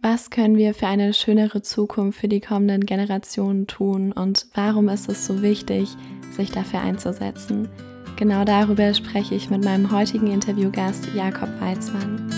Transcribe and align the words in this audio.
Was 0.00 0.30
können 0.30 0.56
wir 0.56 0.74
für 0.74 0.86
eine 0.86 1.12
schönere 1.12 1.60
Zukunft 1.60 2.20
für 2.20 2.28
die 2.28 2.40
kommenden 2.40 2.86
Generationen 2.86 3.66
tun 3.66 4.12
und 4.12 4.46
warum 4.54 4.88
ist 4.88 5.08
es 5.08 5.26
so 5.26 5.42
wichtig, 5.42 5.88
sich 6.30 6.52
dafür 6.52 6.82
einzusetzen? 6.82 7.68
Genau 8.14 8.44
darüber 8.44 8.94
spreche 8.94 9.34
ich 9.34 9.50
mit 9.50 9.64
meinem 9.64 9.90
heutigen 9.90 10.28
Interviewgast 10.28 11.08
Jakob 11.16 11.48
Weizmann. 11.60 12.30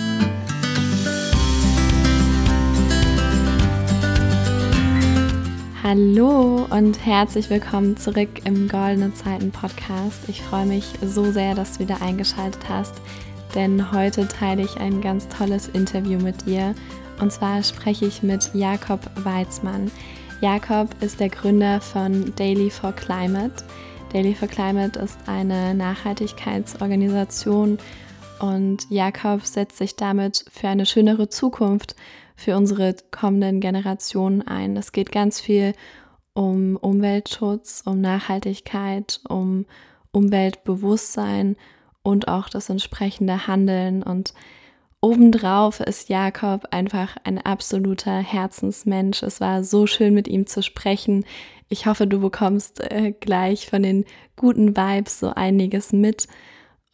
Hallo 5.82 6.66
und 6.70 7.04
herzlich 7.04 7.50
willkommen 7.50 7.98
zurück 7.98 8.30
im 8.46 8.68
Goldene 8.68 9.12
Zeiten 9.12 9.50
Podcast. 9.50 10.22
Ich 10.28 10.40
freue 10.40 10.64
mich 10.64 10.86
so 11.04 11.30
sehr, 11.30 11.54
dass 11.54 11.74
du 11.74 11.80
wieder 11.80 12.00
eingeschaltet 12.00 12.70
hast, 12.70 12.94
denn 13.54 13.92
heute 13.92 14.26
teile 14.28 14.62
ich 14.62 14.78
ein 14.78 15.02
ganz 15.02 15.28
tolles 15.28 15.68
Interview 15.68 16.18
mit 16.18 16.46
dir 16.46 16.74
und 17.20 17.32
zwar 17.32 17.62
spreche 17.62 18.06
ich 18.06 18.22
mit 18.22 18.50
Jakob 18.54 19.10
Weizmann. 19.24 19.90
Jakob 20.40 20.88
ist 21.02 21.20
der 21.20 21.28
Gründer 21.28 21.80
von 21.80 22.34
Daily 22.36 22.70
for 22.70 22.92
Climate. 22.92 23.64
Daily 24.12 24.34
for 24.34 24.48
Climate 24.48 24.98
ist 24.98 25.18
eine 25.26 25.74
Nachhaltigkeitsorganisation 25.74 27.78
und 28.40 28.90
Jakob 28.90 29.44
setzt 29.44 29.76
sich 29.76 29.96
damit 29.96 30.44
für 30.50 30.68
eine 30.68 30.86
schönere 30.86 31.28
Zukunft 31.28 31.94
für 32.36 32.56
unsere 32.56 32.96
kommenden 33.10 33.60
Generationen 33.60 34.42
ein. 34.42 34.76
Es 34.76 34.92
geht 34.92 35.12
ganz 35.12 35.40
viel 35.40 35.74
um 36.32 36.76
Umweltschutz, 36.76 37.82
um 37.84 38.00
Nachhaltigkeit, 38.00 39.20
um 39.28 39.66
Umweltbewusstsein 40.10 41.56
und 42.02 42.28
auch 42.28 42.48
das 42.48 42.70
entsprechende 42.70 43.46
Handeln 43.46 44.02
und 44.02 44.32
Obendrauf 45.02 45.80
ist 45.80 46.10
Jakob 46.10 46.68
einfach 46.72 47.16
ein 47.24 47.38
absoluter 47.38 48.18
Herzensmensch. 48.18 49.22
Es 49.22 49.40
war 49.40 49.64
so 49.64 49.86
schön 49.86 50.12
mit 50.12 50.28
ihm 50.28 50.46
zu 50.46 50.62
sprechen. 50.62 51.24
Ich 51.70 51.86
hoffe, 51.86 52.06
du 52.06 52.20
bekommst 52.20 52.80
äh, 52.80 53.12
gleich 53.12 53.66
von 53.66 53.82
den 53.82 54.04
guten 54.36 54.76
Vibes 54.76 55.20
so 55.20 55.30
einiges 55.30 55.92
mit. 55.92 56.28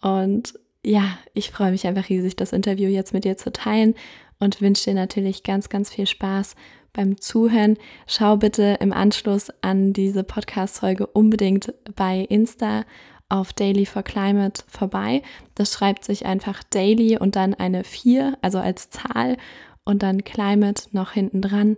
Und 0.00 0.55
ja, 0.84 1.19
ich 1.34 1.50
freue 1.50 1.72
mich 1.72 1.86
einfach 1.86 2.08
riesig, 2.08 2.36
das 2.36 2.53
Interview 2.53 2.89
jetzt 2.89 3.12
mit 3.12 3.25
dir 3.25 3.36
zu 3.36 3.50
teilen 3.50 3.95
und 4.39 4.61
wünsche 4.61 4.91
dir 4.91 4.95
natürlich 4.95 5.42
ganz, 5.42 5.69
ganz 5.69 5.91
viel 5.91 6.06
Spaß 6.06 6.55
beim 6.92 7.20
Zuhören. 7.20 7.77
Schau 8.06 8.36
bitte 8.36 8.77
im 8.80 8.92
Anschluss 8.92 9.50
an 9.62 9.92
diese 9.92 10.23
Podcast-Folge 10.23 11.08
unbedingt 11.08 11.75
bei 11.97 12.20
Insta 12.20 12.84
auf 13.28 13.52
Daily 13.52 13.86
for 13.86 14.02
Climate 14.02 14.62
vorbei. 14.69 15.22
Das 15.55 15.72
schreibt 15.72 16.05
sich 16.05 16.27
einfach 16.27 16.62
Daily 16.64 17.19
und 17.19 17.36
dann 17.36 17.55
eine 17.55 17.84
4, 17.84 18.38
also 18.42 18.58
als 18.58 18.91
Zahl 18.91 19.36
und 19.84 20.02
dann 20.02 20.24
Climate 20.24 20.84
noch 20.92 21.12
hinten 21.12 21.42
dran. 21.42 21.77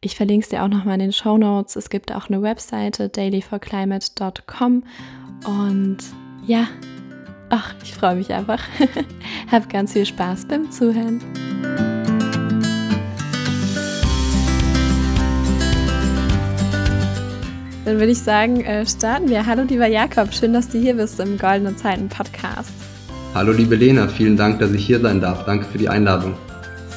Ich 0.00 0.16
verlinke 0.16 0.44
es 0.44 0.50
dir 0.50 0.62
auch 0.62 0.68
nochmal 0.68 0.94
in 0.94 1.00
den 1.00 1.12
Show 1.12 1.38
Notes. 1.38 1.76
Es 1.76 1.88
gibt 1.88 2.12
auch 2.12 2.28
eine 2.28 2.42
Webseite 2.42 3.08
dailyforclimate.com 3.08 4.84
und 5.46 5.98
ja, 6.46 6.68
ach, 7.48 7.74
ich 7.82 7.94
freue 7.94 8.16
mich 8.16 8.32
einfach. 8.32 8.62
Hab 9.50 9.70
ganz 9.70 9.94
viel 9.94 10.04
Spaß 10.04 10.46
beim 10.46 10.70
Zuhören. 10.70 11.22
Dann 17.84 17.98
würde 17.98 18.12
ich 18.12 18.20
sagen, 18.20 18.64
äh, 18.64 18.86
starten 18.86 19.28
wir. 19.28 19.44
Hallo 19.44 19.62
lieber 19.62 19.86
Jakob, 19.86 20.32
schön, 20.32 20.54
dass 20.54 20.70
du 20.70 20.78
hier 20.78 20.94
bist 20.94 21.20
im 21.20 21.36
Goldene 21.36 21.76
Zeiten 21.76 22.08
Podcast. 22.08 22.72
Hallo 23.34 23.52
liebe 23.52 23.76
Lena, 23.76 24.08
vielen 24.08 24.38
Dank, 24.38 24.58
dass 24.58 24.72
ich 24.72 24.86
hier 24.86 25.00
sein 25.00 25.20
darf. 25.20 25.44
Danke 25.44 25.66
für 25.66 25.76
die 25.76 25.88
Einladung. 25.88 26.34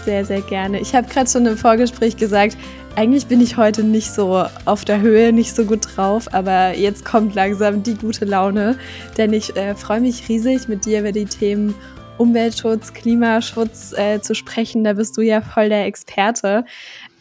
Sehr, 0.06 0.24
sehr 0.24 0.40
gerne. 0.40 0.80
Ich 0.80 0.96
habe 0.96 1.10
gerade 1.10 1.30
schon 1.30 1.46
im 1.46 1.58
Vorgespräch 1.58 2.16
gesagt, 2.16 2.56
eigentlich 2.96 3.28
bin 3.28 3.42
ich 3.42 3.58
heute 3.58 3.84
nicht 3.84 4.14
so 4.14 4.46
auf 4.64 4.86
der 4.86 5.02
Höhe, 5.02 5.34
nicht 5.34 5.54
so 5.54 5.66
gut 5.66 5.98
drauf, 5.98 6.34
aber 6.34 6.74
jetzt 6.78 7.04
kommt 7.04 7.36
langsam 7.36 7.84
die 7.84 7.96
gute 7.96 8.24
Laune, 8.24 8.78
denn 9.18 9.34
ich 9.34 9.58
äh, 9.58 9.76
freue 9.76 10.00
mich 10.00 10.30
riesig, 10.30 10.70
mit 10.70 10.86
dir 10.86 11.02
über 11.02 11.12
die 11.12 11.26
Themen 11.26 11.76
Umweltschutz, 12.18 12.94
Klimaschutz 12.94 13.94
äh, 13.94 14.22
zu 14.22 14.36
sprechen. 14.36 14.84
Da 14.84 14.94
bist 14.94 15.18
du 15.18 15.22
ja 15.22 15.42
voll 15.42 15.70
der 15.70 15.86
Experte. 15.86 16.66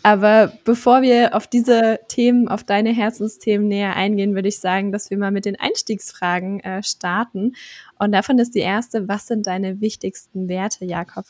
Aber 0.06 0.52
bevor 0.62 1.02
wir 1.02 1.34
auf 1.34 1.48
diese 1.48 1.98
Themen, 2.06 2.46
auf 2.46 2.62
deine 2.62 2.90
Herzensthemen 2.90 3.66
näher 3.66 3.96
eingehen, 3.96 4.36
würde 4.36 4.46
ich 4.46 4.60
sagen, 4.60 4.92
dass 4.92 5.10
wir 5.10 5.18
mal 5.18 5.32
mit 5.32 5.46
den 5.46 5.58
Einstiegsfragen 5.58 6.60
äh, 6.60 6.80
starten. 6.84 7.56
Und 7.98 8.12
davon 8.12 8.38
ist 8.38 8.54
die 8.54 8.60
erste, 8.60 9.08
was 9.08 9.26
sind 9.26 9.48
deine 9.48 9.80
wichtigsten 9.80 10.48
Werte, 10.48 10.84
Jakob? 10.84 11.24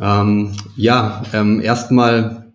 Ähm, 0.00 0.56
ja, 0.74 1.22
ähm, 1.32 1.60
erstmal 1.60 2.52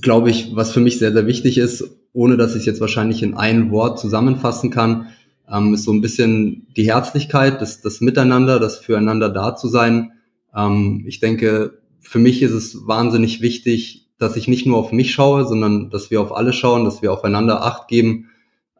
glaube 0.00 0.30
ich, 0.30 0.54
was 0.54 0.70
für 0.70 0.78
mich 0.78 0.96
sehr, 0.96 1.12
sehr 1.12 1.26
wichtig 1.26 1.58
ist, 1.58 1.82
ohne 2.12 2.36
dass 2.36 2.52
ich 2.52 2.60
es 2.60 2.66
jetzt 2.66 2.80
wahrscheinlich 2.80 3.24
in 3.24 3.34
ein 3.34 3.72
Wort 3.72 3.98
zusammenfassen 3.98 4.70
kann, 4.70 5.08
ähm, 5.52 5.74
ist 5.74 5.82
so 5.82 5.92
ein 5.92 6.02
bisschen 6.02 6.68
die 6.76 6.86
Herzlichkeit, 6.86 7.60
das, 7.60 7.80
das 7.80 8.00
Miteinander, 8.00 8.60
das 8.60 8.78
Füreinander 8.78 9.28
da 9.28 9.56
zu 9.56 9.66
sein. 9.66 10.12
Ähm, 10.54 11.02
ich 11.08 11.18
denke, 11.18 11.80
für 11.98 12.20
mich 12.20 12.42
ist 12.42 12.52
es 12.52 12.86
wahnsinnig 12.86 13.40
wichtig, 13.40 14.01
dass 14.18 14.36
ich 14.36 14.48
nicht 14.48 14.66
nur 14.66 14.78
auf 14.78 14.92
mich 14.92 15.12
schaue, 15.12 15.46
sondern 15.46 15.90
dass 15.90 16.10
wir 16.10 16.20
auf 16.20 16.34
alle 16.34 16.52
schauen, 16.52 16.84
dass 16.84 17.02
wir 17.02 17.12
aufeinander 17.12 17.64
Acht 17.64 17.88
geben. 17.88 18.30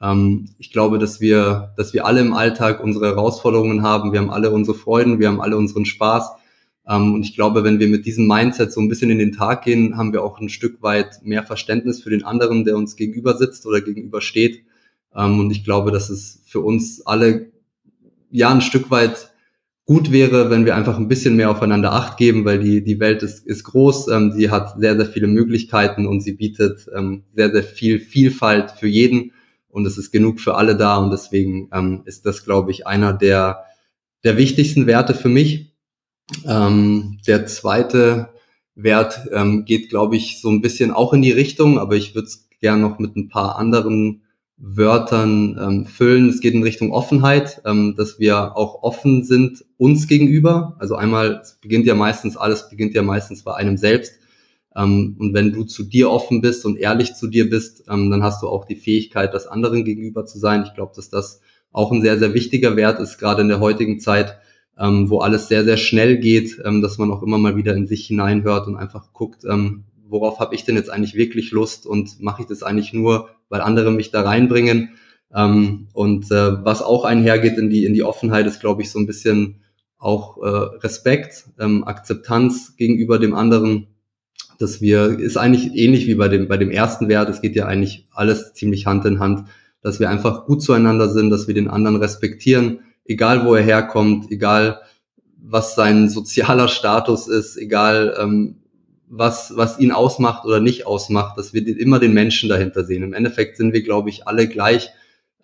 Ähm, 0.01 0.51
ich 0.59 0.71
glaube, 0.73 0.99
dass 0.99 1.21
wir, 1.21 1.73
dass 1.77 1.93
wir 1.93 2.07
alle 2.07 2.21
im 2.21 2.33
Alltag 2.33 2.83
unsere 2.83 3.07
Herausforderungen 3.07 3.83
haben. 3.83 4.13
Wir 4.13 4.21
haben 4.21 4.31
alle 4.31 4.51
unsere 4.51 4.77
Freuden, 4.77 5.19
wir 5.19 5.29
haben 5.29 5.41
alle 5.41 5.57
unseren 5.57 5.85
Spaß. 5.85 6.31
Ähm, 6.89 7.15
und 7.15 7.23
ich 7.23 7.35
glaube, 7.35 7.65
wenn 7.65 7.79
wir 7.79 7.89
mit 7.89 8.07
diesem 8.07 8.27
Mindset 8.27 8.73
so 8.73 8.81
ein 8.81 8.89
bisschen 8.89 9.11
in 9.11 9.19
den 9.19 9.33
Tag 9.33 9.65
gehen, 9.65 9.97
haben 9.97 10.13
wir 10.13 10.23
auch 10.23 10.41
ein 10.41 10.49
Stück 10.49 10.83
weit 10.83 11.21
mehr 11.23 11.45
Verständnis 11.45 12.03
für 12.03 12.11
den 12.11 12.25
anderen, 12.25 12.65
der 12.65 12.77
uns 12.77 12.97
gegenüber 12.97 13.37
sitzt 13.37 13.67
oder 13.67 13.81
gegenüber 13.81 14.21
steht. 14.21 14.65
Ähm, 15.15 15.41
und 15.41 15.51
ich 15.51 15.65
glaube, 15.65 15.91
dass 15.91 16.11
es 16.11 16.43
für 16.47 16.61
uns 16.61 17.07
alle 17.07 17.53
ja 18.31 18.51
ein 18.51 18.61
Stück 18.61 18.91
weit 18.91 19.32
gut 19.93 20.11
wäre, 20.11 20.49
wenn 20.49 20.65
wir 20.65 20.75
einfach 20.75 20.97
ein 20.97 21.07
bisschen 21.07 21.37
mehr 21.37 21.51
aufeinander 21.51 21.93
Acht 21.93 22.17
geben, 22.17 22.47
weil 22.47 22.59
die, 22.59 22.83
die 22.83 22.99
Welt 22.99 23.23
ist, 23.23 23.47
ist 23.47 23.65
groß, 23.65 24.09
ähm, 24.09 24.33
sie 24.33 24.49
hat 24.49 24.81
sehr, 24.81 24.97
sehr 24.97 25.05
viele 25.05 25.27
Möglichkeiten 25.27 26.07
und 26.07 26.23
sie 26.23 26.33
bietet 26.33 26.89
ähm, 26.97 27.25
sehr, 27.35 27.53
sehr 27.53 27.63
viel 27.63 28.01
Vielfalt 28.01 28.71
für 28.71 28.89
jeden 28.89 29.33
und 29.69 29.85
es 29.87 29.99
ist 29.99 30.11
genug 30.11 30.41
für 30.41 30.55
alle 30.55 30.79
da 30.79 30.97
und 30.97 31.11
deswegen 31.11 31.69
ähm, 31.75 32.05
ist 32.07 32.25
das, 32.25 32.43
glaube 32.43 32.71
ich, 32.71 32.87
einer 32.87 33.13
der, 33.13 33.65
der 34.25 34.39
wichtigsten 34.39 34.87
Werte 34.87 35.13
für 35.13 35.29
mich. 35.29 35.75
Ähm, 36.47 37.19
der 37.27 37.45
zweite 37.45 38.31
Wert 38.75 39.29
ähm, 39.31 39.67
geht, 39.67 39.91
glaube 39.91 40.17
ich, 40.17 40.41
so 40.41 40.49
ein 40.49 40.63
bisschen 40.63 40.91
auch 40.91 41.13
in 41.13 41.21
die 41.21 41.33
Richtung, 41.33 41.79
aber 41.79 41.97
ich 41.97 42.15
würde 42.15 42.29
es 42.29 42.49
gern 42.63 42.81
noch 42.81 42.99
mit 42.99 43.15
ein 43.15 43.29
paar 43.29 43.57
anderen 43.59 44.22
Wörtern 44.65 45.59
ähm, 45.61 45.87
füllen. 45.87 46.29
Es 46.29 46.41
geht 46.41 46.55
in 46.55 46.63
Richtung 46.63 46.93
Offenheit, 46.93 47.61
ähm, 47.67 47.95
dass 47.97 48.21
wir 48.21 48.57
auch 48.57 48.85
offen 48.85 49.25
sind 49.25 49.65
uns 49.77 50.07
gegenüber. 50.07 50.77
Also 50.79 50.95
einmal, 50.95 51.41
es 51.43 51.59
beginnt 51.61 51.85
ja 51.85 51.97
meistens, 51.97 52.37
alles 52.37 52.71
beginnt 52.71 52.95
ja 52.95 53.03
meistens 53.03 53.43
bei 53.43 53.55
einem 53.55 53.77
selbst. 53.77 54.21
Ähm, 54.77 55.17
und 55.19 55.35
wenn 55.35 55.53
du 55.53 55.65
zu 55.65 55.83
dir 55.83 56.11
offen 56.11 56.41
bist 56.41 56.65
und 56.65 56.79
ehrlich 56.79 57.15
zu 57.15 57.27
dir 57.27 57.51
bist, 57.51 57.85
ähm, 57.91 58.09
dann 58.13 58.23
hast 58.23 58.41
du 58.41 58.49
auch 58.49 58.65
die 58.65 58.77
Fähigkeit, 58.77 59.35
das 59.35 59.49
anderen 59.49 59.85
gegenüber 59.85 60.27
zu 60.27 60.39
sein. 60.39 60.63
Ich 60.65 60.75
glaube, 60.75 60.93
dass 60.95 61.11
das 61.11 61.41
auch 61.73 61.91
ein 61.91 62.01
sehr, 62.01 62.21
sehr 62.21 62.33
wichtiger 62.33 62.77
Wert 62.77 63.01
ist, 63.01 63.19
gerade 63.19 63.43
in 63.43 63.49
der 63.49 63.59
heutigen 63.59 63.99
Zeit, 63.99 64.39
ähm, 64.79 65.11
wo 65.11 65.19
alles 65.19 65.49
sehr, 65.49 65.65
sehr 65.65 65.77
schnell 65.77 66.19
geht, 66.19 66.63
ähm, 66.65 66.83
dass 66.83 66.99
man 66.99 67.11
auch 67.11 67.25
immer 67.25 67.39
mal 67.39 67.57
wieder 67.57 67.75
in 67.75 67.89
sich 67.89 68.07
hineinhört 68.07 68.69
und 68.69 68.77
einfach 68.77 69.13
guckt, 69.13 69.45
ähm, 69.45 69.85
worauf 70.07 70.39
habe 70.39 70.55
ich 70.55 70.65
denn 70.65 70.77
jetzt 70.77 70.91
eigentlich 70.91 71.15
wirklich 71.15 71.51
Lust 71.51 71.85
und 71.85 72.21
mache 72.21 72.43
ich 72.43 72.49
das 72.49 72.63
eigentlich 72.63 72.93
nur, 72.93 73.31
weil 73.53 73.61
andere 73.61 73.93
mich 73.93 74.11
da 74.11 74.23
reinbringen. 74.23 74.95
Ähm, 75.33 75.89
und 75.93 76.31
äh, 76.33 76.65
was 76.65 76.83
auch 76.83 77.05
einhergeht 77.05 77.59
in 77.59 77.69
die, 77.69 77.85
in 77.85 77.93
die 77.93 78.03
Offenheit, 78.03 78.47
ist, 78.47 78.61
glaube 78.61 78.81
ich, 78.81 78.91
so 78.91 78.99
ein 78.99 79.07
bisschen 79.07 79.61
auch 79.99 80.39
äh, 80.39 80.49
Respekt, 80.79 81.45
ähm, 81.61 81.85
Akzeptanz 81.85 82.77
gegenüber 82.77 83.19
dem 83.19 83.35
anderen, 83.35 83.89
dass 84.59 84.81
wir, 84.81 85.19
ist 85.19 85.37
eigentlich 85.37 85.75
ähnlich 85.75 86.07
wie 86.07 86.15
bei 86.15 86.29
dem, 86.29 86.49
bei 86.49 86.57
dem 86.57 86.71
ersten 86.71 87.09
Wert, 87.09 87.29
es 87.29 87.43
geht 87.43 87.55
ja 87.55 87.67
eigentlich 87.67 88.09
alles 88.11 88.55
ziemlich 88.55 88.87
Hand 88.87 89.05
in 89.05 89.21
Hand, 89.21 89.49
dass 89.83 90.01
wir 90.01 90.09
einfach 90.09 90.47
gut 90.47 90.63
zueinander 90.63 91.11
sind, 91.11 91.29
dass 91.29 91.47
wir 91.47 91.55
den 91.55 91.69
anderen 91.69 91.97
respektieren, 91.97 92.81
egal 93.05 93.45
wo 93.45 93.55
er 93.55 93.63
herkommt, 93.63 94.31
egal 94.31 94.81
was 95.37 95.75
sein 95.75 96.09
sozialer 96.09 96.69
Status 96.69 97.29
ist, 97.29 97.59
egal 97.59 98.17
ähm, 98.19 98.62
was, 99.15 99.53
was 99.57 99.79
ihn 99.79 99.93
ausmacht 99.93 100.47
oder 100.47 100.59
nicht 100.59 100.87
ausmacht, 100.87 101.37
dass 101.37 101.53
wir 101.53 101.67
immer 101.79 101.99
den 101.99 102.15
Menschen 102.15 102.49
dahinter 102.49 102.83
sehen. 102.83 103.03
Im 103.03 103.13
Endeffekt 103.13 103.59
sind 103.59 103.75
wir, 103.75 103.83
glaube 103.83 104.09
ich, 104.09 104.27
alle 104.27 104.49
gleich. 104.49 104.89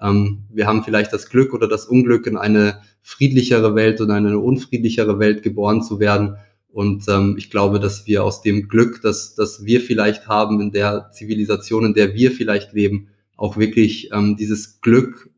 Ähm, 0.00 0.44
wir 0.48 0.66
haben 0.66 0.82
vielleicht 0.84 1.12
das 1.12 1.28
Glück 1.28 1.52
oder 1.52 1.68
das 1.68 1.84
Unglück, 1.84 2.26
in 2.26 2.38
eine 2.38 2.80
friedlichere 3.02 3.74
Welt 3.74 4.00
oder 4.00 4.14
eine 4.14 4.38
unfriedlichere 4.38 5.18
Welt 5.18 5.42
geboren 5.42 5.82
zu 5.82 6.00
werden. 6.00 6.36
Und 6.70 7.04
ähm, 7.08 7.34
ich 7.36 7.50
glaube, 7.50 7.78
dass 7.78 8.06
wir 8.06 8.24
aus 8.24 8.40
dem 8.40 8.68
Glück, 8.68 9.02
das, 9.02 9.34
das 9.34 9.66
wir 9.66 9.82
vielleicht 9.82 10.28
haben 10.28 10.62
in 10.62 10.72
der 10.72 11.10
Zivilisation, 11.12 11.84
in 11.84 11.94
der 11.94 12.14
wir 12.14 12.32
vielleicht 12.32 12.72
leben, 12.72 13.08
auch 13.36 13.58
wirklich 13.58 14.10
ähm, 14.14 14.36
dieses 14.38 14.80
Glück, 14.80 15.28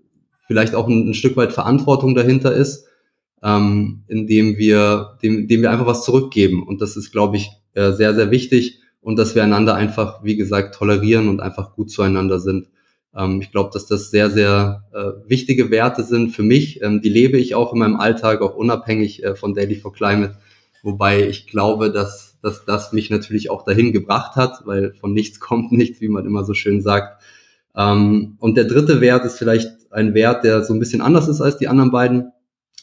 vielleicht 0.47 0.77
auch 0.77 0.87
ein, 0.87 1.11
ein 1.11 1.15
Stück 1.15 1.37
weit 1.37 1.53
Verantwortung 1.53 2.15
dahinter 2.15 2.55
ist, 2.55 2.87
ähm, 3.43 4.05
indem 4.07 4.57
wir, 4.57 5.19
dem, 5.21 5.49
dem 5.49 5.63
wir 5.63 5.73
einfach 5.73 5.87
was 5.87 6.05
zurückgeben. 6.05 6.63
Und 6.63 6.81
das 6.81 6.97
ist, 6.97 7.11
glaube 7.11 7.37
ich, 7.37 7.51
äh, 7.75 7.93
sehr, 7.93 8.15
sehr 8.15 8.31
wichtig. 8.31 8.79
und 9.03 9.19
dass 9.19 9.35
wir 9.35 9.43
einander 9.43 9.75
einfach, 9.75 10.23
wie 10.25 10.37
gesagt, 10.37 10.75
tolerieren 10.75 11.29
und 11.29 11.41
einfach 11.41 11.75
gut 11.75 11.91
zueinander 11.91 12.39
sind. 12.39 12.69
Ähm, 13.17 13.41
ich 13.41 13.51
glaube, 13.51 13.71
dass 13.73 13.87
das 13.87 14.11
sehr, 14.11 14.31
sehr 14.31 14.85
äh, 14.93 15.29
wichtige 15.29 15.71
Werte 15.71 16.05
sind 16.05 16.31
für 16.31 16.43
mich. 16.43 16.83
Ähm, 16.83 17.01
die 17.01 17.09
lebe 17.09 17.39
ich 17.39 17.55
auch 17.55 17.73
in 17.73 17.79
meinem 17.79 17.97
Alltag, 17.97 18.43
auch 18.43 18.55
unabhängig 18.55 19.25
äh, 19.25 19.35
von 19.35 19.55
Daily 19.55 19.77
for 19.77 19.93
Climate. 19.93 20.37
Wobei 20.83 21.27
ich 21.27 21.47
glaube, 21.47 21.91
dass, 21.91 22.39
dass 22.43 22.65
das 22.65 22.93
mich 22.93 23.11
natürlich 23.11 23.51
auch 23.51 23.65
dahin 23.65 23.93
gebracht 23.93 24.37
hat, 24.37 24.63
weil 24.65 24.95
von 24.95 25.13
nichts 25.13 25.41
kommt 25.41 25.73
nichts, 25.73 26.01
wie 26.01 26.09
man 26.09 26.27
immer 26.27 26.45
so 26.45 26.55
schön 26.55 26.81
sagt. 26.83 27.23
Ähm, 27.77 28.37
und 28.39 28.57
der 28.57 28.65
dritte 28.65 29.01
Wert 29.01 29.25
ist 29.25 29.39
vielleicht 29.39 29.71
ein 29.91 30.15
Wert, 30.15 30.45
der 30.45 30.65
so 30.65 30.73
ein 30.73 30.79
bisschen 30.79 31.01
anders 31.01 31.29
ist 31.29 31.41
als 31.41 31.57
die 31.57 31.69
anderen 31.69 31.91
beiden. 31.91 32.33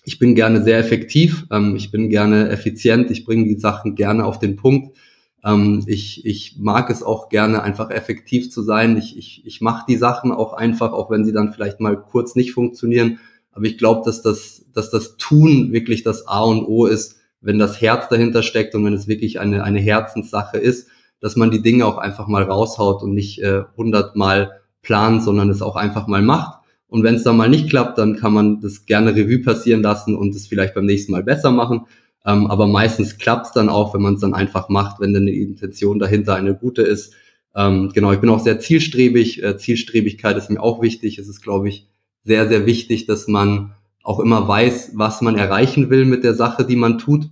Ich 0.08 0.20
bin 0.20 0.36
gerne 0.36 0.64
sehr 0.64 0.80
effektiv, 0.80 1.46
ähm, 1.52 1.76
ich 1.76 1.92
bin 1.92 2.10
gerne 2.10 2.48
effizient, 2.48 3.12
ich 3.12 3.26
bringe 3.26 3.44
die 3.44 3.60
Sachen 3.60 3.94
gerne 3.96 4.24
auf 4.24 4.40
den 4.40 4.56
Punkt. 4.56 4.96
Ähm, 5.44 5.84
ich, 5.86 6.26
ich 6.26 6.56
mag 6.58 6.90
es 6.90 7.04
auch 7.04 7.28
gerne, 7.28 7.62
einfach 7.62 7.92
effektiv 7.92 8.50
zu 8.50 8.64
sein. 8.64 8.96
Ich, 8.96 9.18
ich, 9.18 9.46
ich 9.46 9.60
mache 9.60 9.84
die 9.86 9.98
Sachen 9.98 10.32
auch 10.32 10.54
einfach, 10.54 10.94
auch 10.94 11.12
wenn 11.12 11.26
sie 11.26 11.34
dann 11.34 11.52
vielleicht 11.52 11.82
mal 11.82 11.98
kurz 11.98 12.36
nicht 12.36 12.54
funktionieren. 12.54 13.20
Aber 13.52 13.66
ich 13.66 13.78
glaube, 13.78 14.04
dass 14.06 14.22
das, 14.22 14.66
dass 14.74 14.90
das 14.92 15.18
Tun 15.18 15.74
wirklich 15.74 16.04
das 16.04 16.26
A 16.26 16.42
und 16.42 16.64
O 16.66 16.86
ist, 16.86 17.18
wenn 17.42 17.60
das 17.60 17.82
Herz 17.82 18.08
dahinter 18.08 18.44
steckt 18.44 18.76
und 18.76 18.86
wenn 18.86 18.94
es 18.94 19.10
wirklich 19.10 19.42
eine, 19.42 19.66
eine 19.66 19.82
Herzenssache 19.82 20.58
ist, 20.58 20.88
dass 21.20 21.36
man 21.36 21.52
die 21.52 21.62
Dinge 21.62 21.86
auch 21.86 21.98
einfach 21.98 22.28
mal 22.28 22.44
raushaut 22.44 23.04
und 23.04 23.14
nicht 23.14 23.42
äh, 23.42 23.64
hundertmal 23.76 24.44
äh, 24.44 24.68
plant, 24.88 25.22
sondern 25.22 25.50
es 25.50 25.62
auch 25.62 25.76
einfach 25.76 26.08
mal 26.08 26.22
macht. 26.22 26.57
Und 26.88 27.04
wenn 27.04 27.16
es 27.16 27.24
dann 27.24 27.38
mal 27.38 27.50
nicht 27.50 27.70
klappt, 27.70 27.98
dann 27.98 28.16
kann 28.16 28.34
man 28.34 28.62
das 28.62 28.86
gerne 28.86 29.16
Revue 29.16 29.40
passieren 29.40 29.82
lassen 29.82 30.16
und 30.16 30.34
es 30.36 30.48
vielleicht 30.48 30.74
beim 30.74 30.86
nächsten 30.86 31.12
Mal 31.12 31.24
besser 31.24 31.52
machen. 31.52 31.82
Ähm, 32.26 32.48
aber 32.48 32.68
meistens 32.68 33.18
klappt 33.18 33.48
es 33.48 33.52
dann 33.54 33.70
auch, 33.70 33.94
wenn 33.94 34.02
man 34.02 34.16
es 34.16 34.22
dann 34.22 34.34
einfach 34.34 34.70
macht, 34.70 35.00
wenn 35.00 35.14
dann 35.14 35.26
die 35.26 35.42
Intention 35.42 36.00
dahinter 36.00 36.36
eine 36.36 36.56
gute 36.56 36.82
ist. 36.82 37.14
Ähm, 37.56 37.92
genau, 37.94 38.12
ich 38.12 38.20
bin 38.20 38.30
auch 38.30 38.40
sehr 38.40 38.60
zielstrebig. 38.60 39.44
Äh, 39.44 39.58
Zielstrebigkeit 39.58 40.38
ist 40.38 40.50
mir 40.50 40.62
auch 40.62 40.82
wichtig. 40.82 41.18
Es 41.18 41.28
ist, 41.28 41.42
glaube 41.42 41.70
ich, 41.70 41.88
sehr, 42.24 42.48
sehr 42.48 42.66
wichtig, 42.66 43.06
dass 43.06 43.28
man 43.28 43.74
auch 44.04 44.20
immer 44.20 44.48
weiß, 44.48 44.92
was 44.96 45.22
man 45.22 45.38
erreichen 45.38 45.90
will 45.90 46.06
mit 46.06 46.24
der 46.24 46.34
Sache, 46.34 46.66
die 46.66 46.76
man 46.76 46.98
tut. 46.98 47.30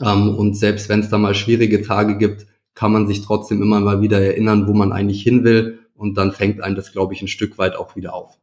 Ähm, 0.00 0.34
und 0.34 0.56
selbst 0.56 0.88
wenn 0.88 1.00
es 1.00 1.08
da 1.08 1.18
mal 1.18 1.34
schwierige 1.34 1.82
Tage 1.82 2.18
gibt, 2.18 2.46
kann 2.74 2.92
man 2.92 3.06
sich 3.06 3.22
trotzdem 3.22 3.62
immer 3.62 3.80
mal 3.80 4.02
wieder 4.02 4.20
erinnern, 4.20 4.66
wo 4.66 4.74
man 4.74 4.92
eigentlich 4.92 5.22
hin 5.22 5.44
will. 5.44 5.78
Und 5.94 6.18
dann 6.18 6.32
fängt 6.32 6.60
einem 6.60 6.76
das, 6.76 6.92
glaube 6.92 7.14
ich, 7.14 7.22
ein 7.22 7.28
Stück 7.28 7.56
weit 7.56 7.76
auch 7.76 7.96
wieder 7.96 8.14
auf. 8.14 8.38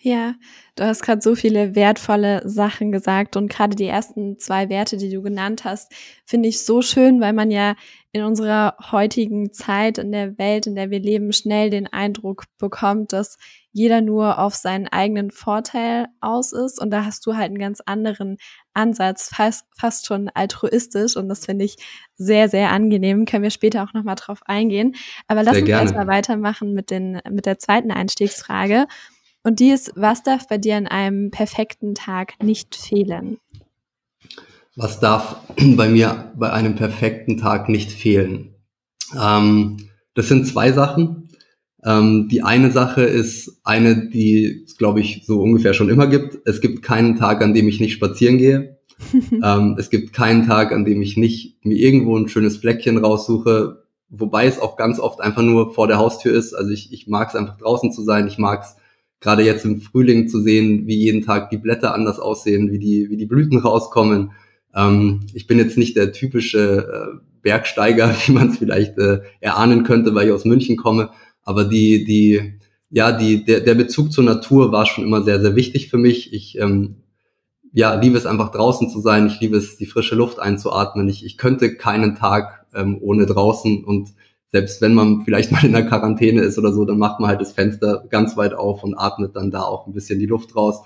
Ja, 0.00 0.34
du 0.76 0.84
hast 0.84 1.02
gerade 1.02 1.20
so 1.20 1.34
viele 1.34 1.74
wertvolle 1.74 2.48
Sachen 2.48 2.92
gesagt 2.92 3.36
und 3.36 3.50
gerade 3.50 3.74
die 3.74 3.86
ersten 3.86 4.38
zwei 4.38 4.68
Werte, 4.68 4.96
die 4.96 5.10
du 5.10 5.22
genannt 5.22 5.64
hast, 5.64 5.92
finde 6.24 6.48
ich 6.48 6.64
so 6.64 6.82
schön, 6.82 7.20
weil 7.20 7.32
man 7.32 7.50
ja 7.50 7.74
in 8.12 8.22
unserer 8.22 8.76
heutigen 8.92 9.52
Zeit, 9.52 9.98
in 9.98 10.12
der 10.12 10.38
Welt, 10.38 10.68
in 10.68 10.76
der 10.76 10.90
wir 10.90 11.00
leben, 11.00 11.32
schnell 11.32 11.70
den 11.70 11.88
Eindruck 11.88 12.44
bekommt, 12.58 13.12
dass 13.12 13.38
jeder 13.72 14.00
nur 14.00 14.38
auf 14.38 14.54
seinen 14.54 14.86
eigenen 14.86 15.32
Vorteil 15.32 16.06
aus 16.20 16.52
ist 16.52 16.80
und 16.80 16.90
da 16.90 17.04
hast 17.04 17.26
du 17.26 17.34
halt 17.34 17.46
einen 17.46 17.58
ganz 17.58 17.80
anderen 17.84 18.36
Ansatz, 18.74 19.30
fast, 19.34 19.66
fast 19.76 20.06
schon 20.06 20.30
altruistisch 20.32 21.16
und 21.16 21.28
das 21.28 21.44
finde 21.44 21.64
ich 21.64 21.76
sehr, 22.16 22.48
sehr 22.48 22.70
angenehm. 22.70 23.24
Können 23.24 23.42
wir 23.42 23.50
später 23.50 23.82
auch 23.82 23.94
nochmal 23.94 24.14
drauf 24.14 24.40
eingehen. 24.46 24.94
Aber 25.26 25.42
lass 25.42 25.60
uns 25.60 25.68
erstmal 25.68 26.06
weitermachen 26.06 26.72
mit, 26.72 26.90
den, 26.90 27.20
mit 27.30 27.46
der 27.46 27.58
zweiten 27.58 27.90
Einstiegsfrage. 27.90 28.86
Und 29.48 29.60
die 29.60 29.70
ist, 29.70 29.92
was 29.96 30.22
darf 30.22 30.46
bei 30.46 30.58
dir 30.58 30.76
an 30.76 30.86
einem 30.86 31.30
perfekten 31.30 31.94
Tag 31.94 32.34
nicht 32.42 32.76
fehlen? 32.76 33.38
Was 34.76 35.00
darf 35.00 35.36
bei 35.74 35.88
mir 35.88 36.34
bei 36.36 36.52
einem 36.52 36.74
perfekten 36.74 37.38
Tag 37.38 37.70
nicht 37.70 37.90
fehlen? 37.90 38.56
Ähm, 39.18 39.88
das 40.12 40.28
sind 40.28 40.46
zwei 40.46 40.72
Sachen. 40.72 41.30
Ähm, 41.82 42.28
die 42.30 42.42
eine 42.42 42.70
Sache 42.72 43.04
ist 43.04 43.62
eine, 43.64 44.10
die 44.10 44.64
es, 44.66 44.76
glaube 44.76 45.00
ich, 45.00 45.22
so 45.24 45.40
ungefähr 45.40 45.72
schon 45.72 45.88
immer 45.88 46.08
gibt. 46.08 46.46
Es 46.46 46.60
gibt 46.60 46.82
keinen 46.82 47.16
Tag, 47.16 47.40
an 47.40 47.54
dem 47.54 47.68
ich 47.68 47.80
nicht 47.80 47.94
spazieren 47.94 48.36
gehe. 48.36 48.76
ähm, 49.42 49.76
es 49.78 49.88
gibt 49.88 50.12
keinen 50.12 50.46
Tag, 50.46 50.72
an 50.72 50.84
dem 50.84 51.00
ich 51.00 51.16
nicht 51.16 51.64
mir 51.64 51.78
irgendwo 51.78 52.18
ein 52.18 52.28
schönes 52.28 52.58
Fleckchen 52.58 52.98
raussuche, 52.98 53.82
wobei 54.10 54.44
es 54.44 54.60
auch 54.60 54.76
ganz 54.76 55.00
oft 55.00 55.22
einfach 55.22 55.40
nur 55.40 55.72
vor 55.72 55.88
der 55.88 55.96
Haustür 55.96 56.34
ist. 56.34 56.52
Also 56.52 56.70
ich, 56.70 56.92
ich 56.92 57.06
mag 57.06 57.30
es 57.30 57.34
einfach 57.34 57.56
draußen 57.56 57.92
zu 57.92 58.02
sein. 58.02 58.26
Ich 58.26 58.36
mag 58.36 58.64
es 58.64 58.76
gerade 59.20 59.42
jetzt 59.42 59.64
im 59.64 59.80
Frühling 59.80 60.28
zu 60.28 60.40
sehen, 60.40 60.86
wie 60.86 60.96
jeden 60.96 61.22
Tag 61.22 61.50
die 61.50 61.56
Blätter 61.58 61.94
anders 61.94 62.18
aussehen, 62.18 62.70
wie 62.70 62.78
die, 62.78 63.10
wie 63.10 63.16
die 63.16 63.26
Blüten 63.26 63.58
rauskommen. 63.58 64.32
Ähm, 64.74 65.20
ich 65.34 65.46
bin 65.46 65.58
jetzt 65.58 65.78
nicht 65.78 65.96
der 65.96 66.12
typische 66.12 66.86
äh, 67.14 67.18
Bergsteiger, 67.42 68.14
wie 68.26 68.32
man 68.32 68.50
es 68.50 68.58
vielleicht 68.58 68.98
äh, 68.98 69.20
erahnen 69.40 69.84
könnte, 69.84 70.14
weil 70.14 70.28
ich 70.28 70.32
aus 70.32 70.44
München 70.44 70.76
komme. 70.76 71.10
Aber 71.42 71.64
die, 71.64 72.04
die, 72.04 72.54
ja, 72.90 73.12
die, 73.12 73.44
der, 73.44 73.60
der 73.60 73.74
Bezug 73.74 74.12
zur 74.12 74.24
Natur 74.24 74.72
war 74.72 74.86
schon 74.86 75.04
immer 75.04 75.22
sehr, 75.22 75.40
sehr 75.40 75.56
wichtig 75.56 75.88
für 75.88 75.98
mich. 75.98 76.32
Ich 76.32 76.58
ähm, 76.58 76.96
ja, 77.72 77.94
liebe 77.94 78.16
es 78.16 78.26
einfach 78.26 78.50
draußen 78.50 78.88
zu 78.88 79.00
sein. 79.00 79.26
Ich 79.26 79.40
liebe 79.40 79.56
es, 79.56 79.76
die 79.76 79.86
frische 79.86 80.14
Luft 80.14 80.38
einzuatmen. 80.38 81.08
Ich, 81.08 81.24
ich 81.24 81.36
könnte 81.36 81.74
keinen 81.74 82.14
Tag 82.14 82.66
ähm, 82.74 82.98
ohne 83.00 83.26
draußen 83.26 83.84
und 83.84 84.10
selbst 84.50 84.80
wenn 84.80 84.94
man 84.94 85.22
vielleicht 85.22 85.52
mal 85.52 85.64
in 85.64 85.72
der 85.72 85.86
Quarantäne 85.86 86.42
ist 86.42 86.58
oder 86.58 86.72
so, 86.72 86.84
dann 86.84 86.98
macht 86.98 87.20
man 87.20 87.30
halt 87.30 87.40
das 87.40 87.52
Fenster 87.52 88.04
ganz 88.08 88.36
weit 88.36 88.54
auf 88.54 88.82
und 88.82 88.94
atmet 88.94 89.36
dann 89.36 89.50
da 89.50 89.62
auch 89.62 89.86
ein 89.86 89.92
bisschen 89.92 90.18
die 90.18 90.26
Luft 90.26 90.56
raus. 90.56 90.82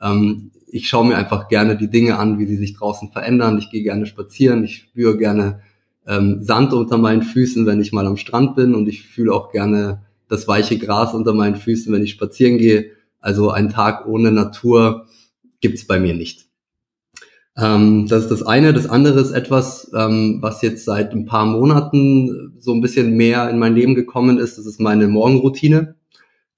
Ähm, 0.00 0.50
ich 0.68 0.88
schaue 0.88 1.06
mir 1.06 1.16
einfach 1.16 1.48
gerne 1.48 1.76
die 1.76 1.90
Dinge 1.90 2.18
an, 2.18 2.38
wie 2.38 2.46
sie 2.46 2.56
sich 2.56 2.76
draußen 2.76 3.10
verändern. 3.10 3.58
Ich 3.58 3.70
gehe 3.70 3.82
gerne 3.82 4.06
spazieren, 4.06 4.64
ich 4.64 4.76
spüre 4.76 5.16
gerne 5.16 5.60
ähm, 6.06 6.42
Sand 6.42 6.72
unter 6.72 6.98
meinen 6.98 7.22
Füßen, 7.22 7.66
wenn 7.66 7.80
ich 7.80 7.92
mal 7.92 8.06
am 8.06 8.16
Strand 8.16 8.56
bin 8.56 8.74
und 8.74 8.88
ich 8.88 9.06
fühle 9.06 9.32
auch 9.32 9.50
gerne 9.50 10.02
das 10.28 10.48
weiche 10.48 10.78
Gras 10.78 11.14
unter 11.14 11.34
meinen 11.34 11.56
Füßen, 11.56 11.92
wenn 11.92 12.02
ich 12.02 12.10
spazieren 12.10 12.58
gehe. 12.58 12.90
Also 13.20 13.50
ein 13.50 13.70
Tag 13.70 14.06
ohne 14.06 14.32
Natur 14.32 15.06
gibt's 15.60 15.86
bei 15.86 15.98
mir 15.98 16.14
nicht. 16.14 16.45
Ähm, 17.58 18.06
das 18.08 18.24
ist 18.24 18.30
das 18.30 18.42
eine. 18.42 18.72
Das 18.72 18.88
andere 18.88 19.20
ist 19.20 19.30
etwas, 19.30 19.90
ähm, 19.94 20.38
was 20.40 20.62
jetzt 20.62 20.84
seit 20.84 21.12
ein 21.12 21.24
paar 21.24 21.46
Monaten 21.46 22.54
so 22.58 22.72
ein 22.72 22.80
bisschen 22.80 23.16
mehr 23.16 23.48
in 23.48 23.58
mein 23.58 23.74
Leben 23.74 23.94
gekommen 23.94 24.38
ist. 24.38 24.58
Das 24.58 24.66
ist 24.66 24.80
meine 24.80 25.08
Morgenroutine. 25.08 25.94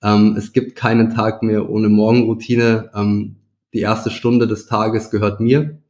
Ähm, 0.02 0.34
es 0.36 0.52
gibt 0.52 0.76
keinen 0.76 1.10
Tag 1.10 1.42
mehr 1.42 1.70
ohne 1.70 1.88
Morgenroutine. 1.88 2.90
Ähm, 2.94 3.36
die 3.72 3.80
erste 3.80 4.10
Stunde 4.10 4.48
des 4.48 4.66
Tages 4.66 5.10
gehört 5.10 5.40
mir. 5.40 5.80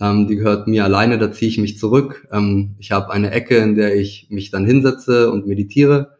Ähm, 0.00 0.26
die 0.28 0.36
gehört 0.36 0.68
mir 0.68 0.84
alleine, 0.84 1.18
da 1.18 1.32
ziehe 1.32 1.50
ich 1.50 1.58
mich 1.58 1.78
zurück. 1.78 2.28
Ähm, 2.30 2.76
ich 2.78 2.92
habe 2.92 3.12
eine 3.12 3.30
Ecke, 3.30 3.56
in 3.56 3.74
der 3.74 3.96
ich 3.96 4.26
mich 4.30 4.50
dann 4.50 4.66
hinsetze 4.66 5.30
und 5.30 5.46
meditiere. 5.46 6.16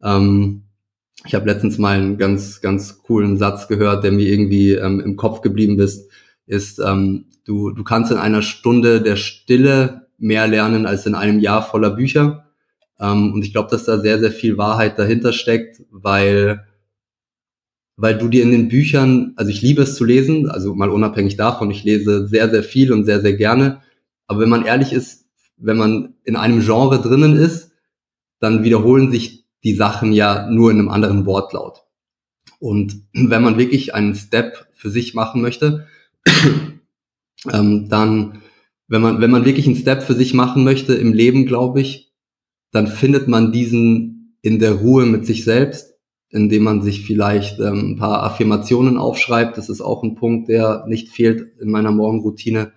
ich 0.00 1.34
habe 1.34 1.46
letztens 1.46 1.78
mal 1.78 1.98
einen 1.98 2.18
ganz, 2.18 2.60
ganz 2.60 3.02
coolen 3.02 3.36
Satz 3.36 3.66
gehört, 3.66 4.04
der 4.04 4.12
mir 4.12 4.28
irgendwie 4.28 4.74
im 4.74 5.16
Kopf 5.16 5.40
geblieben 5.40 5.80
ist, 5.80 6.08
ist, 6.48 6.80
Du, 7.48 7.70
du 7.70 7.82
kannst 7.82 8.12
in 8.12 8.18
einer 8.18 8.42
Stunde 8.42 9.00
der 9.00 9.16
Stille 9.16 10.08
mehr 10.18 10.46
lernen 10.46 10.84
als 10.84 11.06
in 11.06 11.14
einem 11.14 11.38
Jahr 11.40 11.62
voller 11.62 11.88
Bücher. 11.88 12.44
Ähm, 13.00 13.32
und 13.32 13.42
ich 13.42 13.52
glaube, 13.52 13.70
dass 13.70 13.84
da 13.84 13.98
sehr, 13.98 14.18
sehr 14.18 14.32
viel 14.32 14.58
Wahrheit 14.58 14.98
dahinter 14.98 15.32
steckt, 15.32 15.82
weil, 15.90 16.66
weil 17.96 18.18
du 18.18 18.28
dir 18.28 18.42
in 18.42 18.50
den 18.50 18.68
Büchern, 18.68 19.32
also 19.36 19.50
ich 19.50 19.62
liebe 19.62 19.80
es 19.80 19.94
zu 19.94 20.04
lesen, 20.04 20.50
also 20.50 20.74
mal 20.74 20.90
unabhängig 20.90 21.38
davon, 21.38 21.70
ich 21.70 21.84
lese 21.84 22.28
sehr, 22.28 22.50
sehr 22.50 22.62
viel 22.62 22.92
und 22.92 23.04
sehr, 23.06 23.22
sehr 23.22 23.32
gerne. 23.32 23.80
Aber 24.26 24.40
wenn 24.40 24.50
man 24.50 24.66
ehrlich 24.66 24.92
ist, 24.92 25.24
wenn 25.56 25.78
man 25.78 26.16
in 26.24 26.36
einem 26.36 26.60
Genre 26.60 27.00
drinnen 27.00 27.34
ist, 27.34 27.72
dann 28.40 28.62
wiederholen 28.62 29.10
sich 29.10 29.46
die 29.64 29.74
Sachen 29.74 30.12
ja 30.12 30.50
nur 30.50 30.70
in 30.70 30.80
einem 30.80 30.90
anderen 30.90 31.24
Wortlaut. 31.24 31.84
Und 32.58 33.06
wenn 33.14 33.42
man 33.42 33.56
wirklich 33.56 33.94
einen 33.94 34.14
Step 34.14 34.66
für 34.74 34.90
sich 34.90 35.14
machen 35.14 35.40
möchte, 35.40 35.86
ähm, 37.52 37.88
dann, 37.88 38.42
wenn 38.88 39.02
man, 39.02 39.20
wenn 39.20 39.30
man 39.30 39.44
wirklich 39.44 39.66
einen 39.66 39.76
Step 39.76 40.02
für 40.02 40.14
sich 40.14 40.34
machen 40.34 40.64
möchte 40.64 40.94
im 40.94 41.12
Leben, 41.12 41.46
glaube 41.46 41.80
ich, 41.80 42.12
dann 42.70 42.86
findet 42.86 43.28
man 43.28 43.52
diesen 43.52 44.38
in 44.42 44.58
der 44.58 44.74
Ruhe 44.74 45.06
mit 45.06 45.26
sich 45.26 45.44
selbst, 45.44 45.94
indem 46.30 46.64
man 46.64 46.82
sich 46.82 47.04
vielleicht 47.04 47.58
ähm, 47.60 47.92
ein 47.92 47.96
paar 47.96 48.22
Affirmationen 48.22 48.98
aufschreibt. 48.98 49.56
Das 49.56 49.68
ist 49.68 49.80
auch 49.80 50.02
ein 50.02 50.14
Punkt, 50.14 50.48
der 50.48 50.84
nicht 50.86 51.08
fehlt 51.08 51.58
in 51.60 51.70
meiner 51.70 51.90
Morgenroutine. 51.90 52.72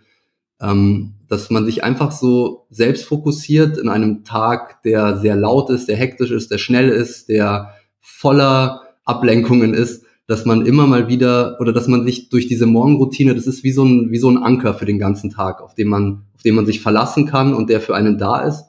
Ähm, 0.61 1.15
dass 1.27 1.49
man 1.49 1.65
sich 1.65 1.83
einfach 1.83 2.11
so 2.11 2.67
selbst 2.69 3.05
fokussiert 3.05 3.77
in 3.77 3.87
einem 3.87 4.25
Tag, 4.25 4.83
der 4.83 5.17
sehr 5.17 5.37
laut 5.37 5.69
ist, 5.69 5.87
der 5.87 5.95
hektisch 5.95 6.31
ist, 6.31 6.51
der 6.51 6.57
schnell 6.57 6.89
ist, 6.89 7.29
der 7.29 7.73
voller 8.01 8.81
Ablenkungen 9.05 9.73
ist, 9.73 10.03
dass 10.31 10.45
man 10.45 10.65
immer 10.65 10.87
mal 10.87 11.09
wieder 11.09 11.57
oder 11.59 11.73
dass 11.73 11.89
man 11.89 12.05
sich 12.05 12.29
durch 12.29 12.47
diese 12.47 12.65
Morgenroutine, 12.65 13.35
das 13.35 13.47
ist 13.47 13.65
wie 13.65 13.73
so 13.73 13.83
ein, 13.83 14.11
wie 14.11 14.17
so 14.17 14.29
ein 14.29 14.37
Anker 14.37 14.73
für 14.73 14.85
den 14.85 14.97
ganzen 14.97 15.29
Tag, 15.29 15.59
auf 15.59 15.75
den 15.75 15.89
man, 15.89 16.23
auf 16.33 16.41
den 16.41 16.55
man 16.55 16.65
sich 16.65 16.79
verlassen 16.79 17.25
kann 17.25 17.53
und 17.53 17.69
der 17.69 17.81
für 17.81 17.95
einen 17.95 18.17
da 18.17 18.39
ist. 18.39 18.63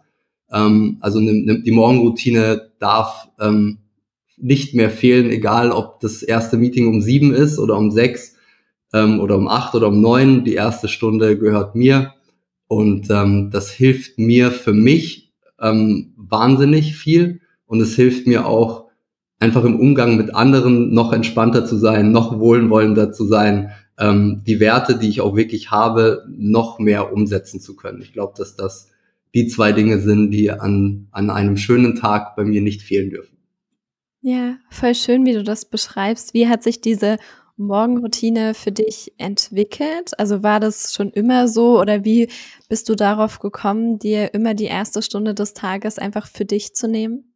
Ähm, 0.50 0.97
also 0.99 1.21
ne, 1.21 1.33
ne, 1.33 1.62
die 1.62 1.71
Morgenroutine 1.71 2.73
darf 2.81 3.28
ähm, 3.38 3.78
nicht 4.37 4.75
mehr 4.75 4.90
fehlen, 4.90 5.31
egal 5.31 5.71
ob 5.71 6.00
das 6.00 6.25
erste 6.25 6.57
Meeting 6.57 6.88
um 6.88 7.00
sieben 7.00 7.33
ist 7.33 7.61
oder 7.61 7.78
um 7.78 7.92
sechs 7.92 8.35
ähm, 8.92 9.21
oder 9.21 9.37
um 9.37 9.47
acht 9.47 9.76
oder 9.76 9.87
um 9.87 10.00
neun. 10.00 10.42
Die 10.42 10.54
erste 10.54 10.88
Stunde 10.88 11.38
gehört 11.38 11.76
mir 11.76 12.12
und 12.66 13.09
ähm, 13.09 13.50
das 13.52 13.71
hilft 13.71 14.19
mir 14.19 14.50
für 14.50 14.73
mich 14.73 15.33
ähm, 15.61 16.12
wahnsinnig 16.16 16.97
viel 16.97 17.40
und 17.66 17.81
es 17.81 17.95
hilft 17.95 18.26
mir 18.26 18.47
auch 18.49 18.82
einfach 19.43 19.65
im 19.65 19.81
Umgang 19.81 20.17
mit 20.17 20.37
anderen 20.37 20.95
noch 20.95 21.13
entspannter 21.13 21.67
zu 21.67 21.77
sein, 21.77 22.13
noch 22.13 22.39
wohlwollender 22.39 23.11
zu 23.11 23.27
sein, 23.27 23.73
ähm, 23.99 24.43
die 24.47 24.61
Werte, 24.61 24.97
die 24.97 25.09
ich 25.09 25.21
auch 25.21 25.35
wirklich 25.35 25.73
habe, 25.73 26.25
noch 26.31 26.79
mehr 26.79 27.13
umsetzen 27.13 27.61
zu 27.61 27.75
können. 27.75 28.01
Ich 28.03 28.13
glaube, 28.13 28.35
dass 28.37 28.55
das 28.55 28.91
die 29.35 29.49
zwei 29.49 29.73
Dinge 29.73 29.99
sind, 29.99 30.31
die 30.31 30.53
an, 30.53 31.09
an 31.11 31.29
einem 31.29 31.57
schönen 31.57 31.97
Tag 31.97 32.37
bei 32.37 32.45
mir 32.45 32.61
nicht 32.61 32.83
fehlen 32.83 33.11
dürfen. 33.11 33.37
Ja, 34.21 34.59
voll 34.71 34.95
schön, 34.95 35.27
wie 35.27 35.33
du 35.33 35.43
das 35.43 35.65
beschreibst. 35.65 36.35
Wie 36.35 36.47
hat 36.47 36.63
sich 36.63 36.81
diese 36.81 37.17
Morgenroutine 37.57 38.55
für 38.55 38.71
dich 38.71 39.13
entwickelt? 39.19 40.17
Also 40.21 40.45
war 40.45 40.61
das 40.61 40.95
schon 40.95 41.11
immer 41.11 41.49
so 41.49 41.81
oder 41.81 42.05
wie 42.05 42.29
bist 42.69 42.89
du 42.89 42.95
darauf 42.95 43.41
gekommen, 43.41 43.99
dir 43.99 44.35
immer 44.35 44.55
die 44.55 44.67
erste 44.67 45.03
Stunde 45.03 45.35
des 45.35 45.53
Tages 45.53 45.99
einfach 45.99 46.29
für 46.29 46.45
dich 46.45 46.75
zu 46.75 46.87
nehmen? 46.87 47.33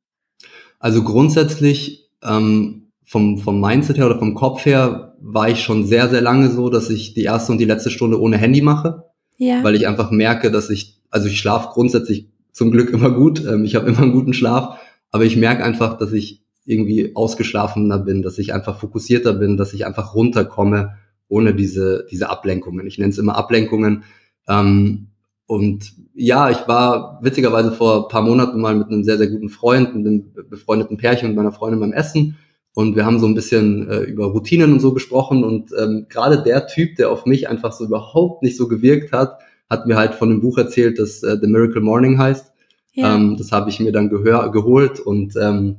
Also 0.79 1.03
grundsätzlich 1.03 2.11
ähm, 2.23 2.89
vom, 3.05 3.39
vom 3.39 3.61
Mindset 3.61 3.99
her 3.99 4.07
oder 4.07 4.19
vom 4.19 4.35
Kopf 4.35 4.65
her 4.67 5.15
war 5.21 5.49
ich 5.49 5.61
schon 5.63 5.87
sehr, 5.87 6.09
sehr 6.09 6.21
lange 6.21 6.51
so, 6.51 6.69
dass 6.69 6.91
ich 6.91 7.15
die 7.15 7.23
erste 7.23 7.53
und 7.53 7.59
die 7.59 7.65
letzte 7.65 7.91
Stunde 7.91 8.21
ohne 8.21 8.37
Handy 8.37 8.63
mache. 8.63 9.05
Ja. 9.39 9.63
Weil 9.63 9.75
ich 9.75 9.87
einfach 9.87 10.11
merke, 10.11 10.51
dass 10.51 10.71
ich, 10.71 11.01
also 11.11 11.29
ich 11.29 11.39
schlafe 11.39 11.69
grundsätzlich 11.73 12.29
zum 12.53 12.71
Glück 12.71 12.91
immer 12.91 13.11
gut. 13.11 13.45
Ähm, 13.45 13.65
ich 13.65 13.75
habe 13.75 13.89
immer 13.89 14.03
einen 14.03 14.13
guten 14.13 14.33
Schlaf, 14.33 14.79
aber 15.11 15.25
ich 15.25 15.37
merke 15.37 15.65
einfach, 15.65 15.99
dass 15.99 16.13
ich 16.13 16.43
irgendwie 16.65 17.15
ausgeschlafener 17.15 17.99
bin, 17.99 18.23
dass 18.23 18.39
ich 18.39 18.53
einfach 18.53 18.79
fokussierter 18.79 19.35
bin, 19.35 19.57
dass 19.57 19.73
ich 19.73 19.87
einfach 19.87 20.15
runterkomme 20.15 20.97
ohne 21.29 21.55
diese, 21.55 22.07
diese 22.11 22.29
Ablenkungen. 22.29 22.87
Ich 22.87 22.99
nenne 22.99 23.11
es 23.11 23.19
immer 23.19 23.37
Ablenkungen. 23.37 24.05
Ähm, 24.49 25.06
und 25.47 25.95
ja, 26.15 26.51
ich 26.51 26.67
war 26.67 27.21
witzigerweise 27.23 27.71
vor 27.73 28.09
paar 28.09 28.23
Monaten 28.23 28.61
mal 28.61 28.75
mit 28.75 28.89
einem 28.89 29.05
sehr, 29.05 29.17
sehr 29.17 29.29
guten 29.29 29.49
Freund, 29.49 29.95
mit 29.95 30.07
einem 30.07 30.33
befreundeten 30.51 30.97
Pärchen 30.97 31.31
und 31.31 31.37
meiner 31.37 31.53
Freundin 31.53 31.81
beim 31.81 31.93
Essen. 31.93 32.37
Und 32.75 32.97
wir 32.97 33.07
haben 33.07 33.21
so 33.21 33.27
ein 33.27 33.35
bisschen 33.35 33.89
äh, 33.89 34.01
über 34.01 34.27
Routinen 34.27 34.73
und 34.73 34.81
so 34.81 34.93
gesprochen. 34.93 35.45
Und 35.45 35.71
ähm, 35.79 36.07
gerade 36.09 36.43
der 36.43 36.67
Typ, 36.67 36.97
der 36.97 37.11
auf 37.11 37.27
mich 37.27 37.49
einfach 37.49 37.73
so 37.73 37.85
überhaupt 37.85 38.43
nicht 38.43 38.57
so 38.57 38.67
gewirkt 38.67 39.13
hat, 39.13 39.39
hat 39.71 39.87
mir 39.87 39.97
halt 39.97 40.15
von 40.15 40.31
einem 40.31 40.41
Buch 40.41 40.59
erzählt, 40.59 40.99
das 40.99 41.23
äh, 41.23 41.39
The 41.41 41.47
Miracle 41.47 41.81
Morning 41.81 42.19
heißt. 42.19 42.53
Ja. 42.95 43.15
Ähm, 43.15 43.37
das 43.37 43.53
habe 43.53 43.71
ich 43.71 43.79
mir 43.79 43.93
dann 43.93 44.09
gehör 44.09 44.51
geholt 44.51 45.01
und 45.01 45.37
ähm, 45.37 45.77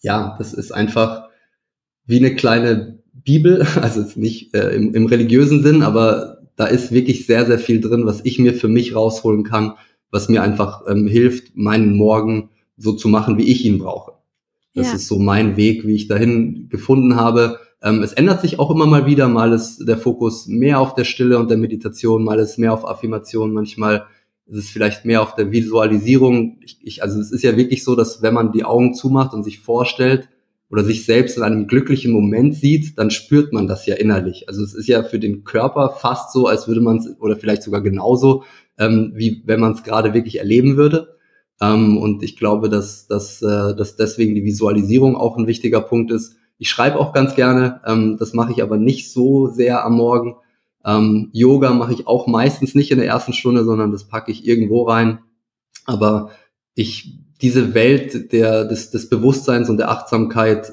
ja, 0.00 0.36
das 0.38 0.52
ist 0.54 0.72
einfach 0.72 1.28
wie 2.06 2.18
eine 2.18 2.34
kleine 2.34 2.98
Bibel, 3.12 3.66
also 3.80 4.04
nicht 4.18 4.54
äh, 4.54 4.70
im, 4.70 4.94
im 4.94 5.06
religiösen 5.06 5.62
Sinn, 5.62 5.82
aber 5.82 6.39
da 6.60 6.66
ist 6.66 6.92
wirklich 6.92 7.24
sehr, 7.24 7.46
sehr 7.46 7.58
viel 7.58 7.80
drin, 7.80 8.04
was 8.04 8.20
ich 8.22 8.38
mir 8.38 8.52
für 8.52 8.68
mich 8.68 8.94
rausholen 8.94 9.44
kann, 9.44 9.76
was 10.10 10.28
mir 10.28 10.42
einfach 10.42 10.82
ähm, 10.86 11.06
hilft, 11.06 11.56
meinen 11.56 11.96
Morgen 11.96 12.50
so 12.76 12.92
zu 12.92 13.08
machen, 13.08 13.38
wie 13.38 13.50
ich 13.50 13.64
ihn 13.64 13.78
brauche. 13.78 14.12
Das 14.74 14.88
ja. 14.88 14.96
ist 14.96 15.06
so 15.06 15.18
mein 15.18 15.56
Weg, 15.56 15.86
wie 15.86 15.94
ich 15.94 16.06
dahin 16.06 16.68
gefunden 16.68 17.16
habe. 17.16 17.60
Ähm, 17.82 18.02
es 18.02 18.12
ändert 18.12 18.42
sich 18.42 18.58
auch 18.58 18.70
immer 18.70 18.84
mal 18.84 19.06
wieder. 19.06 19.26
Mal 19.26 19.54
ist 19.54 19.88
der 19.88 19.96
Fokus 19.96 20.48
mehr 20.48 20.80
auf 20.80 20.94
der 20.94 21.04
Stille 21.04 21.38
und 21.38 21.48
der 21.48 21.56
Meditation, 21.56 22.24
mal 22.24 22.38
ist 22.38 22.58
mehr 22.58 22.74
auf 22.74 22.86
Affirmation, 22.86 23.54
manchmal 23.54 24.04
ist 24.44 24.58
es 24.58 24.68
vielleicht 24.68 25.06
mehr 25.06 25.22
auf 25.22 25.34
der 25.36 25.52
Visualisierung. 25.52 26.58
Ich, 26.62 26.78
ich, 26.82 27.02
also 27.02 27.18
es 27.18 27.32
ist 27.32 27.42
ja 27.42 27.56
wirklich 27.56 27.84
so, 27.84 27.96
dass 27.96 28.20
wenn 28.20 28.34
man 28.34 28.52
die 28.52 28.64
Augen 28.64 28.92
zumacht 28.92 29.32
und 29.32 29.44
sich 29.44 29.60
vorstellt 29.60 30.28
oder 30.70 30.84
sich 30.84 31.04
selbst 31.04 31.36
in 31.36 31.42
einem 31.42 31.66
glücklichen 31.66 32.12
Moment 32.12 32.54
sieht, 32.54 32.96
dann 32.98 33.10
spürt 33.10 33.52
man 33.52 33.66
das 33.66 33.86
ja 33.86 33.96
innerlich. 33.96 34.48
Also 34.48 34.62
es 34.62 34.72
ist 34.72 34.86
ja 34.86 35.02
für 35.02 35.18
den 35.18 35.42
Körper 35.42 35.90
fast 35.90 36.32
so, 36.32 36.46
als 36.46 36.68
würde 36.68 36.80
man 36.80 36.98
es, 36.98 37.08
oder 37.18 37.36
vielleicht 37.36 37.64
sogar 37.64 37.80
genauso, 37.80 38.44
ähm, 38.78 39.12
wie 39.14 39.42
wenn 39.46 39.60
man 39.60 39.72
es 39.72 39.82
gerade 39.82 40.14
wirklich 40.14 40.38
erleben 40.38 40.76
würde. 40.76 41.16
Ähm, 41.60 41.98
und 41.98 42.22
ich 42.22 42.36
glaube, 42.36 42.68
dass, 42.68 43.08
dass, 43.08 43.42
äh, 43.42 43.74
dass 43.74 43.96
deswegen 43.96 44.34
die 44.34 44.44
Visualisierung 44.44 45.16
auch 45.16 45.36
ein 45.36 45.48
wichtiger 45.48 45.80
Punkt 45.80 46.12
ist. 46.12 46.36
Ich 46.56 46.70
schreibe 46.70 46.98
auch 46.98 47.12
ganz 47.12 47.34
gerne, 47.34 47.80
ähm, 47.84 48.16
das 48.18 48.32
mache 48.32 48.52
ich 48.52 48.62
aber 48.62 48.76
nicht 48.76 49.10
so 49.12 49.48
sehr 49.48 49.84
am 49.84 49.96
Morgen. 49.96 50.36
Ähm, 50.84 51.30
Yoga 51.32 51.72
mache 51.74 51.92
ich 51.92 52.06
auch 52.06 52.26
meistens 52.26 52.74
nicht 52.74 52.92
in 52.92 52.98
der 52.98 53.08
ersten 53.08 53.32
Stunde, 53.32 53.64
sondern 53.64 53.90
das 53.90 54.04
packe 54.04 54.30
ich 54.30 54.46
irgendwo 54.46 54.84
rein. 54.84 55.18
Aber 55.84 56.30
ich, 56.74 57.19
diese 57.42 57.74
Welt 57.74 58.32
der, 58.32 58.64
des, 58.64 58.90
des 58.90 59.08
Bewusstseins 59.08 59.68
und 59.68 59.78
der 59.78 59.90
Achtsamkeit 59.90 60.72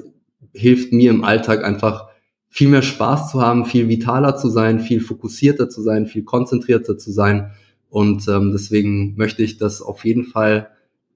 hilft 0.52 0.92
mir 0.92 1.10
im 1.10 1.24
Alltag 1.24 1.64
einfach 1.64 2.08
viel 2.48 2.68
mehr 2.68 2.82
Spaß 2.82 3.30
zu 3.30 3.40
haben, 3.40 3.66
viel 3.66 3.88
vitaler 3.88 4.36
zu 4.36 4.48
sein, 4.48 4.80
viel 4.80 5.00
fokussierter 5.00 5.68
zu 5.68 5.82
sein, 5.82 6.06
viel 6.06 6.24
konzentrierter 6.24 6.98
zu 6.98 7.12
sein. 7.12 7.52
Und 7.90 8.26
ähm, 8.28 8.52
deswegen 8.52 9.16
möchte 9.16 9.42
ich 9.42 9.58
das 9.58 9.80
auf 9.80 10.04
jeden 10.04 10.24
Fall, 10.24 10.70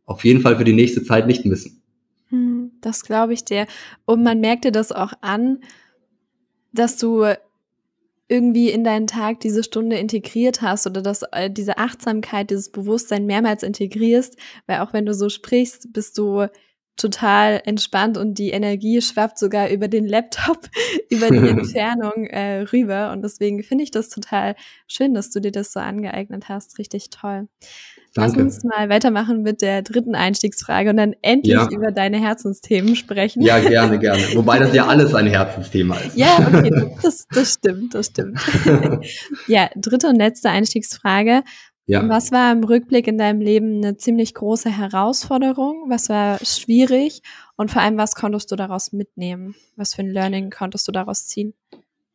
auf 0.05 0.25
jeden 0.25 0.41
Fall 0.41 0.57
für 0.57 0.65
die 0.65 0.73
nächste 0.73 1.03
Zeit 1.03 1.27
nicht 1.27 1.45
missen. 1.45 1.83
Hm, 2.29 2.71
das 2.81 3.03
glaube 3.03 3.33
ich 3.33 3.45
dir. 3.45 3.67
Und 4.05 4.23
man 4.23 4.41
merkt 4.41 4.65
dir 4.65 4.73
das 4.73 4.93
auch 4.93 5.13
an, 5.21 5.59
dass 6.73 6.97
du 6.97 7.25
irgendwie 8.33 8.71
in 8.71 8.83
deinen 8.83 9.07
Tag 9.07 9.41
diese 9.41 9.63
Stunde 9.63 9.97
integriert 9.99 10.63
hast 10.63 10.87
oder 10.87 11.03
dass 11.03 11.23
äh, 11.33 11.51
diese 11.51 11.77
Achtsamkeit, 11.77 12.49
dieses 12.49 12.73
Bewusstsein 12.73 13.27
mehrmals 13.27 13.63
integrierst, 13.63 14.39
weil 14.67 14.81
auch 14.81 14.95
wenn 14.95 15.05
du 15.05 15.13
so 15.13 15.29
sprichst, 15.29 15.93
bist 15.93 16.17
du 16.17 16.47
total 16.97 17.61
entspannt 17.67 18.17
und 18.17 18.39
die 18.39 18.51
Energie 18.51 19.03
schwappt 19.03 19.39
sogar 19.39 19.69
über 19.69 19.87
den 19.87 20.07
Laptop, 20.07 20.67
über 21.11 21.29
die 21.29 21.37
Entfernung 21.49 22.27
äh, 22.27 22.63
rüber. 22.63 23.13
Und 23.13 23.23
deswegen 23.23 23.63
finde 23.63 23.85
ich 23.85 23.91
das 23.91 24.09
total 24.09 24.57
schön, 24.87 25.13
dass 25.13 25.31
du 25.31 25.41
dir 25.41 25.53
das 25.53 25.73
so 25.73 25.81
angeeignet 25.81 26.49
hast. 26.49 26.79
Richtig 26.79 27.11
toll. 27.11 27.49
Danke. 28.15 28.43
Lass 28.43 28.57
uns 28.57 28.65
mal 28.65 28.91
weitermachen 28.91 29.43
mit 29.43 29.63
der 29.63 29.81
dritten 29.83 30.15
Einstiegsfrage 30.15 30.91
und 30.91 30.99
dann 30.99 31.15
endlich 31.23 31.55
ja. 31.55 31.69
über 31.71 31.93
deine 31.93 32.21
Herzensthemen 32.21 32.95
sprechen. 32.95 33.41
Ja, 33.43 33.59
gerne, 33.59 33.99
gerne. 33.99 34.23
Wobei 34.35 34.59
das 34.59 34.75
ja 34.75 34.87
alles 34.87 35.15
ein 35.15 35.27
Herzensthema 35.27 35.97
ist. 35.97 36.17
Ja, 36.17 36.47
okay, 36.47 36.95
das, 37.03 37.27
das 37.33 37.55
stimmt, 37.55 37.95
das 37.95 38.07
stimmt. 38.07 38.39
ja, 39.47 39.71
dritte 39.77 40.09
und 40.09 40.17
letzte 40.17 40.51
Einstiegsfrage. 40.51 41.43
Ja. 41.87 42.07
Was 42.09 42.31
war 42.33 42.53
im 42.53 42.63
Rückblick 42.63 43.07
in 43.09 43.19
deinem 43.19 43.41
Leben 43.41 43.79
eine 43.79 43.97
ziemlich 43.97 44.35
große 44.35 44.71
Herausforderung? 44.71 45.87
Was 45.89 46.09
war 46.09 46.39
schwierig? 46.45 47.23
Und 47.57 47.71
vor 47.71 47.83
allem, 47.83 47.97
was 47.97 48.15
konntest 48.15 48.53
du 48.53 48.57
daraus 48.57 48.93
mitnehmen? 48.93 49.55
Was 49.77 49.95
für 49.95 50.03
ein 50.03 50.11
Learning 50.11 50.51
konntest 50.51 50.87
du 50.87 50.93
daraus 50.93 51.27
ziehen? 51.27 51.55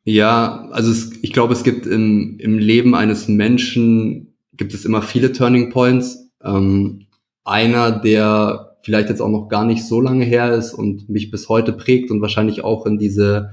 Ja, 0.04 0.70
also 0.72 0.92
es, 0.92 1.12
ich 1.22 1.34
glaube, 1.34 1.54
es 1.54 1.64
gibt 1.64 1.86
in, 1.86 2.40
im 2.40 2.60
Leben 2.60 2.96
eines 2.96 3.28
Menschen 3.28 4.37
gibt 4.58 4.74
es 4.74 4.86
immer 4.86 5.02
viele 5.02 5.32
Turning 5.32 5.70
Points. 5.70 6.32
Ähm, 6.44 7.08
einer, 7.44 7.92
der 7.92 8.78
vielleicht 8.82 9.10
jetzt 9.10 9.22
auch 9.22 9.30
noch 9.30 9.48
gar 9.48 9.66
nicht 9.66 9.86
so 9.86 10.02
lange 10.02 10.26
her 10.26 10.54
ist 10.54 10.74
und 10.74 11.10
mich 11.10 11.32
bis 11.32 11.50
heute 11.50 11.74
prägt 11.74 12.12
und 12.12 12.22
wahrscheinlich 12.22 12.64
auch 12.64 12.86
in 12.86 12.98
diese, 12.98 13.52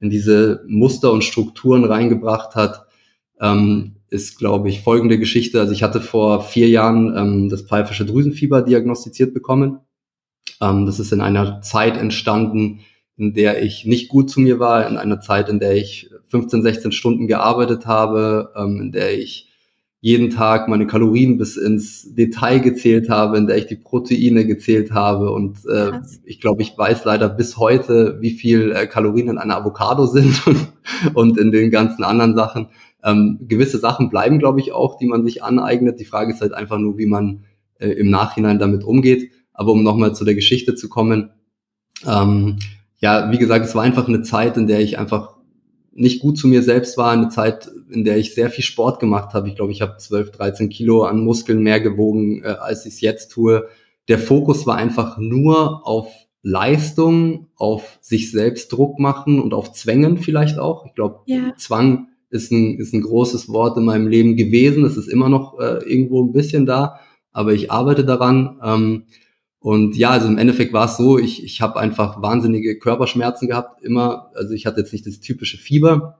in 0.00 0.10
diese 0.10 0.62
Muster 0.66 1.12
und 1.12 1.24
Strukturen 1.24 1.84
reingebracht 1.84 2.54
hat, 2.54 2.86
ähm, 3.40 3.96
ist, 4.10 4.38
glaube 4.38 4.68
ich, 4.68 4.82
folgende 4.82 5.18
Geschichte. 5.18 5.60
Also 5.60 5.72
ich 5.72 5.82
hatte 5.82 6.00
vor 6.00 6.42
vier 6.42 6.68
Jahren 6.68 7.16
ähm, 7.16 7.48
das 7.48 7.62
pfeifische 7.62 8.04
Drüsenfieber 8.04 8.62
diagnostiziert 8.62 9.34
bekommen. 9.34 9.80
Ähm, 10.60 10.86
das 10.86 11.00
ist 11.00 11.12
in 11.12 11.20
einer 11.20 11.60
Zeit 11.62 11.96
entstanden, 11.96 12.80
in 13.16 13.32
der 13.32 13.62
ich 13.62 13.84
nicht 13.84 14.08
gut 14.08 14.30
zu 14.30 14.40
mir 14.40 14.58
war, 14.58 14.88
in 14.88 14.96
einer 14.96 15.20
Zeit, 15.20 15.48
in 15.48 15.60
der 15.60 15.76
ich 15.76 16.10
15, 16.28 16.62
16 16.62 16.92
Stunden 16.92 17.26
gearbeitet 17.26 17.86
habe, 17.86 18.52
ähm, 18.56 18.80
in 18.80 18.92
der 18.92 19.18
ich 19.18 19.50
jeden 20.04 20.28
Tag 20.28 20.68
meine 20.68 20.86
Kalorien 20.86 21.38
bis 21.38 21.56
ins 21.56 22.14
Detail 22.14 22.58
gezählt 22.58 23.08
habe, 23.08 23.38
in 23.38 23.46
der 23.46 23.56
ich 23.56 23.68
die 23.68 23.76
Proteine 23.76 24.44
gezählt 24.44 24.90
habe. 24.90 25.30
Und 25.30 25.64
äh, 25.64 25.92
ich 26.24 26.42
glaube, 26.42 26.60
ich 26.60 26.76
weiß 26.76 27.06
leider 27.06 27.30
bis 27.30 27.56
heute, 27.56 28.18
wie 28.20 28.32
viel 28.32 28.72
äh, 28.72 28.86
Kalorien 28.86 29.30
in 29.30 29.38
einer 29.38 29.56
Avocado 29.56 30.04
sind 30.06 30.42
und 31.14 31.38
in 31.38 31.52
den 31.52 31.70
ganzen 31.70 32.04
anderen 32.04 32.34
Sachen. 32.34 32.66
Ähm, 33.02 33.38
gewisse 33.48 33.78
Sachen 33.78 34.10
bleiben, 34.10 34.38
glaube 34.38 34.60
ich, 34.60 34.72
auch, 34.72 34.98
die 34.98 35.06
man 35.06 35.24
sich 35.24 35.42
aneignet. 35.42 35.98
Die 35.98 36.04
Frage 36.04 36.34
ist 36.34 36.42
halt 36.42 36.52
einfach 36.52 36.76
nur, 36.76 36.98
wie 36.98 37.06
man 37.06 37.44
äh, 37.78 37.88
im 37.88 38.10
Nachhinein 38.10 38.58
damit 38.58 38.84
umgeht. 38.84 39.30
Aber 39.54 39.72
um 39.72 39.82
nochmal 39.82 40.14
zu 40.14 40.26
der 40.26 40.34
Geschichte 40.34 40.74
zu 40.74 40.90
kommen, 40.90 41.30
ähm, 42.06 42.58
ja, 42.98 43.32
wie 43.32 43.38
gesagt, 43.38 43.64
es 43.64 43.74
war 43.74 43.82
einfach 43.82 44.06
eine 44.06 44.20
Zeit, 44.20 44.58
in 44.58 44.66
der 44.66 44.80
ich 44.80 44.98
einfach 44.98 45.33
nicht 45.94 46.20
gut 46.20 46.36
zu 46.36 46.48
mir 46.48 46.62
selbst 46.62 46.98
war, 46.98 47.12
eine 47.12 47.28
Zeit, 47.28 47.70
in 47.90 48.04
der 48.04 48.16
ich 48.16 48.34
sehr 48.34 48.50
viel 48.50 48.64
Sport 48.64 48.98
gemacht 48.98 49.32
habe. 49.32 49.48
Ich 49.48 49.56
glaube, 49.56 49.72
ich 49.72 49.80
habe 49.80 49.96
12, 49.96 50.32
13 50.32 50.68
Kilo 50.68 51.04
an 51.04 51.22
Muskeln 51.24 51.62
mehr 51.62 51.80
gewogen, 51.80 52.42
äh, 52.42 52.48
als 52.48 52.84
ich 52.84 52.94
es 52.94 53.00
jetzt 53.00 53.30
tue. 53.30 53.68
Der 54.08 54.18
Fokus 54.18 54.66
war 54.66 54.76
einfach 54.76 55.18
nur 55.18 55.86
auf 55.86 56.08
Leistung, 56.42 57.46
auf 57.56 57.98
sich 58.02 58.30
selbst 58.30 58.72
Druck 58.72 58.98
machen 58.98 59.40
und 59.40 59.54
auf 59.54 59.72
Zwängen 59.72 60.18
vielleicht 60.18 60.58
auch. 60.58 60.84
Ich 60.84 60.94
glaube, 60.94 61.20
ja. 61.26 61.54
Zwang 61.56 62.08
ist 62.28 62.50
ein, 62.50 62.76
ist 62.78 62.92
ein 62.92 63.02
großes 63.02 63.48
Wort 63.48 63.78
in 63.78 63.84
meinem 63.84 64.08
Leben 64.08 64.36
gewesen. 64.36 64.84
Es 64.84 64.96
ist 64.96 65.08
immer 65.08 65.28
noch 65.28 65.58
äh, 65.58 65.78
irgendwo 65.84 66.22
ein 66.22 66.32
bisschen 66.32 66.66
da, 66.66 66.98
aber 67.32 67.54
ich 67.54 67.70
arbeite 67.70 68.04
daran. 68.04 68.58
Ähm, 68.62 69.04
und 69.64 69.96
ja, 69.96 70.10
also 70.10 70.28
im 70.28 70.36
Endeffekt 70.36 70.74
war 70.74 70.84
es 70.84 70.98
so, 70.98 71.18
ich, 71.18 71.42
ich 71.42 71.62
habe 71.62 71.80
einfach 71.80 72.20
wahnsinnige 72.20 72.78
Körperschmerzen 72.78 73.48
gehabt, 73.48 73.82
immer. 73.82 74.30
Also 74.34 74.52
ich 74.52 74.66
hatte 74.66 74.80
jetzt 74.80 74.92
nicht 74.92 75.06
das 75.06 75.20
typische 75.20 75.56
Fieber, 75.56 76.18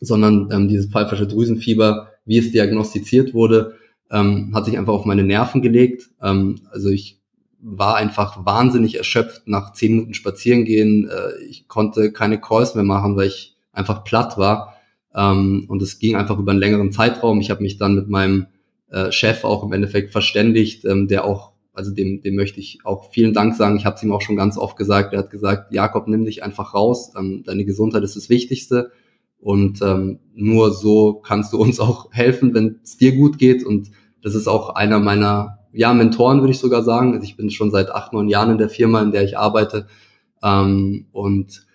sondern 0.00 0.48
ähm, 0.50 0.66
dieses 0.66 0.90
pfeifische 0.90 1.26
Drüsenfieber, 1.26 2.08
wie 2.24 2.38
es 2.38 2.52
diagnostiziert 2.52 3.34
wurde, 3.34 3.74
ähm, 4.10 4.50
hat 4.54 4.64
sich 4.64 4.78
einfach 4.78 4.94
auf 4.94 5.04
meine 5.04 5.24
Nerven 5.24 5.60
gelegt. 5.60 6.08
Ähm, 6.22 6.62
also 6.70 6.88
ich 6.88 7.20
war 7.60 7.96
einfach 7.96 8.46
wahnsinnig 8.46 8.96
erschöpft 8.96 9.42
nach 9.46 9.74
zehn 9.74 9.92
Minuten 9.92 10.14
spazieren 10.14 10.64
gehen. 10.64 11.06
Äh, 11.10 11.44
ich 11.50 11.68
konnte 11.68 12.12
keine 12.12 12.40
Calls 12.40 12.74
mehr 12.76 12.84
machen, 12.84 13.14
weil 13.14 13.26
ich 13.26 13.58
einfach 13.72 14.04
platt 14.04 14.38
war. 14.38 14.72
Ähm, 15.14 15.66
und 15.68 15.82
es 15.82 15.98
ging 15.98 16.16
einfach 16.16 16.38
über 16.38 16.52
einen 16.52 16.60
längeren 16.60 16.92
Zeitraum. 16.92 17.42
Ich 17.42 17.50
habe 17.50 17.62
mich 17.62 17.76
dann 17.76 17.94
mit 17.94 18.08
meinem 18.08 18.46
äh, 18.90 19.12
Chef 19.12 19.44
auch 19.44 19.64
im 19.64 19.72
Endeffekt 19.74 20.12
verständigt, 20.12 20.86
ähm, 20.86 21.08
der 21.08 21.26
auch, 21.26 21.52
also 21.76 21.92
dem, 21.92 22.22
dem 22.22 22.34
möchte 22.34 22.58
ich 22.58 22.80
auch 22.84 23.10
vielen 23.10 23.34
Dank 23.34 23.54
sagen. 23.54 23.76
Ich 23.76 23.84
habe 23.84 23.96
es 23.96 24.02
ihm 24.02 24.12
auch 24.12 24.22
schon 24.22 24.36
ganz 24.36 24.56
oft 24.56 24.76
gesagt. 24.76 25.12
Er 25.12 25.20
hat 25.20 25.30
gesagt, 25.30 25.72
Jakob, 25.72 26.08
nimm 26.08 26.24
dich 26.24 26.42
einfach 26.42 26.74
raus. 26.74 27.12
Ähm, 27.18 27.42
deine 27.44 27.64
Gesundheit 27.64 28.02
ist 28.02 28.16
das 28.16 28.28
Wichtigste. 28.28 28.90
Und 29.38 29.82
ähm, 29.82 30.20
nur 30.34 30.72
so 30.72 31.14
kannst 31.14 31.52
du 31.52 31.58
uns 31.58 31.78
auch 31.78 32.12
helfen, 32.12 32.54
wenn 32.54 32.80
es 32.82 32.96
dir 32.96 33.14
gut 33.14 33.38
geht. 33.38 33.64
Und 33.64 33.90
das 34.22 34.34
ist 34.34 34.48
auch 34.48 34.70
einer 34.70 34.98
meiner 34.98 35.58
ja, 35.72 35.92
Mentoren, 35.92 36.40
würde 36.40 36.52
ich 36.52 36.58
sogar 36.58 36.82
sagen. 36.82 37.12
Also 37.12 37.24
ich 37.24 37.36
bin 37.36 37.50
schon 37.50 37.70
seit 37.70 37.90
acht, 37.90 38.12
neun 38.12 38.28
Jahren 38.28 38.52
in 38.52 38.58
der 38.58 38.70
Firma, 38.70 39.02
in 39.02 39.12
der 39.12 39.24
ich 39.24 39.36
arbeite. 39.36 39.86
Ähm, 40.42 41.06
und 41.12 41.65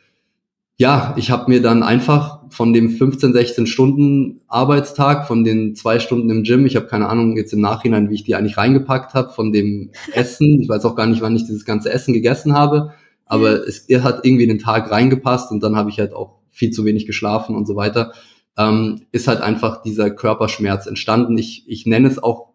ja, 0.82 1.14
ich 1.16 1.30
habe 1.30 1.52
mir 1.52 1.62
dann 1.62 1.84
einfach 1.84 2.40
von 2.50 2.74
dem 2.74 2.90
15, 2.90 3.34
16 3.34 3.68
Stunden 3.68 4.42
Arbeitstag, 4.48 5.28
von 5.28 5.44
den 5.44 5.76
zwei 5.76 6.00
Stunden 6.00 6.32
im 6.32 6.42
Gym, 6.42 6.66
ich 6.66 6.76
habe 6.76 6.88
keine 6.88 7.08
Ahnung 7.08 7.38
jetzt 7.38 7.54
im 7.54 7.62
Nachhinein, 7.62 8.10
wie 8.10 8.16
ich 8.16 8.24
die 8.24 8.34
eigentlich 8.34 8.58
reingepackt 8.58 9.14
habe, 9.14 9.32
von 9.32 9.52
dem 9.52 9.92
Essen, 10.14 10.60
ich 10.60 10.68
weiß 10.68 10.84
auch 10.86 10.96
gar 10.96 11.06
nicht, 11.06 11.22
wann 11.22 11.36
ich 11.36 11.46
dieses 11.46 11.66
ganze 11.66 11.92
Essen 11.92 12.16
gegessen 12.16 12.54
habe, 12.54 12.94
aber 13.28 13.68
es 13.68 13.86
hat 14.02 14.26
irgendwie 14.26 14.48
den 14.48 14.58
Tag 14.58 14.90
reingepasst 14.90 15.52
und 15.52 15.62
dann 15.62 15.76
habe 15.76 15.92
ich 15.92 16.00
halt 16.00 16.14
auch 16.14 16.40
viel 16.50 16.72
zu 16.72 16.84
wenig 16.84 17.06
geschlafen 17.06 17.56
und 17.56 17.68
so 17.68 17.76
weiter, 17.76 18.14
ähm, 18.58 19.02
ist 19.12 19.28
halt 19.28 19.42
einfach 19.42 19.84
dieser 19.84 20.10
Körperschmerz 20.10 20.88
entstanden. 20.88 21.38
Ich, 21.38 21.64
ich 21.68 21.86
nenne 21.86 22.08
es 22.08 22.22
auch 22.22 22.50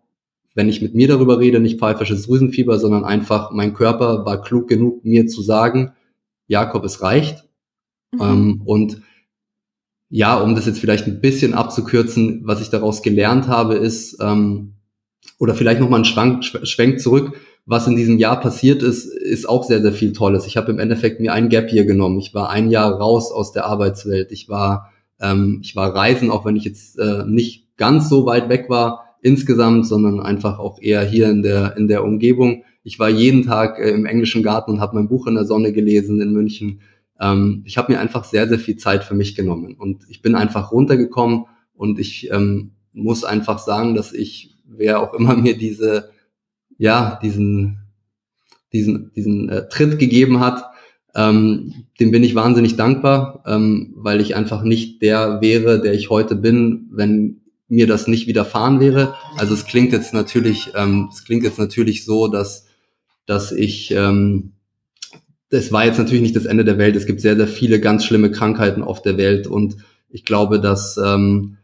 wenn 0.56 0.70
ich 0.70 0.80
mit 0.80 0.94
mir 0.94 1.06
darüber 1.06 1.38
rede, 1.38 1.60
nicht 1.60 1.78
pfeifisches 1.78 2.26
Drüsenfieber, 2.26 2.78
sondern 2.78 3.04
einfach 3.04 3.50
mein 3.50 3.74
Körper 3.74 4.24
war 4.24 4.40
klug 4.40 4.68
genug, 4.68 5.04
mir 5.04 5.26
zu 5.26 5.42
sagen, 5.42 5.92
Jakob, 6.46 6.82
es 6.84 7.02
reicht. 7.02 7.45
Mhm. 8.16 8.22
Ähm, 8.22 8.62
und 8.64 9.02
ja, 10.08 10.38
um 10.38 10.54
das 10.54 10.66
jetzt 10.66 10.78
vielleicht 10.78 11.06
ein 11.06 11.20
bisschen 11.20 11.54
abzukürzen, 11.54 12.42
was 12.44 12.60
ich 12.60 12.70
daraus 12.70 13.02
gelernt 13.02 13.48
habe, 13.48 13.74
ist, 13.74 14.18
ähm, 14.20 14.74
oder 15.38 15.54
vielleicht 15.54 15.80
nochmal 15.80 15.98
einen 15.98 16.04
Schwank, 16.04 16.44
Schwenk 16.44 17.00
zurück, 17.00 17.36
was 17.66 17.88
in 17.88 17.96
diesem 17.96 18.18
Jahr 18.18 18.40
passiert 18.40 18.82
ist, 18.82 19.06
ist 19.06 19.48
auch 19.48 19.64
sehr, 19.64 19.82
sehr 19.82 19.92
viel 19.92 20.12
Tolles. 20.12 20.46
Ich 20.46 20.56
habe 20.56 20.70
im 20.70 20.78
Endeffekt 20.78 21.20
mir 21.20 21.32
ein 21.32 21.48
Gap 21.48 21.68
hier 21.68 21.84
genommen. 21.84 22.20
Ich 22.20 22.32
war 22.32 22.48
ein 22.48 22.70
Jahr 22.70 22.92
raus 22.92 23.32
aus 23.32 23.52
der 23.52 23.66
Arbeitswelt. 23.66 24.30
Ich 24.30 24.48
war, 24.48 24.92
ähm, 25.20 25.60
ich 25.62 25.74
war 25.74 25.92
reisen, 25.94 26.30
auch 26.30 26.44
wenn 26.44 26.54
ich 26.54 26.64
jetzt 26.64 26.96
äh, 26.98 27.24
nicht 27.26 27.76
ganz 27.76 28.08
so 28.08 28.24
weit 28.24 28.48
weg 28.48 28.66
war 28.68 29.16
insgesamt, 29.20 29.86
sondern 29.86 30.20
einfach 30.20 30.60
auch 30.60 30.80
eher 30.80 31.02
hier 31.02 31.28
in 31.28 31.42
der, 31.42 31.76
in 31.76 31.88
der 31.88 32.04
Umgebung. 32.04 32.62
Ich 32.84 33.00
war 33.00 33.08
jeden 33.08 33.42
Tag 33.42 33.80
äh, 33.80 33.90
im 33.90 34.06
englischen 34.06 34.44
Garten 34.44 34.70
und 34.70 34.80
habe 34.80 34.94
mein 34.94 35.08
Buch 35.08 35.26
in 35.26 35.34
der 35.34 35.44
Sonne 35.44 35.72
gelesen 35.72 36.20
in 36.20 36.32
München. 36.32 36.80
Ähm, 37.20 37.62
ich 37.64 37.78
habe 37.78 37.92
mir 37.92 38.00
einfach 38.00 38.24
sehr, 38.24 38.48
sehr 38.48 38.58
viel 38.58 38.76
Zeit 38.76 39.04
für 39.04 39.14
mich 39.14 39.34
genommen 39.34 39.74
und 39.74 40.04
ich 40.08 40.22
bin 40.22 40.34
einfach 40.34 40.72
runtergekommen 40.72 41.46
und 41.74 41.98
ich 41.98 42.30
ähm, 42.30 42.72
muss 42.92 43.24
einfach 43.24 43.58
sagen, 43.58 43.94
dass 43.94 44.12
ich, 44.12 44.56
wer 44.64 45.00
auch 45.00 45.14
immer 45.14 45.36
mir 45.36 45.56
diese, 45.56 46.10
ja, 46.78 47.18
diesen, 47.22 47.78
diesen, 48.72 49.12
diesen 49.14 49.48
äh, 49.48 49.68
Tritt 49.68 49.98
gegeben 49.98 50.40
hat, 50.40 50.64
ähm, 51.14 51.86
dem 51.98 52.10
bin 52.10 52.22
ich 52.22 52.34
wahnsinnig 52.34 52.76
dankbar, 52.76 53.42
ähm, 53.46 53.94
weil 53.96 54.20
ich 54.20 54.36
einfach 54.36 54.62
nicht 54.62 55.00
der 55.00 55.40
wäre, 55.40 55.80
der 55.80 55.94
ich 55.94 56.10
heute 56.10 56.36
bin, 56.36 56.88
wenn 56.90 57.40
mir 57.68 57.86
das 57.86 58.06
nicht 58.06 58.26
widerfahren 58.26 58.80
wäre. 58.80 59.14
Also 59.36 59.54
es 59.54 59.64
klingt 59.64 59.92
jetzt 59.92 60.12
natürlich, 60.12 60.72
ähm, 60.74 61.08
es 61.10 61.24
klingt 61.24 61.42
jetzt 61.42 61.58
natürlich 61.58 62.04
so, 62.04 62.28
dass, 62.28 62.66
dass 63.24 63.50
ich, 63.50 63.90
ähm, 63.92 64.52
das 65.50 65.72
war 65.72 65.84
jetzt 65.84 65.98
natürlich 65.98 66.22
nicht 66.22 66.36
das 66.36 66.46
Ende 66.46 66.64
der 66.64 66.78
Welt. 66.78 66.96
Es 66.96 67.06
gibt 67.06 67.20
sehr, 67.20 67.36
sehr 67.36 67.48
viele 67.48 67.80
ganz 67.80 68.04
schlimme 68.04 68.30
Krankheiten 68.30 68.82
auf 68.82 69.02
der 69.02 69.16
Welt 69.16 69.46
und 69.46 69.76
ich 70.08 70.24
glaube, 70.24 70.60
dass, 70.60 70.96
ähm, 70.96 71.58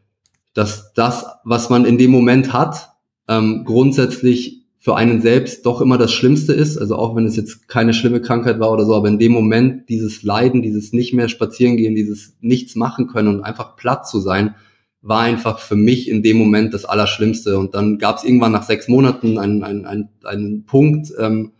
dass 0.54 0.92
das, 0.94 1.26
was 1.44 1.70
man 1.70 1.84
in 1.84 1.98
dem 1.98 2.10
Moment 2.10 2.52
hat, 2.52 2.90
ähm, 3.28 3.64
grundsätzlich 3.64 4.62
für 4.78 4.96
einen 4.96 5.22
selbst 5.22 5.64
doch 5.64 5.80
immer 5.80 5.96
das 5.96 6.12
Schlimmste 6.12 6.52
ist. 6.52 6.76
Also 6.76 6.96
auch 6.96 7.14
wenn 7.14 7.24
es 7.24 7.36
jetzt 7.36 7.68
keine 7.68 7.94
schlimme 7.94 8.20
Krankheit 8.20 8.58
war 8.58 8.72
oder 8.72 8.84
so, 8.84 8.96
aber 8.96 9.06
in 9.06 9.20
dem 9.20 9.30
Moment 9.30 9.88
dieses 9.88 10.24
Leiden, 10.24 10.60
dieses 10.60 10.92
nicht 10.92 11.14
mehr 11.14 11.28
spazieren 11.28 11.76
gehen, 11.76 11.94
dieses 11.94 12.36
nichts 12.40 12.74
machen 12.74 13.06
können 13.06 13.28
und 13.28 13.42
einfach 13.42 13.76
platt 13.76 14.08
zu 14.08 14.18
sein, 14.18 14.56
war 15.00 15.20
einfach 15.20 15.60
für 15.60 15.76
mich 15.76 16.08
in 16.08 16.24
dem 16.24 16.36
Moment 16.36 16.74
das 16.74 16.84
Allerschlimmste. 16.84 17.58
Und 17.58 17.74
dann 17.74 17.98
gab 17.98 18.18
es 18.18 18.24
irgendwann 18.24 18.50
nach 18.50 18.64
sechs 18.64 18.88
Monaten 18.88 19.38
einen, 19.38 19.62
einen, 19.62 19.84
einen, 19.84 20.08
einen 20.24 20.64
Punkt, 20.64 21.12
ähm, 21.16 21.52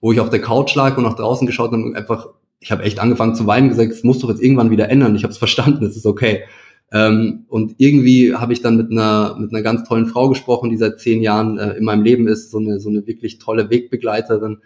wo 0.00 0.12
ich 0.12 0.20
auf 0.20 0.30
der 0.30 0.40
Couch 0.40 0.74
lag 0.74 0.96
und 0.96 1.04
nach 1.04 1.16
draußen 1.16 1.46
geschaut 1.46 1.72
und 1.72 1.94
einfach, 1.94 2.28
ich 2.60 2.72
habe 2.72 2.82
echt 2.82 2.98
angefangen 2.98 3.34
zu 3.34 3.46
weinen, 3.46 3.68
gesagt, 3.68 3.92
es 3.92 4.04
muss 4.04 4.18
doch 4.18 4.28
jetzt 4.28 4.42
irgendwann 4.42 4.70
wieder 4.70 4.88
ändern. 4.88 5.14
Ich 5.14 5.22
habe 5.22 5.32
es 5.32 5.38
verstanden, 5.46 5.84
es 5.84 5.96
ist 5.96 6.06
okay. 6.06 6.42
Ähm, 6.92 7.44
und 7.48 7.76
irgendwie 7.78 8.34
habe 8.34 8.52
ich 8.52 8.62
dann 8.62 8.76
mit 8.76 8.90
einer 8.90 9.36
mit 9.38 9.52
einer 9.52 9.62
ganz 9.62 9.86
tollen 9.88 10.06
Frau 10.06 10.28
gesprochen, 10.28 10.70
die 10.70 10.76
seit 10.76 10.98
zehn 10.98 11.22
Jahren 11.22 11.56
äh, 11.56 11.74
in 11.74 11.84
meinem 11.84 12.02
Leben 12.02 12.26
ist, 12.26 12.50
so 12.50 12.58
eine 12.58 12.80
so 12.80 12.88
eine 12.88 13.06
wirklich 13.06 13.38
tolle 13.38 13.70
Wegbegleiterin, 13.70 14.58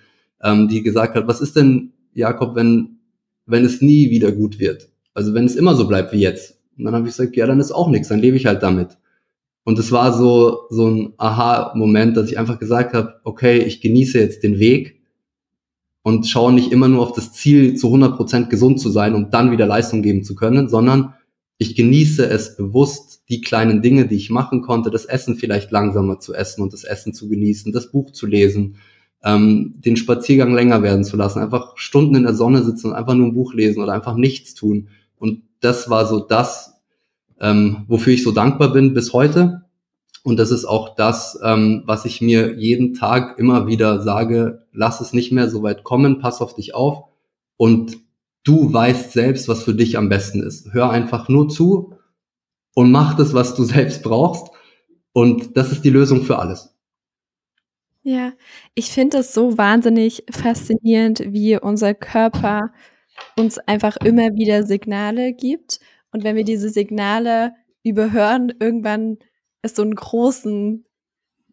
ähm, 0.42 0.68
die 0.68 0.82
gesagt 0.82 1.16
hat, 1.16 1.26
was 1.26 1.42
ist 1.42 1.56
denn 1.56 1.92
Jakob, 2.14 2.54
wenn 2.54 3.00
wenn 3.44 3.64
es 3.64 3.82
nie 3.82 4.10
wieder 4.10 4.32
gut 4.32 4.58
wird? 4.58 4.88
Also 5.12 5.34
wenn 5.34 5.44
es 5.44 5.54
immer 5.54 5.74
so 5.74 5.86
bleibt 5.86 6.12
wie 6.12 6.20
jetzt, 6.20 6.58
und 6.78 6.84
dann 6.84 6.94
habe 6.94 7.06
ich 7.06 7.14
gesagt, 7.14 7.36
ja, 7.36 7.46
dann 7.46 7.60
ist 7.60 7.72
auch 7.72 7.88
nichts, 7.88 8.08
dann 8.08 8.20
lebe 8.20 8.36
ich 8.36 8.46
halt 8.46 8.62
damit. 8.62 8.96
Und 9.64 9.78
es 9.78 9.92
war 9.92 10.12
so, 10.12 10.66
so 10.70 10.88
ein 10.88 11.14
Aha-Moment, 11.16 12.16
dass 12.16 12.30
ich 12.30 12.38
einfach 12.38 12.58
gesagt 12.58 12.94
habe, 12.94 13.14
okay, 13.24 13.58
ich 13.58 13.80
genieße 13.80 14.18
jetzt 14.18 14.42
den 14.42 14.58
Weg 14.58 15.00
und 16.04 16.28
schaue 16.28 16.52
nicht 16.52 16.70
immer 16.70 16.86
nur 16.86 17.02
auf 17.02 17.14
das 17.14 17.32
Ziel, 17.32 17.76
zu 17.76 17.86
100 17.86 18.14
Prozent 18.14 18.50
gesund 18.50 18.78
zu 18.78 18.90
sein 18.90 19.14
und 19.14 19.32
dann 19.32 19.50
wieder 19.50 19.66
Leistung 19.66 20.02
geben 20.02 20.22
zu 20.22 20.34
können, 20.34 20.68
sondern 20.68 21.14
ich 21.56 21.74
genieße 21.74 22.28
es 22.28 22.56
bewusst, 22.56 23.22
die 23.30 23.40
kleinen 23.40 23.80
Dinge, 23.80 24.06
die 24.06 24.16
ich 24.16 24.28
machen 24.28 24.60
konnte, 24.60 24.90
das 24.90 25.06
Essen 25.06 25.36
vielleicht 25.36 25.70
langsamer 25.70 26.20
zu 26.20 26.34
essen 26.34 26.60
und 26.60 26.74
das 26.74 26.84
Essen 26.84 27.14
zu 27.14 27.26
genießen, 27.26 27.72
das 27.72 27.90
Buch 27.90 28.10
zu 28.10 28.26
lesen, 28.26 28.76
ähm, 29.24 29.76
den 29.78 29.96
Spaziergang 29.96 30.52
länger 30.54 30.82
werden 30.82 31.04
zu 31.04 31.16
lassen, 31.16 31.38
einfach 31.38 31.78
Stunden 31.78 32.16
in 32.16 32.24
der 32.24 32.34
Sonne 32.34 32.62
sitzen 32.62 32.88
und 32.88 32.92
einfach 32.92 33.14
nur 33.14 33.28
ein 33.28 33.34
Buch 33.34 33.54
lesen 33.54 33.82
oder 33.82 33.94
einfach 33.94 34.14
nichts 34.14 34.52
tun. 34.52 34.88
Und 35.16 35.40
das 35.60 35.88
war 35.88 36.06
so 36.06 36.20
das, 36.20 36.74
ähm, 37.40 37.84
wofür 37.88 38.12
ich 38.12 38.22
so 38.22 38.30
dankbar 38.30 38.74
bin 38.74 38.92
bis 38.92 39.14
heute. 39.14 39.63
Und 40.24 40.38
das 40.38 40.50
ist 40.50 40.64
auch 40.64 40.96
das, 40.96 41.38
ähm, 41.44 41.82
was 41.84 42.06
ich 42.06 42.22
mir 42.22 42.54
jeden 42.58 42.94
Tag 42.94 43.38
immer 43.38 43.66
wieder 43.66 44.02
sage, 44.02 44.66
lass 44.72 45.02
es 45.02 45.12
nicht 45.12 45.32
mehr 45.32 45.50
so 45.50 45.62
weit 45.62 45.84
kommen, 45.84 46.18
pass 46.18 46.40
auf 46.40 46.54
dich 46.54 46.74
auf 46.74 47.04
und 47.58 47.98
du 48.42 48.72
weißt 48.72 49.12
selbst, 49.12 49.48
was 49.48 49.62
für 49.62 49.74
dich 49.74 49.98
am 49.98 50.08
besten 50.08 50.42
ist. 50.42 50.72
Hör 50.72 50.88
einfach 50.88 51.28
nur 51.28 51.50
zu 51.50 51.92
und 52.74 52.90
mach 52.90 53.14
das, 53.16 53.34
was 53.34 53.54
du 53.54 53.64
selbst 53.64 54.02
brauchst. 54.02 54.48
Und 55.12 55.58
das 55.58 55.70
ist 55.70 55.84
die 55.84 55.90
Lösung 55.90 56.22
für 56.22 56.38
alles. 56.38 56.74
Ja, 58.02 58.32
ich 58.74 58.90
finde 58.90 59.18
es 59.18 59.34
so 59.34 59.58
wahnsinnig 59.58 60.24
faszinierend, 60.30 61.20
wie 61.28 61.58
unser 61.58 61.94
Körper 61.94 62.72
uns 63.38 63.58
einfach 63.58 63.96
immer 63.98 64.34
wieder 64.34 64.64
Signale 64.64 65.34
gibt. 65.34 65.80
Und 66.12 66.24
wenn 66.24 66.34
wir 66.34 66.44
diese 66.44 66.70
Signale 66.70 67.52
überhören, 67.82 68.52
irgendwann 68.58 69.18
es 69.64 69.74
so 69.74 69.82
einen 69.82 69.94
großen 69.94 70.84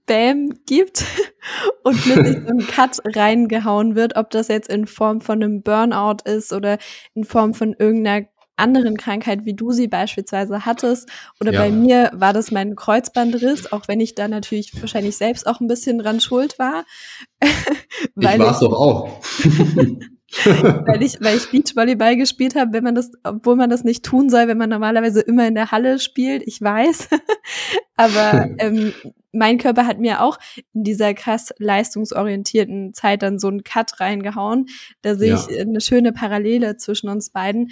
Bam 0.06 0.50
gibt 0.65 1.06
und 1.84 2.02
plötzlich 2.02 2.38
so 2.45 2.50
ein 2.50 2.67
Cut 2.67 3.00
reingehauen 3.15 3.95
wird, 3.95 4.15
ob 4.15 4.30
das 4.30 4.47
jetzt 4.47 4.69
in 4.69 4.88
Form 4.88 5.21
von 5.21 5.41
einem 5.41 5.62
Burnout 5.62 6.24
ist 6.26 6.54
oder 6.54 6.78
in 7.13 7.24
Form 7.24 7.54
von 7.54 7.74
irgendeiner 7.78 8.28
anderen 8.58 8.97
Krankheit, 8.97 9.45
wie 9.45 9.56
du 9.56 9.71
sie 9.71 9.88
beispielsweise 9.88 10.65
hattest. 10.65 11.10
Oder 11.39 11.54
ja. 11.54 11.62
bei 11.62 11.71
mir 11.71 12.12
war 12.13 12.34
das 12.34 12.52
mein 12.52 12.76
Kreuzbandriss, 12.76 13.71
auch 13.71 13.88
wenn 13.88 14.00
ich 14.00 14.13
da 14.13 14.28
natürlich 14.28 14.80
wahrscheinlich 14.80 15.17
selbst 15.17 15.47
auch 15.47 15.60
ein 15.60 15.67
bisschen 15.67 15.97
dran 15.97 16.19
schuld 16.19 16.60
war. 16.60 16.86
ich 17.41 18.39
war 18.39 18.52
es 18.52 18.60
doch 18.60 18.74
auch. 18.74 19.21
weil 20.46 21.04
ich, 21.04 21.20
weil 21.22 21.38
ich 21.38 21.50
Beachvolleyball 21.52 22.15
gespielt 22.15 22.56
habe, 22.56 22.74
wenn 22.74 22.84
man 22.84 22.96
das, 22.96 23.12
obwohl 23.24 23.56
man 23.56 23.70
das 23.70 23.84
nicht 23.84 24.04
tun 24.04 24.30
soll, 24.30 24.48
wenn 24.48 24.58
man 24.58 24.70
normalerweise 24.70 25.22
immer 25.22 25.48
in 25.48 25.56
der 25.56 25.72
Halle 25.72 26.00
spielt, 26.00 26.44
ich 26.46 26.62
weiß. 26.62 27.10
Aber 27.96 28.50
ähm, 28.58 28.94
mein 29.34 29.58
Körper 29.58 29.86
hat 29.86 30.00
mir 30.00 30.22
auch 30.22 30.38
in 30.74 30.84
dieser 30.84 31.13
krass 31.13 31.54
leistungsorientierten 31.58 32.94
Zeit 32.94 33.24
dann 33.24 33.39
so 33.39 33.50
einen 33.50 33.63
Cut 33.63 34.00
reingehauen. 34.00 34.67
Da 35.02 35.15
sehe 35.15 35.34
ja. 35.34 35.46
ich 35.50 35.60
eine 35.60 35.82
schöne 35.82 36.13
Parallele 36.13 36.78
zwischen 36.78 37.10
uns 37.10 37.30
beiden. 37.30 37.72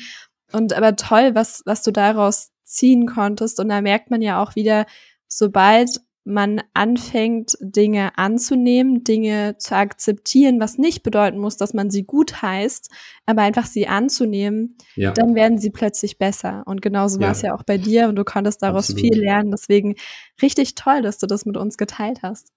Und 0.51 0.73
aber 0.73 0.95
toll, 0.95 1.35
was, 1.35 1.61
was 1.65 1.83
du 1.83 1.91
daraus 1.91 2.51
ziehen 2.63 3.05
konntest. 3.05 3.59
Und 3.59 3.69
da 3.69 3.81
merkt 3.81 4.11
man 4.11 4.21
ja 4.21 4.41
auch 4.41 4.55
wieder, 4.55 4.85
sobald 5.27 6.01
man 6.23 6.61
anfängt, 6.73 7.57
Dinge 7.59 8.17
anzunehmen, 8.17 9.03
Dinge 9.03 9.55
zu 9.57 9.75
akzeptieren, 9.75 10.59
was 10.59 10.77
nicht 10.77 11.01
bedeuten 11.01 11.39
muss, 11.39 11.57
dass 11.57 11.73
man 11.73 11.89
sie 11.89 12.03
gut 12.03 12.41
heißt, 12.41 12.91
aber 13.25 13.41
einfach 13.41 13.65
sie 13.65 13.87
anzunehmen, 13.87 14.77
ja. 14.95 15.11
dann 15.11 15.33
werden 15.33 15.57
sie 15.57 15.71
plötzlich 15.71 16.17
besser. 16.17 16.63
Und 16.65 16.81
genauso 16.81 17.19
ja. 17.19 17.27
war 17.27 17.31
es 17.31 17.41
ja 17.41 17.55
auch 17.55 17.63
bei 17.63 17.77
dir 17.77 18.09
und 18.09 18.15
du 18.15 18.23
konntest 18.23 18.61
daraus 18.61 18.89
Absolut. 18.89 19.01
viel 19.01 19.23
lernen. 19.23 19.51
Deswegen 19.51 19.95
richtig 20.41 20.75
toll, 20.75 21.01
dass 21.01 21.17
du 21.17 21.27
das 21.27 21.45
mit 21.45 21.57
uns 21.57 21.77
geteilt 21.77 22.19
hast. 22.21 22.51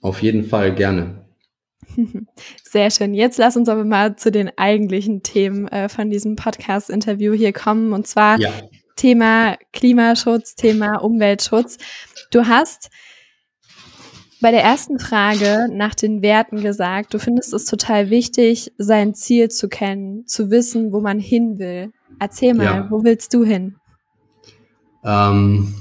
Auf 0.00 0.22
jeden 0.22 0.44
Fall 0.44 0.74
gerne. 0.74 1.26
Sehr 2.64 2.90
schön. 2.90 3.14
Jetzt 3.14 3.38
lass 3.38 3.56
uns 3.56 3.68
aber 3.68 3.84
mal 3.84 4.16
zu 4.16 4.30
den 4.30 4.50
eigentlichen 4.56 5.22
Themen 5.22 5.68
äh, 5.68 5.88
von 5.88 6.10
diesem 6.10 6.36
Podcast-Interview 6.36 7.32
hier 7.32 7.52
kommen. 7.52 7.92
Und 7.92 8.06
zwar 8.06 8.38
ja. 8.38 8.52
Thema 8.96 9.56
Klimaschutz, 9.72 10.54
Thema 10.54 10.96
Umweltschutz. 10.96 11.78
Du 12.30 12.46
hast 12.46 12.90
bei 14.40 14.50
der 14.50 14.62
ersten 14.62 14.98
Frage 14.98 15.68
nach 15.72 15.94
den 15.94 16.22
Werten 16.22 16.62
gesagt, 16.62 17.12
du 17.12 17.18
findest 17.18 17.52
es 17.52 17.64
total 17.64 18.10
wichtig, 18.10 18.72
sein 18.78 19.14
Ziel 19.14 19.48
zu 19.48 19.68
kennen, 19.68 20.26
zu 20.26 20.50
wissen, 20.50 20.92
wo 20.92 21.00
man 21.00 21.18
hin 21.18 21.58
will. 21.58 21.92
Erzähl 22.18 22.54
mal, 22.54 22.64
ja. 22.64 22.86
wo 22.90 23.04
willst 23.04 23.34
du 23.34 23.44
hin? 23.44 23.76
Ähm, 25.04 25.74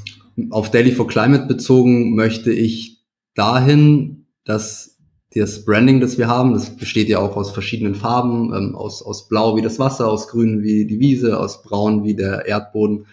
auf 0.49 0.71
Daily 0.71 0.91
for 0.91 1.07
Climate 1.07 1.45
bezogen 1.45 2.15
möchte 2.15 2.51
ich 2.51 3.03
dahin, 3.35 4.27
dass 4.43 4.97
das 5.35 5.65
Branding, 5.65 5.99
das 5.99 6.17
wir 6.17 6.27
haben, 6.27 6.53
das 6.53 6.75
besteht 6.75 7.09
ja 7.09 7.19
auch 7.19 7.35
aus 7.35 7.51
verschiedenen 7.51 7.95
Farben, 7.95 8.53
ähm, 8.53 8.75
aus, 8.75 9.03
aus 9.03 9.27
Blau 9.27 9.55
wie 9.55 9.61
das 9.61 9.77
Wasser, 9.77 10.09
aus 10.09 10.29
Grün 10.29 10.63
wie 10.63 10.85
die 10.85 10.99
Wiese, 10.99 11.39
aus 11.39 11.61
Braun 11.61 12.03
wie 12.03 12.15
der 12.15 12.45
Erdboden, 12.45 13.05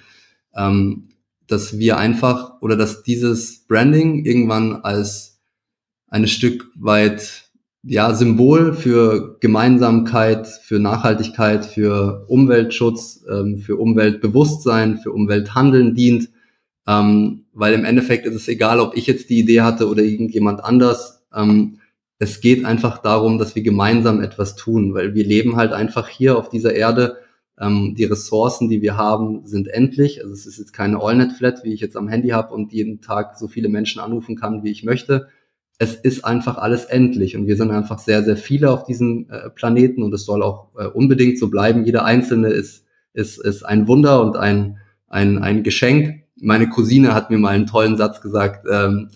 ähm, 0.56 1.08
dass 1.46 1.78
wir 1.78 1.98
einfach 1.98 2.62
oder 2.62 2.76
dass 2.76 3.02
dieses 3.02 3.66
Branding 3.66 4.24
irgendwann 4.24 4.76
als 4.76 5.33
ein 6.14 6.28
Stück 6.28 6.70
weit 6.76 7.50
ja, 7.82 8.14
Symbol 8.14 8.72
für 8.72 9.36
Gemeinsamkeit, 9.40 10.46
für 10.46 10.78
Nachhaltigkeit, 10.78 11.66
für 11.66 12.24
Umweltschutz, 12.28 13.24
ähm, 13.28 13.58
für 13.58 13.76
Umweltbewusstsein, 13.76 14.98
für 14.98 15.10
Umwelthandeln 15.10 15.96
dient. 15.96 16.30
Ähm, 16.86 17.46
weil 17.52 17.74
im 17.74 17.84
Endeffekt 17.84 18.26
ist 18.26 18.36
es 18.36 18.46
egal, 18.46 18.78
ob 18.78 18.96
ich 18.96 19.08
jetzt 19.08 19.28
die 19.28 19.40
Idee 19.40 19.62
hatte 19.62 19.88
oder 19.88 20.04
irgendjemand 20.04 20.62
anders. 20.62 21.24
Ähm, 21.34 21.80
es 22.20 22.40
geht 22.40 22.64
einfach 22.64 22.98
darum, 22.98 23.38
dass 23.38 23.56
wir 23.56 23.64
gemeinsam 23.64 24.22
etwas 24.22 24.54
tun, 24.54 24.94
weil 24.94 25.14
wir 25.14 25.24
leben 25.24 25.56
halt 25.56 25.72
einfach 25.72 26.08
hier 26.08 26.38
auf 26.38 26.48
dieser 26.48 26.74
Erde. 26.74 27.16
Ähm, 27.58 27.96
die 27.98 28.04
Ressourcen, 28.04 28.68
die 28.68 28.82
wir 28.82 28.96
haben, 28.96 29.46
sind 29.46 29.66
endlich. 29.66 30.22
Also 30.22 30.32
es 30.32 30.46
ist 30.46 30.58
jetzt 30.58 30.72
keine 30.72 31.02
AllNet-Flat, 31.02 31.64
wie 31.64 31.72
ich 31.72 31.80
jetzt 31.80 31.96
am 31.96 32.06
Handy 32.06 32.28
habe 32.28 32.54
und 32.54 32.72
jeden 32.72 33.00
Tag 33.00 33.36
so 33.36 33.48
viele 33.48 33.68
Menschen 33.68 34.00
anrufen 34.00 34.36
kann, 34.36 34.62
wie 34.62 34.70
ich 34.70 34.84
möchte. 34.84 35.26
Es 35.78 35.94
ist 35.96 36.24
einfach 36.24 36.56
alles 36.58 36.84
endlich 36.84 37.36
und 37.36 37.46
wir 37.46 37.56
sind 37.56 37.70
einfach 37.70 37.98
sehr, 37.98 38.22
sehr 38.22 38.36
viele 38.36 38.70
auf 38.70 38.84
diesem 38.84 39.26
äh, 39.28 39.50
Planeten 39.50 40.02
und 40.02 40.14
es 40.14 40.24
soll 40.24 40.42
auch 40.42 40.68
äh, 40.78 40.86
unbedingt 40.86 41.38
so 41.38 41.50
bleiben. 41.50 41.84
Jeder 41.84 42.04
Einzelne 42.04 42.48
ist, 42.48 42.84
ist, 43.12 43.38
ist 43.38 43.64
ein 43.64 43.88
Wunder 43.88 44.22
und 44.22 44.36
ein, 44.36 44.78
ein, 45.08 45.38
ein 45.38 45.62
Geschenk. 45.62 46.22
Meine 46.40 46.68
Cousine 46.68 47.14
hat 47.14 47.30
mir 47.30 47.38
mal 47.38 47.50
einen 47.50 47.66
tollen 47.66 47.96
Satz 47.96 48.20
gesagt. 48.20 48.66
Ähm, 48.70 49.08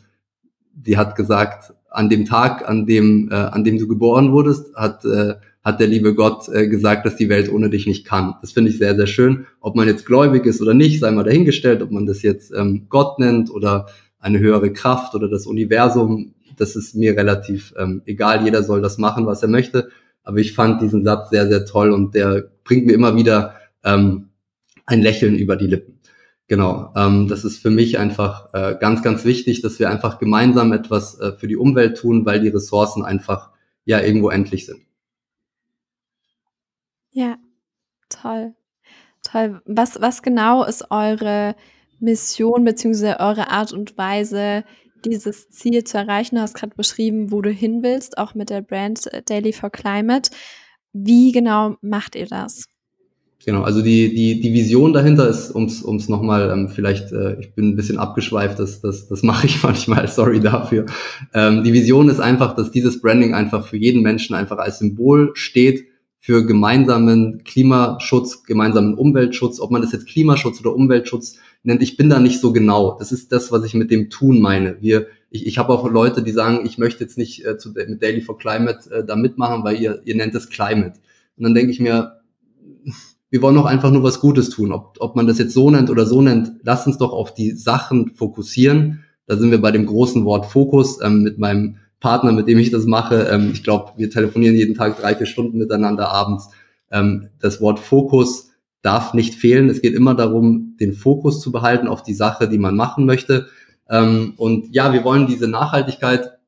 die 0.72 0.96
hat 0.96 1.16
gesagt, 1.16 1.74
an 1.90 2.08
dem 2.08 2.24
Tag, 2.24 2.68
an 2.68 2.86
dem, 2.86 3.28
äh, 3.30 3.34
an 3.34 3.64
dem 3.64 3.78
du 3.78 3.88
geboren 3.88 4.32
wurdest, 4.32 4.74
hat, 4.74 5.04
äh, 5.04 5.34
hat 5.62 5.80
der 5.80 5.86
liebe 5.86 6.14
Gott 6.14 6.48
äh, 6.48 6.68
gesagt, 6.68 7.06
dass 7.06 7.16
die 7.16 7.28
Welt 7.28 7.50
ohne 7.52 7.70
dich 7.70 7.86
nicht 7.86 8.06
kann. 8.06 8.34
Das 8.40 8.52
finde 8.52 8.70
ich 8.70 8.78
sehr, 8.78 8.94
sehr 8.94 9.06
schön. 9.06 9.46
Ob 9.60 9.74
man 9.74 9.88
jetzt 9.88 10.06
gläubig 10.06 10.46
ist 10.46 10.60
oder 10.60 10.74
nicht, 10.74 11.00
sei 11.00 11.10
mal 11.10 11.24
dahingestellt, 11.24 11.82
ob 11.82 11.90
man 11.90 12.06
das 12.06 12.22
jetzt 12.22 12.52
ähm, 12.52 12.86
Gott 12.88 13.18
nennt 13.18 13.50
oder 13.50 13.86
eine 14.20 14.38
höhere 14.38 14.72
Kraft 14.72 15.14
oder 15.14 15.28
das 15.28 15.46
Universum, 15.46 16.34
das 16.60 16.76
ist 16.76 16.94
mir 16.94 17.16
relativ 17.16 17.74
ähm, 17.78 18.02
egal. 18.06 18.44
Jeder 18.44 18.62
soll 18.62 18.82
das 18.82 18.98
machen, 18.98 19.26
was 19.26 19.42
er 19.42 19.48
möchte. 19.48 19.90
Aber 20.22 20.38
ich 20.38 20.54
fand 20.54 20.82
diesen 20.82 21.04
Satz 21.04 21.30
sehr, 21.30 21.48
sehr 21.48 21.64
toll 21.64 21.92
und 21.92 22.14
der 22.14 22.50
bringt 22.64 22.86
mir 22.86 22.92
immer 22.92 23.16
wieder 23.16 23.54
ähm, 23.84 24.28
ein 24.84 25.00
Lächeln 25.00 25.36
über 25.36 25.56
die 25.56 25.66
Lippen. 25.66 26.00
Genau, 26.48 26.92
ähm, 26.96 27.28
das 27.28 27.44
ist 27.44 27.58
für 27.58 27.70
mich 27.70 27.98
einfach 27.98 28.52
äh, 28.54 28.76
ganz, 28.80 29.02
ganz 29.02 29.24
wichtig, 29.24 29.60
dass 29.60 29.78
wir 29.78 29.90
einfach 29.90 30.18
gemeinsam 30.18 30.72
etwas 30.72 31.18
äh, 31.20 31.32
für 31.32 31.46
die 31.46 31.56
Umwelt 31.56 31.98
tun, 31.98 32.24
weil 32.24 32.40
die 32.40 32.48
Ressourcen 32.48 33.04
einfach 33.04 33.50
ja 33.84 34.00
irgendwo 34.00 34.30
endlich 34.30 34.64
sind. 34.64 34.80
Ja, 37.10 37.36
toll. 38.08 38.54
Toll. 39.22 39.60
Was, 39.66 40.00
was 40.00 40.22
genau 40.22 40.64
ist 40.64 40.90
eure 40.90 41.54
Mission 42.00 42.64
beziehungsweise 42.64 43.20
eure 43.20 43.50
Art 43.50 43.72
und 43.72 43.98
Weise, 43.98 44.64
dieses 45.04 45.48
Ziel 45.50 45.84
zu 45.84 45.98
erreichen? 45.98 46.36
Du 46.36 46.42
hast 46.42 46.54
gerade 46.54 46.74
beschrieben, 46.76 47.30
wo 47.30 47.42
du 47.42 47.50
hin 47.50 47.82
willst, 47.82 48.18
auch 48.18 48.34
mit 48.34 48.50
der 48.50 48.62
Brand 48.62 49.08
Daily 49.26 49.52
for 49.52 49.70
Climate. 49.70 50.30
Wie 50.92 51.32
genau 51.32 51.76
macht 51.80 52.14
ihr 52.14 52.26
das? 52.26 52.64
Genau, 53.44 53.62
also 53.62 53.82
die, 53.82 54.14
die, 54.14 54.40
die 54.40 54.52
Vision 54.52 54.92
dahinter 54.92 55.28
ist, 55.28 55.54
ums 55.54 55.82
ums 55.82 56.08
nochmal, 56.08 56.50
ähm, 56.50 56.68
vielleicht, 56.68 57.12
äh, 57.12 57.38
ich 57.38 57.54
bin 57.54 57.68
ein 57.68 57.76
bisschen 57.76 57.96
abgeschweift, 57.96 58.58
das, 58.58 58.80
das, 58.80 59.08
das 59.08 59.22
mache 59.22 59.46
ich 59.46 59.62
manchmal, 59.62 60.08
sorry 60.08 60.40
dafür. 60.40 60.86
Ähm, 61.32 61.62
die 61.62 61.72
Vision 61.72 62.08
ist 62.08 62.20
einfach, 62.20 62.56
dass 62.56 62.70
dieses 62.70 63.00
Branding 63.00 63.34
einfach 63.34 63.66
für 63.66 63.76
jeden 63.76 64.02
Menschen 64.02 64.34
einfach 64.34 64.58
als 64.58 64.80
Symbol 64.80 65.30
steht 65.34 65.86
für 66.28 66.44
gemeinsamen 66.44 67.42
Klimaschutz, 67.42 68.42
gemeinsamen 68.42 68.92
Umweltschutz, 68.92 69.60
ob 69.60 69.70
man 69.70 69.80
das 69.80 69.92
jetzt 69.92 70.06
Klimaschutz 70.06 70.60
oder 70.60 70.74
Umweltschutz 70.74 71.38
nennt, 71.62 71.82
ich 71.82 71.96
bin 71.96 72.10
da 72.10 72.18
nicht 72.18 72.38
so 72.38 72.52
genau. 72.52 72.98
Das 72.98 73.12
ist 73.12 73.32
das, 73.32 73.50
was 73.50 73.64
ich 73.64 73.72
mit 73.72 73.90
dem 73.90 74.10
Tun 74.10 74.38
meine. 74.42 74.76
Wir, 74.82 75.06
ich, 75.30 75.46
ich 75.46 75.56
habe 75.56 75.72
auch 75.72 75.90
Leute, 75.90 76.22
die 76.22 76.32
sagen, 76.32 76.66
ich 76.66 76.76
möchte 76.76 77.02
jetzt 77.02 77.16
nicht 77.16 77.46
äh, 77.46 77.56
zu, 77.56 77.70
mit 77.70 78.02
Daily 78.02 78.20
for 78.20 78.36
Climate 78.36 78.90
äh, 78.90 79.06
da 79.06 79.16
mitmachen, 79.16 79.64
weil 79.64 79.80
ihr, 79.80 80.02
ihr 80.04 80.16
nennt 80.16 80.34
es 80.34 80.50
Climate. 80.50 81.00
Und 81.38 81.44
dann 81.44 81.54
denke 81.54 81.72
ich 81.72 81.80
mir, 81.80 82.20
wir 83.30 83.40
wollen 83.40 83.56
doch 83.56 83.64
einfach 83.64 83.90
nur 83.90 84.02
was 84.02 84.20
Gutes 84.20 84.50
tun. 84.50 84.70
Ob, 84.70 84.98
ob 85.00 85.16
man 85.16 85.26
das 85.26 85.38
jetzt 85.38 85.54
so 85.54 85.70
nennt 85.70 85.88
oder 85.88 86.04
so 86.04 86.20
nennt, 86.20 86.60
lass 86.62 86.86
uns 86.86 86.98
doch 86.98 87.14
auf 87.14 87.32
die 87.32 87.52
Sachen 87.52 88.10
fokussieren. 88.14 89.02
Da 89.24 89.38
sind 89.38 89.50
wir 89.50 89.62
bei 89.62 89.70
dem 89.70 89.86
großen 89.86 90.26
Wort 90.26 90.44
Fokus 90.44 91.00
ähm, 91.02 91.22
mit 91.22 91.38
meinem 91.38 91.76
Partner, 92.00 92.32
mit 92.32 92.48
dem 92.48 92.58
ich 92.58 92.70
das 92.70 92.86
mache. 92.86 93.28
Ähm, 93.30 93.50
ich 93.52 93.64
glaube, 93.64 93.92
wir 93.96 94.10
telefonieren 94.10 94.56
jeden 94.56 94.74
Tag 94.74 95.00
drei, 95.00 95.14
vier 95.14 95.26
Stunden 95.26 95.58
miteinander 95.58 96.08
abends. 96.08 96.50
Ähm, 96.90 97.28
das 97.40 97.60
Wort 97.60 97.80
Fokus 97.80 98.50
darf 98.82 99.14
nicht 99.14 99.34
fehlen. 99.34 99.68
Es 99.68 99.82
geht 99.82 99.94
immer 99.94 100.14
darum, 100.14 100.76
den 100.80 100.92
Fokus 100.92 101.40
zu 101.40 101.50
behalten 101.50 101.88
auf 101.88 102.02
die 102.02 102.14
Sache, 102.14 102.48
die 102.48 102.58
man 102.58 102.76
machen 102.76 103.04
möchte. 103.04 103.46
Ähm, 103.90 104.34
und 104.36 104.74
ja, 104.74 104.92
wir 104.92 105.04
wollen 105.04 105.26
diese 105.26 105.48
Nachhaltigkeit 105.48 106.38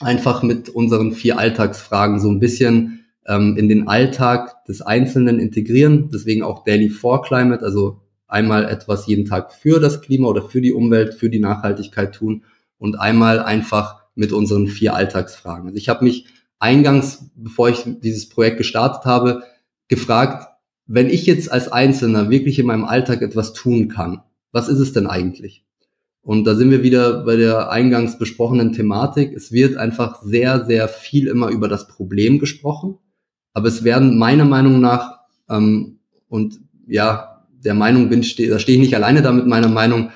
einfach 0.00 0.42
mit 0.42 0.68
unseren 0.68 1.12
vier 1.12 1.38
Alltagsfragen 1.38 2.20
so 2.20 2.28
ein 2.30 2.40
bisschen 2.40 3.04
ähm, 3.26 3.56
in 3.56 3.68
den 3.68 3.88
Alltag 3.88 4.64
des 4.66 4.82
Einzelnen 4.82 5.38
integrieren. 5.38 6.10
Deswegen 6.12 6.42
auch 6.42 6.64
Daily 6.64 6.88
for 6.88 7.22
Climate, 7.22 7.64
also 7.64 8.00
einmal 8.26 8.64
etwas 8.66 9.06
jeden 9.06 9.24
Tag 9.24 9.52
für 9.52 9.80
das 9.80 10.02
Klima 10.02 10.28
oder 10.28 10.42
für 10.42 10.60
die 10.60 10.72
Umwelt, 10.72 11.14
für 11.14 11.30
die 11.30 11.40
Nachhaltigkeit 11.40 12.14
tun 12.14 12.44
und 12.78 12.98
einmal 12.98 13.40
einfach 13.40 14.03
mit 14.14 14.32
unseren 14.32 14.66
vier 14.66 14.94
Alltagsfragen. 14.94 15.68
Also 15.68 15.78
ich 15.78 15.88
habe 15.88 16.04
mich 16.04 16.26
eingangs, 16.58 17.30
bevor 17.34 17.68
ich 17.68 17.84
dieses 18.02 18.28
Projekt 18.28 18.58
gestartet 18.58 19.04
habe, 19.04 19.42
gefragt, 19.88 20.48
wenn 20.86 21.08
ich 21.08 21.26
jetzt 21.26 21.50
als 21.50 21.70
Einzelner 21.70 22.30
wirklich 22.30 22.58
in 22.58 22.66
meinem 22.66 22.84
Alltag 22.84 23.22
etwas 23.22 23.52
tun 23.52 23.88
kann, 23.88 24.22
was 24.52 24.68
ist 24.68 24.78
es 24.78 24.92
denn 24.92 25.06
eigentlich? 25.06 25.64
Und 26.22 26.44
da 26.44 26.54
sind 26.54 26.70
wir 26.70 26.82
wieder 26.82 27.24
bei 27.24 27.36
der 27.36 27.70
eingangs 27.70 28.18
besprochenen 28.18 28.72
Thematik. 28.72 29.34
Es 29.34 29.52
wird 29.52 29.76
einfach 29.76 30.22
sehr, 30.22 30.64
sehr 30.64 30.88
viel 30.88 31.26
immer 31.26 31.48
über 31.48 31.68
das 31.68 31.86
Problem 31.86 32.38
gesprochen. 32.38 32.98
Aber 33.52 33.68
es 33.68 33.84
werden 33.84 34.18
meiner 34.18 34.46
Meinung 34.46 34.80
nach, 34.80 35.18
ähm, 35.50 35.98
und 36.28 36.60
ja, 36.86 37.44
der 37.64 37.74
Meinung 37.74 38.08
bin, 38.08 38.22
ste 38.22 38.48
da 38.48 38.58
stehe 38.58 38.76
ich 38.76 38.82
nicht 38.82 38.94
alleine 38.94 39.22
da 39.22 39.32
mit 39.32 39.46
meiner 39.46 39.68
Meinung, 39.68 40.10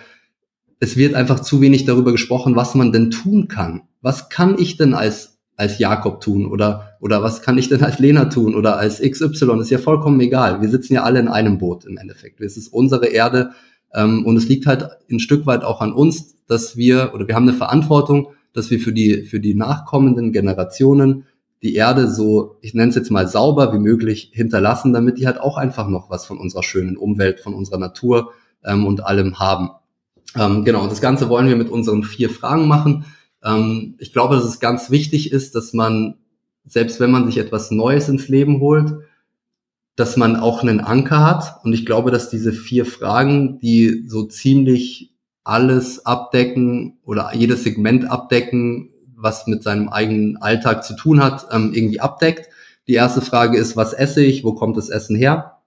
es 0.80 0.96
wird 0.96 1.14
einfach 1.14 1.40
zu 1.40 1.60
wenig 1.60 1.84
darüber 1.84 2.12
gesprochen, 2.12 2.56
was 2.56 2.74
man 2.74 2.92
denn 2.92 3.10
tun 3.10 3.48
kann. 3.48 3.82
Was 4.00 4.28
kann 4.28 4.56
ich 4.58 4.76
denn 4.76 4.94
als, 4.94 5.38
als 5.56 5.78
Jakob 5.78 6.20
tun 6.20 6.46
oder, 6.46 6.96
oder 7.00 7.22
was 7.22 7.42
kann 7.42 7.58
ich 7.58 7.68
denn 7.68 7.82
als 7.82 7.98
Lena 7.98 8.26
tun 8.26 8.54
oder 8.54 8.76
als 8.78 9.00
XY? 9.00 9.60
Ist 9.60 9.70
ja 9.70 9.78
vollkommen 9.78 10.20
egal. 10.20 10.60
Wir 10.60 10.68
sitzen 10.68 10.94
ja 10.94 11.02
alle 11.02 11.20
in 11.20 11.28
einem 11.28 11.58
Boot 11.58 11.84
im 11.84 11.96
Endeffekt. 11.96 12.40
Es 12.40 12.56
ist 12.56 12.68
unsere 12.68 13.06
Erde 13.06 13.50
ähm, 13.94 14.24
und 14.24 14.36
es 14.36 14.48
liegt 14.48 14.66
halt 14.66 14.88
ein 15.10 15.20
Stück 15.20 15.46
weit 15.46 15.64
auch 15.64 15.80
an 15.80 15.92
uns, 15.92 16.36
dass 16.46 16.76
wir, 16.76 17.12
oder 17.14 17.26
wir 17.26 17.34
haben 17.34 17.48
eine 17.48 17.56
Verantwortung, 17.56 18.28
dass 18.52 18.70
wir 18.70 18.80
für 18.80 18.92
die, 18.92 19.24
für 19.24 19.40
die 19.40 19.54
nachkommenden 19.54 20.32
Generationen 20.32 21.24
die 21.62 21.74
Erde 21.74 22.08
so, 22.08 22.56
ich 22.60 22.74
nenne 22.74 22.90
es 22.90 22.94
jetzt 22.94 23.10
mal 23.10 23.26
sauber 23.26 23.72
wie 23.72 23.78
möglich 23.78 24.30
hinterlassen, 24.32 24.92
damit 24.92 25.18
die 25.18 25.26
halt 25.26 25.40
auch 25.40 25.56
einfach 25.56 25.88
noch 25.88 26.08
was 26.08 26.24
von 26.24 26.38
unserer 26.38 26.62
schönen 26.62 26.96
Umwelt, 26.96 27.40
von 27.40 27.54
unserer 27.54 27.78
Natur 27.78 28.32
ähm, 28.64 28.86
und 28.86 29.04
allem 29.04 29.38
haben. 29.38 29.70
Ähm, 30.36 30.64
genau, 30.64 30.82
und 30.82 30.92
das 30.92 31.00
Ganze 31.00 31.28
wollen 31.28 31.48
wir 31.48 31.56
mit 31.56 31.68
unseren 31.68 32.04
vier 32.04 32.30
Fragen 32.30 32.68
machen. 32.68 33.04
Ähm, 33.44 33.94
ich 33.98 34.12
glaube, 34.12 34.36
dass 34.36 34.44
es 34.44 34.60
ganz 34.60 34.90
wichtig 34.90 35.32
ist, 35.32 35.54
dass 35.54 35.72
man, 35.72 36.16
selbst 36.64 37.00
wenn 37.00 37.10
man 37.10 37.26
sich 37.26 37.38
etwas 37.38 37.70
Neues 37.70 38.08
ins 38.08 38.28
Leben 38.28 38.60
holt, 38.60 38.94
dass 39.96 40.16
man 40.16 40.36
auch 40.36 40.62
einen 40.62 40.80
Anker 40.80 41.24
hat. 41.24 41.64
Und 41.64 41.72
ich 41.72 41.84
glaube, 41.84 42.10
dass 42.10 42.30
diese 42.30 42.52
vier 42.52 42.86
Fragen, 42.86 43.58
die 43.58 44.04
so 44.06 44.24
ziemlich 44.24 45.12
alles 45.42 46.06
abdecken 46.06 46.98
oder 47.04 47.34
jedes 47.34 47.64
Segment 47.64 48.08
abdecken, 48.08 48.90
was 49.16 49.46
mit 49.46 49.62
seinem 49.62 49.88
eigenen 49.88 50.36
Alltag 50.36 50.84
zu 50.84 50.94
tun 50.94 51.22
hat, 51.22 51.48
ähm, 51.50 51.72
irgendwie 51.74 52.00
abdeckt. 52.00 52.48
Die 52.86 52.94
erste 52.94 53.20
Frage 53.20 53.58
ist, 53.58 53.76
was 53.76 53.92
esse 53.92 54.22
ich? 54.22 54.44
Wo 54.44 54.52
kommt 54.52 54.76
das 54.76 54.88
Essen 54.88 55.16
her? 55.16 55.58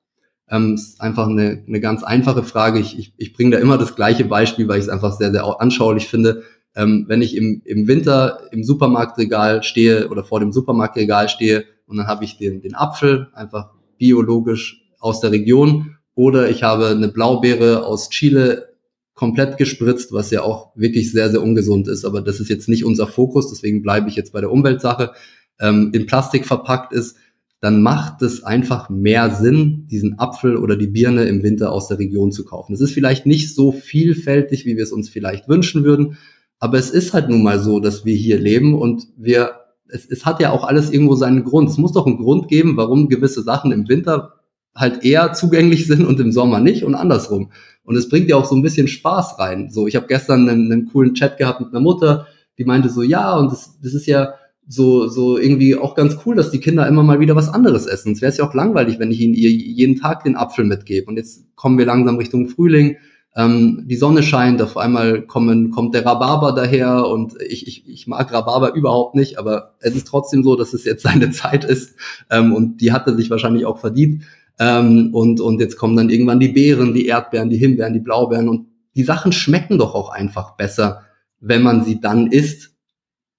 Ähm, 0.49 0.75
ist 0.75 1.01
einfach 1.01 1.27
eine, 1.27 1.63
eine 1.67 1.81
ganz 1.81 2.03
einfache 2.03 2.43
Frage. 2.43 2.79
Ich, 2.79 2.97
ich, 2.97 3.13
ich 3.17 3.33
bringe 3.33 3.51
da 3.51 3.57
immer 3.57 3.77
das 3.77 3.95
gleiche 3.95 4.25
Beispiel, 4.25 4.67
weil 4.67 4.79
ich 4.79 4.85
es 4.85 4.89
einfach 4.89 5.13
sehr, 5.13 5.31
sehr 5.31 5.45
anschaulich 5.59 6.07
finde. 6.07 6.43
Ähm, 6.75 7.05
wenn 7.07 7.21
ich 7.21 7.35
im, 7.35 7.61
im 7.65 7.87
Winter 7.87 8.41
im 8.51 8.63
Supermarktregal 8.63 9.63
stehe 9.63 10.09
oder 10.09 10.23
vor 10.23 10.39
dem 10.39 10.51
Supermarktregal 10.51 11.27
stehe 11.29 11.65
und 11.85 11.97
dann 11.97 12.07
habe 12.07 12.23
ich 12.23 12.37
den, 12.37 12.61
den 12.61 12.75
Apfel, 12.75 13.27
einfach 13.33 13.71
biologisch 13.97 14.81
aus 14.99 15.19
der 15.19 15.31
Region, 15.31 15.97
oder 16.15 16.49
ich 16.49 16.63
habe 16.63 16.89
eine 16.89 17.07
Blaubeere 17.07 17.85
aus 17.85 18.09
Chile 18.09 18.71
komplett 19.13 19.57
gespritzt, 19.57 20.11
was 20.11 20.31
ja 20.31 20.41
auch 20.41 20.71
wirklich 20.75 21.11
sehr, 21.11 21.29
sehr 21.29 21.41
ungesund 21.41 21.87
ist. 21.87 22.05
Aber 22.05 22.21
das 22.21 22.39
ist 22.39 22.49
jetzt 22.49 22.67
nicht 22.67 22.85
unser 22.85 23.07
Fokus, 23.07 23.49
deswegen 23.49 23.81
bleibe 23.81 24.09
ich 24.09 24.15
jetzt 24.15 24.33
bei 24.33 24.41
der 24.41 24.51
Umweltsache. 24.51 25.11
Ähm, 25.59 25.91
in 25.93 26.05
Plastik 26.05 26.45
verpackt 26.45 26.93
ist, 26.93 27.17
dann 27.59 27.83
macht 27.83 28.23
es 28.23 28.43
einfach 28.43 28.89
mehr 28.89 29.29
Sinn, 29.29 29.87
diesen 29.91 30.17
Apfel 30.17 30.57
oder 30.57 30.75
die 30.75 30.87
Birne 30.87 31.25
im 31.25 31.43
Winter 31.43 31.71
aus 31.71 31.87
der 31.87 31.99
Region 31.99 32.31
zu 32.31 32.43
kaufen. 32.43 32.73
Es 32.73 32.81
ist 32.81 32.93
vielleicht 32.93 33.27
nicht 33.27 33.53
so 33.53 33.71
vielfältig, 33.71 34.65
wie 34.65 34.75
wir 34.75 34.83
es 34.83 34.91
uns 34.91 35.09
vielleicht 35.09 35.47
wünschen 35.47 35.83
würden, 35.83 36.17
aber 36.61 36.77
es 36.77 36.91
ist 36.91 37.13
halt 37.13 37.27
nun 37.27 37.41
mal 37.41 37.59
so, 37.59 37.79
dass 37.79 38.05
wir 38.05 38.15
hier 38.15 38.39
leben 38.39 38.79
und 38.79 39.07
wir, 39.17 39.53
es, 39.89 40.05
es 40.05 40.25
hat 40.25 40.39
ja 40.39 40.51
auch 40.51 40.63
alles 40.63 40.91
irgendwo 40.91 41.15
seinen 41.15 41.43
Grund. 41.43 41.69
Es 41.69 41.79
muss 41.79 41.91
doch 41.91 42.05
einen 42.05 42.17
Grund 42.17 42.47
geben, 42.47 42.77
warum 42.77 43.09
gewisse 43.09 43.41
Sachen 43.41 43.71
im 43.71 43.89
Winter 43.89 44.35
halt 44.75 45.03
eher 45.03 45.33
zugänglich 45.33 45.87
sind 45.87 46.05
und 46.05 46.19
im 46.19 46.31
Sommer 46.31 46.59
nicht 46.59 46.83
und 46.83 46.93
andersrum. 46.93 47.51
Und 47.83 47.95
es 47.95 48.09
bringt 48.09 48.29
ja 48.29 48.35
auch 48.35 48.45
so 48.45 48.55
ein 48.55 48.61
bisschen 48.61 48.87
Spaß 48.87 49.39
rein. 49.39 49.71
So, 49.71 49.87
ich 49.87 49.95
habe 49.95 50.05
gestern 50.05 50.47
einen, 50.47 50.71
einen 50.71 50.85
coolen 50.85 51.15
Chat 51.15 51.37
gehabt 51.37 51.61
mit 51.61 51.71
einer 51.71 51.81
Mutter, 51.81 52.27
die 52.59 52.63
meinte 52.63 52.89
so, 52.89 53.01
ja, 53.01 53.35
und 53.35 53.51
das, 53.51 53.79
das 53.81 53.95
ist 53.95 54.05
ja 54.05 54.35
so, 54.67 55.07
so 55.07 55.39
irgendwie 55.39 55.75
auch 55.75 55.95
ganz 55.95 56.15
cool, 56.25 56.35
dass 56.35 56.51
die 56.51 56.59
Kinder 56.59 56.87
immer 56.87 57.01
mal 57.01 57.19
wieder 57.19 57.35
was 57.35 57.49
anderes 57.49 57.87
essen. 57.87 58.11
Es 58.11 58.21
wäre 58.21 58.33
ja 58.33 58.47
auch 58.47 58.53
langweilig, 58.53 58.99
wenn 58.99 59.11
ich 59.11 59.19
ihnen 59.19 59.33
jeden 59.33 59.95
Tag 59.99 60.25
den 60.25 60.35
Apfel 60.35 60.63
mitgebe. 60.63 61.07
Und 61.07 61.17
jetzt 61.17 61.43
kommen 61.55 61.79
wir 61.79 61.87
langsam 61.87 62.17
Richtung 62.17 62.47
Frühling. 62.47 62.97
Ähm, 63.35 63.85
die 63.87 63.95
Sonne 63.95 64.23
scheint, 64.23 64.61
auf 64.61 64.75
einmal 64.75 65.21
kommen, 65.21 65.71
kommt 65.71 65.95
der 65.95 66.05
Rhabarber 66.05 66.51
daher 66.51 67.07
und 67.07 67.33
ich, 67.41 67.65
ich, 67.65 67.87
ich 67.87 68.07
mag 68.07 68.33
Rhabarber 68.33 68.73
überhaupt 68.73 69.15
nicht, 69.15 69.39
aber 69.39 69.75
es 69.79 69.95
ist 69.95 70.07
trotzdem 70.07 70.43
so, 70.43 70.55
dass 70.55 70.73
es 70.73 70.83
jetzt 70.83 71.03
seine 71.03 71.31
Zeit 71.31 71.63
ist 71.63 71.95
ähm, 72.29 72.53
und 72.53 72.81
die 72.81 72.91
hatte 72.91 73.15
sich 73.15 73.29
wahrscheinlich 73.29 73.65
auch 73.65 73.79
verdient. 73.79 74.23
Ähm, 74.59 75.09
und, 75.13 75.41
und 75.41 75.59
jetzt 75.59 75.77
kommen 75.77 75.95
dann 75.95 76.09
irgendwann 76.09 76.39
die 76.39 76.49
Beeren, 76.49 76.93
die 76.93 77.07
Erdbeeren, 77.07 77.49
die 77.49 77.57
Himbeeren, 77.57 77.93
die 77.93 77.99
Blaubeeren. 77.99 78.49
Und 78.49 78.67
die 78.95 79.03
Sachen 79.03 79.31
schmecken 79.31 79.77
doch 79.77 79.95
auch 79.95 80.09
einfach 80.09 80.55
besser, 80.55 81.01
wenn 81.39 81.63
man 81.63 81.83
sie 81.83 81.99
dann 81.99 82.27
isst, 82.27 82.75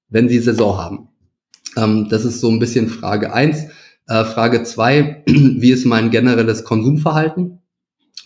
wenn 0.09 0.29
sie 0.29 0.41
Saison 0.41 0.79
haben. 0.79 1.09
Ähm, 1.77 2.09
das 2.09 2.25
ist 2.25 2.41
so 2.41 2.51
ein 2.51 2.59
bisschen 2.59 2.89
Frage 2.89 3.33
eins. 3.33 3.67
Äh, 4.09 4.25
Frage 4.25 4.65
zwei: 4.65 5.23
wie 5.27 5.71
ist 5.71 5.85
mein 5.85 6.11
generelles 6.11 6.65
Konsumverhalten? 6.65 7.62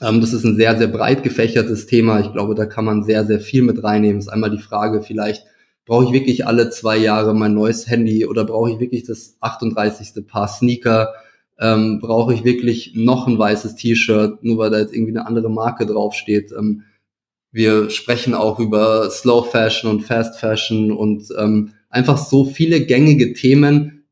Ähm, 0.02 0.20
das 0.20 0.32
ist 0.32 0.44
ein 0.44 0.56
sehr, 0.56 0.76
sehr 0.76 0.88
breit 0.88 1.22
gefächertes 1.22 1.86
Thema. 1.86 2.20
Ich 2.20 2.32
glaube, 2.32 2.54
da 2.54 2.66
kann 2.66 2.84
man 2.84 3.02
sehr, 3.02 3.24
sehr 3.24 3.40
viel 3.40 3.62
mit 3.62 3.82
reinnehmen. 3.82 4.18
Ist 4.18 4.28
einmal 4.28 4.50
die 4.50 4.58
Frage 4.58 5.02
vielleicht, 5.02 5.44
brauche 5.84 6.04
ich 6.04 6.12
wirklich 6.12 6.46
alle 6.46 6.70
zwei 6.70 6.96
Jahre 6.96 7.34
mein 7.34 7.54
neues 7.54 7.88
Handy 7.88 8.26
oder 8.26 8.44
brauche 8.44 8.70
ich 8.72 8.80
wirklich 8.80 9.04
das 9.04 9.36
38. 9.40 10.26
Paar 10.26 10.48
Sneaker? 10.48 11.14
ähm, 11.58 12.00
brauche 12.00 12.34
ich 12.34 12.44
wirklich 12.44 12.92
noch 12.94 13.26
ein 13.26 13.38
weißes 13.38 13.76
T-Shirt, 13.76 14.44
nur 14.44 14.58
weil 14.58 14.70
da 14.70 14.78
jetzt 14.78 14.94
irgendwie 14.94 15.16
eine 15.16 15.26
andere 15.26 15.50
Marke 15.50 15.86
draufsteht. 15.86 16.52
Ähm, 16.52 16.82
wir 17.52 17.88
sprechen 17.90 18.34
auch 18.34 18.58
über 18.58 19.08
Slow 19.10 19.48
Fashion 19.50 19.90
und 19.90 20.02
Fast 20.02 20.38
Fashion 20.38 20.92
und 20.92 21.28
ähm, 21.38 21.72
einfach 21.88 22.18
so 22.18 22.44
viele 22.44 22.84
gängige 22.84 23.32
Themen 23.32 24.04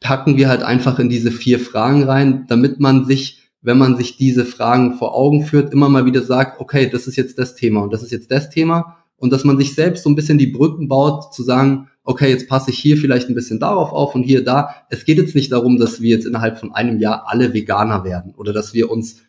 packen 0.00 0.36
wir 0.36 0.48
halt 0.48 0.62
einfach 0.62 0.98
in 0.98 1.08
diese 1.08 1.30
vier 1.30 1.60
Fragen 1.60 2.04
rein, 2.04 2.46
damit 2.48 2.80
man 2.80 3.04
sich, 3.04 3.47
wenn 3.68 3.76
man 3.76 3.98
sich 3.98 4.16
diese 4.16 4.46
Fragen 4.46 4.94
vor 4.94 5.14
Augen 5.14 5.44
führt, 5.44 5.74
immer 5.74 5.90
mal 5.90 6.06
wieder 6.06 6.22
sagt, 6.22 6.58
okay, 6.58 6.88
das 6.90 7.06
ist 7.06 7.16
jetzt 7.16 7.38
das 7.38 7.54
Thema 7.54 7.82
und 7.82 7.92
das 7.92 8.02
ist 8.02 8.10
jetzt 8.10 8.30
das 8.30 8.48
Thema 8.48 8.96
und 9.18 9.30
dass 9.30 9.44
man 9.44 9.58
sich 9.58 9.74
selbst 9.74 10.04
so 10.04 10.08
ein 10.08 10.14
bisschen 10.14 10.38
die 10.38 10.46
Brücken 10.46 10.88
baut, 10.88 11.34
zu 11.34 11.42
sagen, 11.42 11.88
okay, 12.02 12.30
jetzt 12.30 12.48
passe 12.48 12.70
ich 12.70 12.78
hier 12.78 12.96
vielleicht 12.96 13.28
ein 13.28 13.34
bisschen 13.34 13.60
darauf 13.60 13.92
auf 13.92 14.14
und 14.14 14.22
hier 14.22 14.42
da. 14.42 14.70
Es 14.88 15.04
geht 15.04 15.18
jetzt 15.18 15.34
nicht 15.34 15.52
darum, 15.52 15.78
dass 15.78 16.00
wir 16.00 16.08
jetzt 16.08 16.24
innerhalb 16.24 16.58
von 16.58 16.72
einem 16.72 16.98
Jahr 16.98 17.24
alle 17.26 17.52
Veganer 17.52 18.04
werden 18.04 18.34
oder 18.34 18.54
dass 18.54 18.72
wir 18.72 18.90
uns 18.90 19.20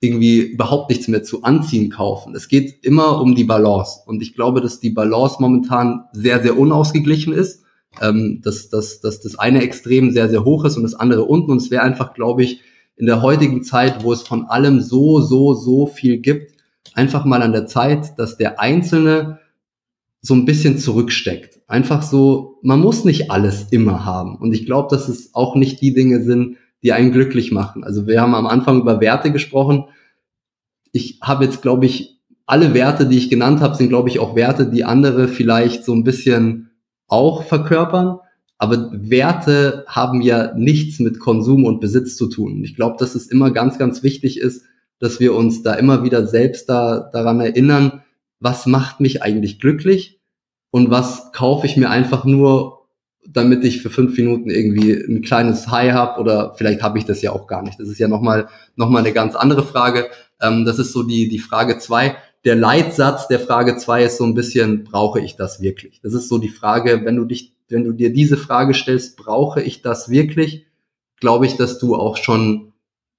irgendwie 0.00 0.40
überhaupt 0.42 0.90
nichts 0.90 1.08
mehr 1.08 1.22
zu 1.22 1.42
anziehen 1.42 1.88
kaufen. 1.88 2.34
Es 2.34 2.48
geht 2.48 2.84
immer 2.84 3.22
um 3.22 3.34
die 3.34 3.44
Balance. 3.44 4.00
Und 4.04 4.20
ich 4.20 4.34
glaube, 4.34 4.60
dass 4.60 4.80
die 4.80 4.90
Balance 4.90 5.36
momentan 5.40 6.04
sehr, 6.12 6.42
sehr 6.42 6.58
unausgeglichen 6.58 7.32
ist. 7.32 7.64
Ähm, 8.02 8.42
dass, 8.44 8.68
dass, 8.68 9.00
dass 9.00 9.20
das 9.20 9.38
eine 9.38 9.62
Extrem 9.62 10.10
sehr, 10.10 10.28
sehr 10.28 10.44
hoch 10.44 10.66
ist 10.66 10.76
und 10.76 10.82
das 10.82 10.94
andere 10.94 11.24
unten. 11.24 11.50
Und 11.50 11.62
es 11.62 11.70
wäre 11.70 11.82
einfach, 11.82 12.12
glaube 12.12 12.44
ich, 12.44 12.60
in 12.98 13.06
der 13.06 13.22
heutigen 13.22 13.62
Zeit, 13.62 14.04
wo 14.04 14.12
es 14.12 14.22
von 14.22 14.46
allem 14.46 14.80
so, 14.80 15.20
so, 15.20 15.54
so 15.54 15.86
viel 15.86 16.18
gibt, 16.18 16.52
einfach 16.94 17.24
mal 17.24 17.42
an 17.42 17.52
der 17.52 17.66
Zeit, 17.66 18.18
dass 18.18 18.36
der 18.36 18.60
Einzelne 18.60 19.38
so 20.20 20.34
ein 20.34 20.44
bisschen 20.44 20.78
zurücksteckt. 20.78 21.60
Einfach 21.68 22.02
so, 22.02 22.58
man 22.62 22.80
muss 22.80 23.04
nicht 23.04 23.30
alles 23.30 23.68
immer 23.70 24.04
haben. 24.04 24.36
Und 24.36 24.52
ich 24.52 24.66
glaube, 24.66 24.88
dass 24.90 25.08
es 25.08 25.34
auch 25.34 25.54
nicht 25.54 25.80
die 25.80 25.94
Dinge 25.94 26.22
sind, 26.22 26.56
die 26.82 26.92
einen 26.92 27.12
glücklich 27.12 27.52
machen. 27.52 27.84
Also 27.84 28.06
wir 28.06 28.20
haben 28.20 28.34
am 28.34 28.46
Anfang 28.46 28.80
über 28.80 29.00
Werte 29.00 29.30
gesprochen. 29.30 29.84
Ich 30.92 31.20
habe 31.22 31.44
jetzt, 31.44 31.62
glaube 31.62 31.86
ich, 31.86 32.20
alle 32.46 32.74
Werte, 32.74 33.06
die 33.06 33.18
ich 33.18 33.30
genannt 33.30 33.60
habe, 33.60 33.76
sind, 33.76 33.90
glaube 33.90 34.08
ich, 34.08 34.18
auch 34.18 34.34
Werte, 34.34 34.68
die 34.70 34.84
andere 34.84 35.28
vielleicht 35.28 35.84
so 35.84 35.94
ein 35.94 36.04
bisschen 36.04 36.70
auch 37.06 37.44
verkörpern. 37.44 38.18
Aber 38.58 38.90
Werte 38.92 39.84
haben 39.86 40.20
ja 40.20 40.52
nichts 40.54 40.98
mit 40.98 41.20
Konsum 41.20 41.64
und 41.64 41.80
Besitz 41.80 42.16
zu 42.16 42.26
tun. 42.26 42.62
Ich 42.64 42.74
glaube, 42.74 42.96
dass 42.98 43.14
es 43.14 43.28
immer 43.28 43.52
ganz, 43.52 43.78
ganz 43.78 44.02
wichtig 44.02 44.40
ist, 44.40 44.64
dass 44.98 45.20
wir 45.20 45.34
uns 45.34 45.62
da 45.62 45.74
immer 45.74 46.02
wieder 46.02 46.26
selbst 46.26 46.68
da, 46.68 47.08
daran 47.12 47.40
erinnern, 47.40 48.02
was 48.40 48.66
macht 48.66 49.00
mich 49.00 49.22
eigentlich 49.22 49.60
glücklich 49.60 50.20
und 50.70 50.90
was 50.90 51.32
kaufe 51.32 51.66
ich 51.66 51.76
mir 51.76 51.90
einfach 51.90 52.24
nur, 52.24 52.88
damit 53.26 53.64
ich 53.64 53.82
für 53.82 53.90
fünf 53.90 54.16
Minuten 54.16 54.50
irgendwie 54.50 54.92
ein 54.92 55.22
kleines 55.22 55.68
High 55.68 55.92
habe 55.92 56.20
oder 56.20 56.54
vielleicht 56.54 56.82
habe 56.82 56.98
ich 56.98 57.04
das 57.04 57.22
ja 57.22 57.32
auch 57.32 57.46
gar 57.46 57.62
nicht. 57.62 57.78
Das 57.78 57.88
ist 57.88 57.98
ja 57.98 58.08
nochmal 58.08 58.48
noch 58.76 58.88
mal 58.88 59.00
eine 59.00 59.12
ganz 59.12 59.34
andere 59.34 59.64
Frage. 59.64 60.08
Ähm, 60.40 60.64
das 60.64 60.78
ist 60.78 60.92
so 60.92 61.02
die, 61.02 61.28
die 61.28 61.38
Frage 61.38 61.78
zwei. 61.78 62.16
Der 62.44 62.54
Leitsatz 62.54 63.28
der 63.28 63.40
Frage 63.40 63.76
zwei 63.76 64.04
ist 64.04 64.16
so 64.16 64.24
ein 64.24 64.34
bisschen, 64.34 64.84
brauche 64.84 65.20
ich 65.20 65.36
das 65.36 65.60
wirklich? 65.60 66.00
Das 66.02 66.14
ist 66.14 66.28
so 66.28 66.38
die 66.38 66.48
Frage, 66.48 67.04
wenn 67.04 67.16
du 67.16 67.24
dich, 67.24 67.54
wenn 67.68 67.84
du 67.84 67.92
dir 67.92 68.12
diese 68.12 68.36
Frage 68.36 68.74
stellst, 68.74 69.16
brauche 69.16 69.62
ich 69.62 69.82
das 69.82 70.08
wirklich? 70.08 70.66
Glaube 71.20 71.46
ich, 71.46 71.56
dass 71.56 71.78
du 71.78 71.96
auch 71.96 72.16
schon 72.16 72.72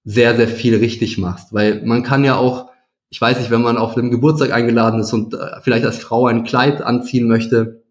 sehr, 0.04 0.36
sehr 0.36 0.48
viel 0.48 0.76
richtig 0.76 1.18
machst. 1.18 1.54
Weil 1.54 1.84
man 1.86 2.04
kann 2.04 2.24
ja 2.24 2.38
auch 2.38 2.70
ich 3.10 3.20
weiß 3.20 3.40
nicht, 3.40 3.50
wenn 3.50 3.62
man 3.62 3.78
auf 3.78 3.98
einem 3.98 4.12
Geburtstag 4.12 4.52
eingeladen 4.52 5.00
ist 5.00 5.14
und 5.14 5.34
äh, 5.34 5.62
vielleicht 5.62 5.86
als 5.86 5.98
Frau 5.98 6.28
ein 6.28 6.44
Kleid 6.44 6.82
anziehen 6.82 7.28
möchte, 7.28 7.84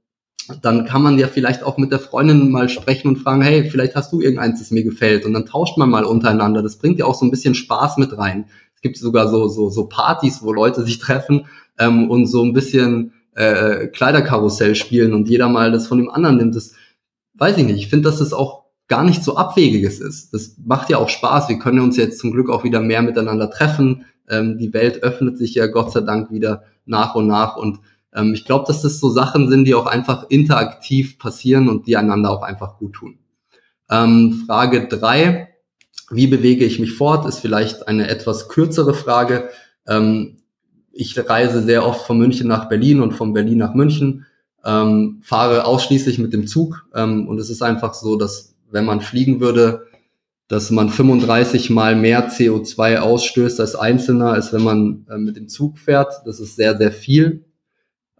dann 0.63 0.87
kann 0.87 1.03
man 1.03 1.19
ja 1.19 1.27
vielleicht 1.27 1.63
auch 1.63 1.77
mit 1.77 1.93
der 1.93 1.99
Freundin 1.99 2.51
mal 2.51 2.69
sprechen 2.69 3.09
und 3.09 3.19
fragen, 3.19 3.43
hey, 3.43 3.69
vielleicht 3.69 3.97
hast 3.97 4.13
du 4.13 4.21
irgendeins, 4.21 4.61
das 4.61 4.71
mir 4.71 4.85
gefällt. 4.85 5.27
Und 5.27 5.35
dann 5.35 5.45
tauscht 5.45 5.77
man 5.77 5.91
mal 5.91 6.05
untereinander. 6.05 6.63
Das 6.63 6.79
bringt 6.79 6.99
ja 6.99 7.05
auch 7.05 7.17
so 7.17 7.27
ein 7.27 7.31
bisschen 7.31 7.55
Spaß 7.55 7.99
mit 7.99 8.17
rein. 8.17 8.47
Es 8.75 8.81
gibt 8.81 8.97
sogar 8.97 9.29
so, 9.29 9.49
so, 9.49 9.69
so 9.69 9.89
Partys, 9.89 10.43
wo 10.43 10.53
Leute 10.53 10.85
sich 10.85 10.99
treffen 10.99 11.47
ähm, 11.79 12.09
und 12.09 12.27
so 12.27 12.43
ein 12.45 12.53
bisschen 12.53 13.13
äh, 13.39 13.87
Kleiderkarussell 13.87 14.75
spielen 14.75 15.15
und 15.15 15.29
jeder 15.29 15.49
mal 15.49 15.71
das 15.71 15.87
von 15.87 15.99
dem 15.99 16.11
anderen 16.11 16.39
nimmt. 16.39 16.57
Das 16.57 16.73
weiß 17.35 17.57
ich 17.57 17.65
nicht. 17.65 17.77
Ich 17.77 17.89
finde, 17.89 18.11
dass 18.11 18.21
es 18.21 18.33
auch 18.33 18.65
gar 18.89 19.05
nicht 19.05 19.23
so 19.23 19.37
abwegiges 19.37 20.01
ist. 20.01 20.35
Das 20.35 20.57
macht 20.65 20.91
ja 20.91 20.99
auch 20.99 21.09
Spaß. 21.09 21.49
Wir 21.49 21.59
können 21.61 21.79
uns 21.79 21.97
jetzt 21.97 22.19
zum 22.19 22.33
Glück 22.33 22.51
auch 22.51 22.65
wieder 22.65 22.81
mehr 22.81 23.01
miteinander 23.01 23.49
treffen. 23.49 24.07
Ähm, 24.29 24.59
die 24.59 24.73
Welt 24.73 25.05
öffnet 25.05 25.39
sich 25.39 25.55
ja 25.55 25.69
Gott 25.69 25.93
sei 25.93 26.01
Dank 26.01 26.33
wieder 26.33 26.65
nach 26.85 27.15
und 27.15 27.29
nach. 27.29 27.57
Und 27.57 27.79
ähm, 28.13 28.35
ich 28.35 28.45
glaube, 28.45 28.65
dass 28.67 28.83
das 28.83 28.99
so 28.99 29.09
Sachen 29.09 29.49
sind, 29.49 29.67
die 29.67 29.75
auch 29.77 29.87
einfach 29.87 30.27
interaktiv 30.31 31.19
passieren 31.21 31.69
und 31.69 31.87
die 31.87 31.97
einander 31.97 32.31
auch 32.31 32.43
einfach 32.43 32.79
gut 32.79 32.95
tun. 32.95 33.19
Ähm, 33.89 34.43
Frage 34.47 34.89
drei: 34.89 35.55
Wie 36.11 36.27
bewege 36.27 36.65
ich 36.65 36.81
mich 36.81 36.95
fort? 36.95 37.25
Ist 37.29 37.39
vielleicht 37.39 37.87
eine 37.87 38.09
etwas 38.09 38.49
kürzere 38.49 38.95
Frage. 38.95 39.51
Ähm, 39.87 40.39
ich 40.99 41.17
reise 41.29 41.63
sehr 41.63 41.87
oft 41.87 42.07
von 42.07 42.19
München 42.19 42.49
nach 42.49 42.69
Berlin 42.69 43.01
und 43.01 43.13
von 43.13 43.33
Berlin 43.33 43.59
nach 43.59 43.75
München. 43.75 44.27
Ähm, 44.65 45.21
fahre 45.23 45.65
ausschließlich 45.65 46.19
mit 46.19 46.33
dem 46.33 46.49
Zug 46.49 46.87
ähm, 46.93 47.29
und 47.29 47.39
es 47.39 47.49
ist 47.49 47.63
einfach 47.63 47.95
so, 47.95 48.17
dass 48.17 48.57
wenn 48.71 48.85
man 48.85 49.01
fliegen 49.01 49.41
würde, 49.41 49.87
dass 50.49 50.71
man 50.71 50.91
35 50.91 51.71
mal 51.71 51.95
mehr 51.95 52.29
CO2 52.29 52.99
ausstößt 52.99 53.61
als 53.61 53.77
Einzelner, 53.77 54.33
als 54.33 54.53
wenn 54.53 54.65
man 54.65 55.07
äh, 55.09 55.19
mit 55.19 55.37
dem 55.37 55.49
Zug 55.49 55.79
fährt. 55.79 56.13
Das 56.25 56.41
ist 56.41 56.57
sehr, 56.57 56.77
sehr 56.77 56.91
viel. 56.91 57.45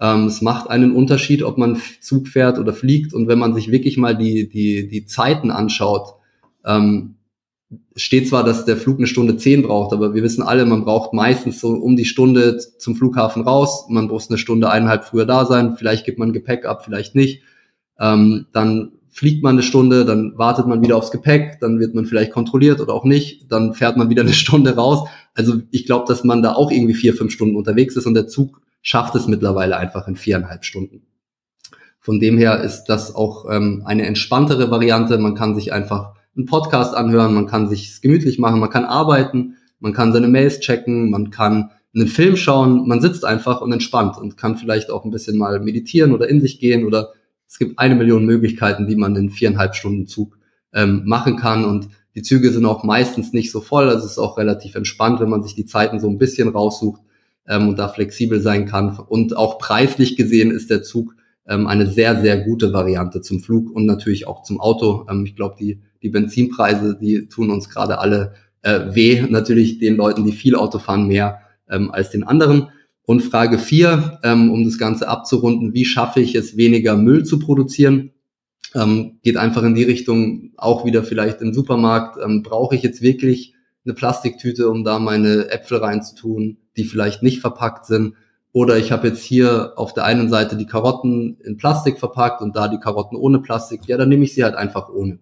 Ähm, 0.01 0.27
es 0.27 0.41
macht 0.41 0.71
einen 0.71 0.93
Unterschied, 0.95 1.43
ob 1.43 1.59
man 1.59 1.81
Zug 2.01 2.29
fährt 2.29 2.59
oder 2.59 2.73
fliegt. 2.73 3.13
Und 3.13 3.27
wenn 3.27 3.41
man 3.41 3.55
sich 3.55 3.73
wirklich 3.73 3.97
mal 3.97 4.17
die, 4.17 4.49
die, 4.49 4.87
die 4.87 5.05
Zeiten 5.05 5.51
anschaut, 5.51 6.15
ähm, 6.65 7.17
steht 7.97 8.29
zwar, 8.29 8.45
dass 8.45 8.65
der 8.65 8.77
Flug 8.77 8.99
eine 8.99 9.07
Stunde 9.07 9.37
zehn 9.37 9.63
braucht, 9.63 9.93
aber 9.93 10.15
wir 10.15 10.23
wissen 10.23 10.43
alle, 10.43 10.65
man 10.65 10.85
braucht 10.85 11.13
meistens 11.13 11.61
so 11.61 11.69
um 11.69 11.97
die 11.97 12.07
Stunde 12.07 12.59
zum 12.79 12.97
Flughafen 12.97 13.43
raus. 13.43 13.87
Man 13.89 14.07
muss 14.07 14.31
eine 14.31 14.39
Stunde 14.39 14.71
eineinhalb 14.71 15.05
früher 15.05 15.27
da 15.27 15.45
sein. 15.45 15.77
Vielleicht 15.77 16.07
gibt 16.07 16.19
man 16.19 16.33
Gepäck 16.33 16.65
ab, 16.65 16.85
vielleicht 16.85 17.15
nicht. 17.15 17.43
Ähm, 18.01 18.47
dann 18.53 18.93
fliegt 19.11 19.43
man 19.43 19.57
eine 19.57 19.63
Stunde, 19.63 20.05
dann 20.05 20.33
wartet 20.37 20.67
man 20.67 20.83
wieder 20.83 20.97
aufs 20.97 21.11
Gepäck, 21.11 21.59
dann 21.61 21.81
wird 21.81 21.95
man 21.95 22.07
vielleicht 22.07 22.31
kontrolliert 22.31 22.81
oder 22.81 22.95
auch 22.95 23.05
nicht, 23.05 23.51
dann 23.51 23.75
fährt 23.75 23.97
man 23.97 24.11
wieder 24.11 24.23
eine 24.23 24.33
Stunde 24.33 24.77
raus. 24.77 25.09
Also 25.35 25.61
ich 25.71 25.87
glaube, 25.87 26.07
dass 26.09 26.25
man 26.25 26.43
da 26.43 26.55
auch 26.55 26.71
irgendwie 26.71 26.95
vier, 26.95 27.15
fünf 27.15 27.33
Stunden 27.33 27.57
unterwegs 27.57 27.97
ist 27.97 28.07
und 28.07 28.15
der 28.15 28.29
Zug 28.29 28.61
schafft 28.81 29.15
es 29.15 29.27
mittlerweile 29.27 29.77
einfach 29.77 30.09
in 30.09 30.17
viereinhalb 30.17 30.65
Stunden. 30.65 31.03
Von 32.01 32.21
dem 32.21 32.39
her 32.39 32.63
ist 32.63 32.85
das 32.85 33.15
auch 33.15 33.45
ähm, 33.51 33.83
eine 33.85 34.07
entspanntere 34.07 34.71
Variante. 34.71 35.19
Man 35.19 35.35
kann 35.35 35.55
sich 35.55 35.73
einfach 35.73 36.15
einen 36.39 36.47
Podcast 36.47 36.95
anhören, 36.95 37.35
man 37.35 37.47
kann 37.47 37.69
sich 37.69 38.01
gemütlich 38.01 38.39
machen, 38.39 38.61
man 38.61 38.71
kann 38.71 38.85
arbeiten, 38.85 39.57
man 39.81 39.93
kann 39.93 40.13
seine 40.13 40.29
Mails 40.29 40.61
checken, 40.61 41.11
man 41.11 41.31
kann 41.31 41.71
einen 41.95 42.07
Film 42.07 42.37
schauen, 42.37 42.87
man 42.87 43.01
sitzt 43.01 43.25
einfach 43.25 43.61
und 43.61 43.73
entspannt 43.73 44.17
und 44.17 44.37
kann 44.37 44.57
vielleicht 44.57 44.91
auch 44.91 45.05
ein 45.05 45.11
bisschen 45.11 45.37
mal 45.37 45.61
meditieren 45.61 46.13
oder 46.13 46.29
in 46.29 46.41
sich 46.41 46.61
gehen 46.61 46.87
oder 46.87 47.13
es 47.47 47.59
gibt 47.59 47.79
eine 47.79 47.95
Million 47.95 48.25
Möglichkeiten, 48.25 48.87
die 48.87 48.97
man 48.97 49.17
in 49.17 49.31
viereinhalb 49.31 49.75
Stunden 49.75 50.07
Zug 50.07 50.39
ähm, 50.73 51.03
machen 51.05 51.37
kann 51.37 51.65
und 51.65 51.89
die 52.15 52.23
Züge 52.23 52.51
sind 52.51 52.67
auch 52.67 52.85
meistens 52.85 53.33
nicht 53.33 53.51
so 53.51 53.61
voll, 53.61 53.89
also 53.89 54.05
es 54.05 54.13
ist 54.13 54.19
auch 54.19 54.39
relativ 54.39 54.75
entspannt, 54.75 55.21
wenn 55.21 55.29
man 55.29 55.43
sich 55.43 55.55
die 55.55 55.67
Zeiten 55.67 56.01
so 56.01 56.09
ein 56.09 56.19
bisschen 56.19 56.49
raussucht 56.49 57.01
ähm, 57.47 57.69
und 57.69 57.79
da 57.79 57.89
flexibel 57.89 58.41
sein 58.41 58.67
kann. 58.67 58.99
Und 58.99 59.37
auch 59.37 59.59
preislich 59.59 60.17
gesehen 60.17 60.51
ist 60.51 60.71
der 60.71 60.83
Zug 60.83 61.15
ähm, 61.47 61.67
eine 61.67 61.87
sehr, 61.87 62.21
sehr 62.21 62.39
gute 62.39 62.73
Variante 62.73 63.21
zum 63.21 63.41
Flug 63.41 63.71
und 63.71 63.87
natürlich 63.87 64.27
auch 64.27 64.43
zum 64.43 64.61
Auto. 64.61 65.07
Ähm, 65.09 65.25
ich 65.25 65.37
glaube, 65.37 65.57
die, 65.59 65.81
die 66.03 66.09
Benzinpreise, 66.09 66.99
die 67.01 67.29
tun 67.29 67.51
uns 67.51 67.69
gerade 67.69 67.99
alle 67.99 68.35
äh, 68.63 68.95
weh. 68.95 69.27
Natürlich 69.29 69.79
den 69.79 69.97
Leuten, 69.97 70.25
die 70.25 70.33
viel 70.33 70.55
Auto 70.55 70.79
fahren, 70.79 71.07
mehr 71.07 71.41
ähm, 71.69 71.91
als 71.91 72.11
den 72.11 72.25
anderen. 72.25 72.69
Und 73.03 73.23
Frage 73.23 73.59
vier, 73.59 74.21
ähm, 74.23 74.51
um 74.51 74.65
das 74.65 74.79
Ganze 74.79 75.09
abzurunden, 75.09 75.73
wie 75.73 75.87
schaffe 75.87 76.21
ich 76.21 76.35
es, 76.35 76.57
weniger 76.57 76.97
Müll 76.97 77.25
zu 77.25 77.39
produzieren? 77.39 78.11
Ähm, 78.75 79.19
geht 79.23 79.39
einfach 79.39 79.63
in 79.63 79.75
die 79.75 79.85
Richtung, 79.85 80.53
auch 80.59 80.85
wieder 80.85 81.03
vielleicht 81.03 81.41
im 81.41 81.55
Supermarkt, 81.55 82.19
ähm, 82.23 82.43
brauche 82.43 82.75
ich 82.75 82.83
jetzt 82.83 83.01
wirklich 83.01 83.55
eine 83.87 83.95
Plastiktüte, 83.95 84.69
um 84.69 84.85
da 84.85 84.99
meine 84.99 85.51
Äpfel 85.51 85.79
reinzutun, 85.79 86.59
die 86.77 86.85
vielleicht 86.85 87.23
nicht 87.23 87.41
verpackt 87.41 87.87
sind? 87.87 88.15
Oder 88.53 88.77
ich 88.77 88.93
habe 88.93 89.09
jetzt 89.09 89.23
hier 89.23 89.73
auf 89.77 89.95
der 89.95 90.05
einen 90.05 90.29
Seite 90.29 90.57
die 90.57 90.67
Karotten 90.67 91.39
in 91.45 91.57
Plastik 91.57 91.99
verpackt 91.99 92.43
und 92.43 92.57
da 92.57 92.69
die 92.69 92.79
Karotten 92.79 93.17
ohne 93.17 93.39
Plastik. 93.39 93.87
Ja, 93.87 93.97
dann 93.97 94.09
nehme 94.09 94.25
ich 94.25 94.35
sie 94.35 94.45
halt 94.45 94.55
einfach 94.55 94.89
ohne. 94.91 95.19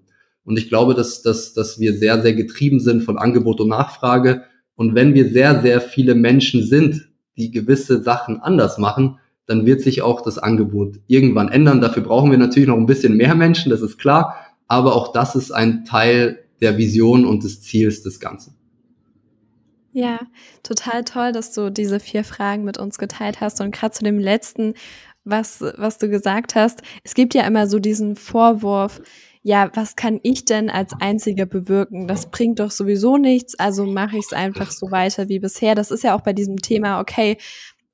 Und 0.47 0.59
ich 0.59 0.69
glaube, 0.69 0.95
dass, 0.95 1.23
dass, 1.23 1.53
dass 1.53 1.79
wir 1.79 1.93
sehr, 1.93 2.23
sehr 2.23 2.33
getrieben 2.33 2.81
sind 2.81 3.03
von 3.03 3.19
Angebot 3.19 3.61
und 3.61 3.69
Nachfrage. 3.69 4.45
Und 4.77 4.95
wenn 4.95 5.13
wir 5.13 5.29
sehr, 5.29 5.61
sehr 5.61 5.81
viele 5.81 6.15
Menschen 6.15 6.65
sind, 6.65 7.09
die 7.37 7.51
gewisse 7.51 8.03
Sachen 8.03 8.41
anders 8.41 8.79
machen, 8.79 9.19
dann 9.47 9.67
wird 9.67 9.81
sich 9.81 10.03
auch 10.03 10.23
das 10.23 10.39
Angebot 10.39 11.01
irgendwann 11.09 11.49
ändern. 11.49 11.81
Dafür 11.81 12.03
brauchen 12.03 12.31
wir 12.31 12.39
natürlich 12.39 12.69
noch 12.69 12.77
ein 12.77 12.87
bisschen 12.87 13.17
mehr 13.17 13.35
Menschen, 13.35 13.71
das 13.71 13.83
ist 13.83 13.99
klar. 13.99 14.37
Aber 14.69 14.97
auch 14.97 15.13
das 15.13 15.37
ist 15.37 15.51
ein 15.51 15.85
Teil 15.85 16.39
der 16.61 16.79
Vision 16.79 17.27
und 17.27 17.45
des 17.45 17.61
Ziels 17.61 18.03
des 18.03 18.21
Ganzen. 18.21 18.55
Ja, 19.93 20.21
total 20.63 21.05
toll, 21.05 21.33
dass 21.33 21.53
du 21.53 21.71
diese 21.71 22.01
vier 22.01 22.23
Fragen 22.23 22.65
mit 22.65 22.79
uns 22.79 22.99
geteilt 22.99 23.41
hast. 23.41 23.61
Und 23.61 23.75
gerade 23.75 23.95
zu 23.95 24.05
dem 24.05 24.19
letzten, 24.19 24.75
was, 25.25 25.61
was 25.77 25.99
du 25.99 26.09
gesagt 26.09 26.55
hast, 26.55 26.83
es 27.03 27.15
gibt 27.15 27.35
ja 27.35 27.47
immer 27.47 27.67
so 27.67 27.79
diesen 27.79 28.15
Vorwurf, 28.15 29.01
ja, 29.47 29.71
was 29.75 29.95
kann 29.95 30.19
ich 30.25 30.45
denn 30.45 30.71
als 30.71 30.93
Einziger 30.99 31.47
bewirken? 31.47 32.09
Das 32.09 32.33
bringt 32.33 32.59
doch 32.59 32.73
sowieso 32.73 33.17
nichts, 33.17 33.57
also 33.57 33.87
mache 33.87 34.19
ich 34.19 34.25
es 34.25 34.33
einfach 34.33 34.73
so 34.73 34.91
weiter 34.91 35.29
wie 35.29 35.39
bisher. 35.39 35.77
Das 35.77 35.93
ist 35.93 36.03
ja 36.03 36.17
auch 36.17 36.23
bei 36.23 36.33
diesem 36.33 36.57
Thema, 36.57 36.99
okay, 36.99 37.39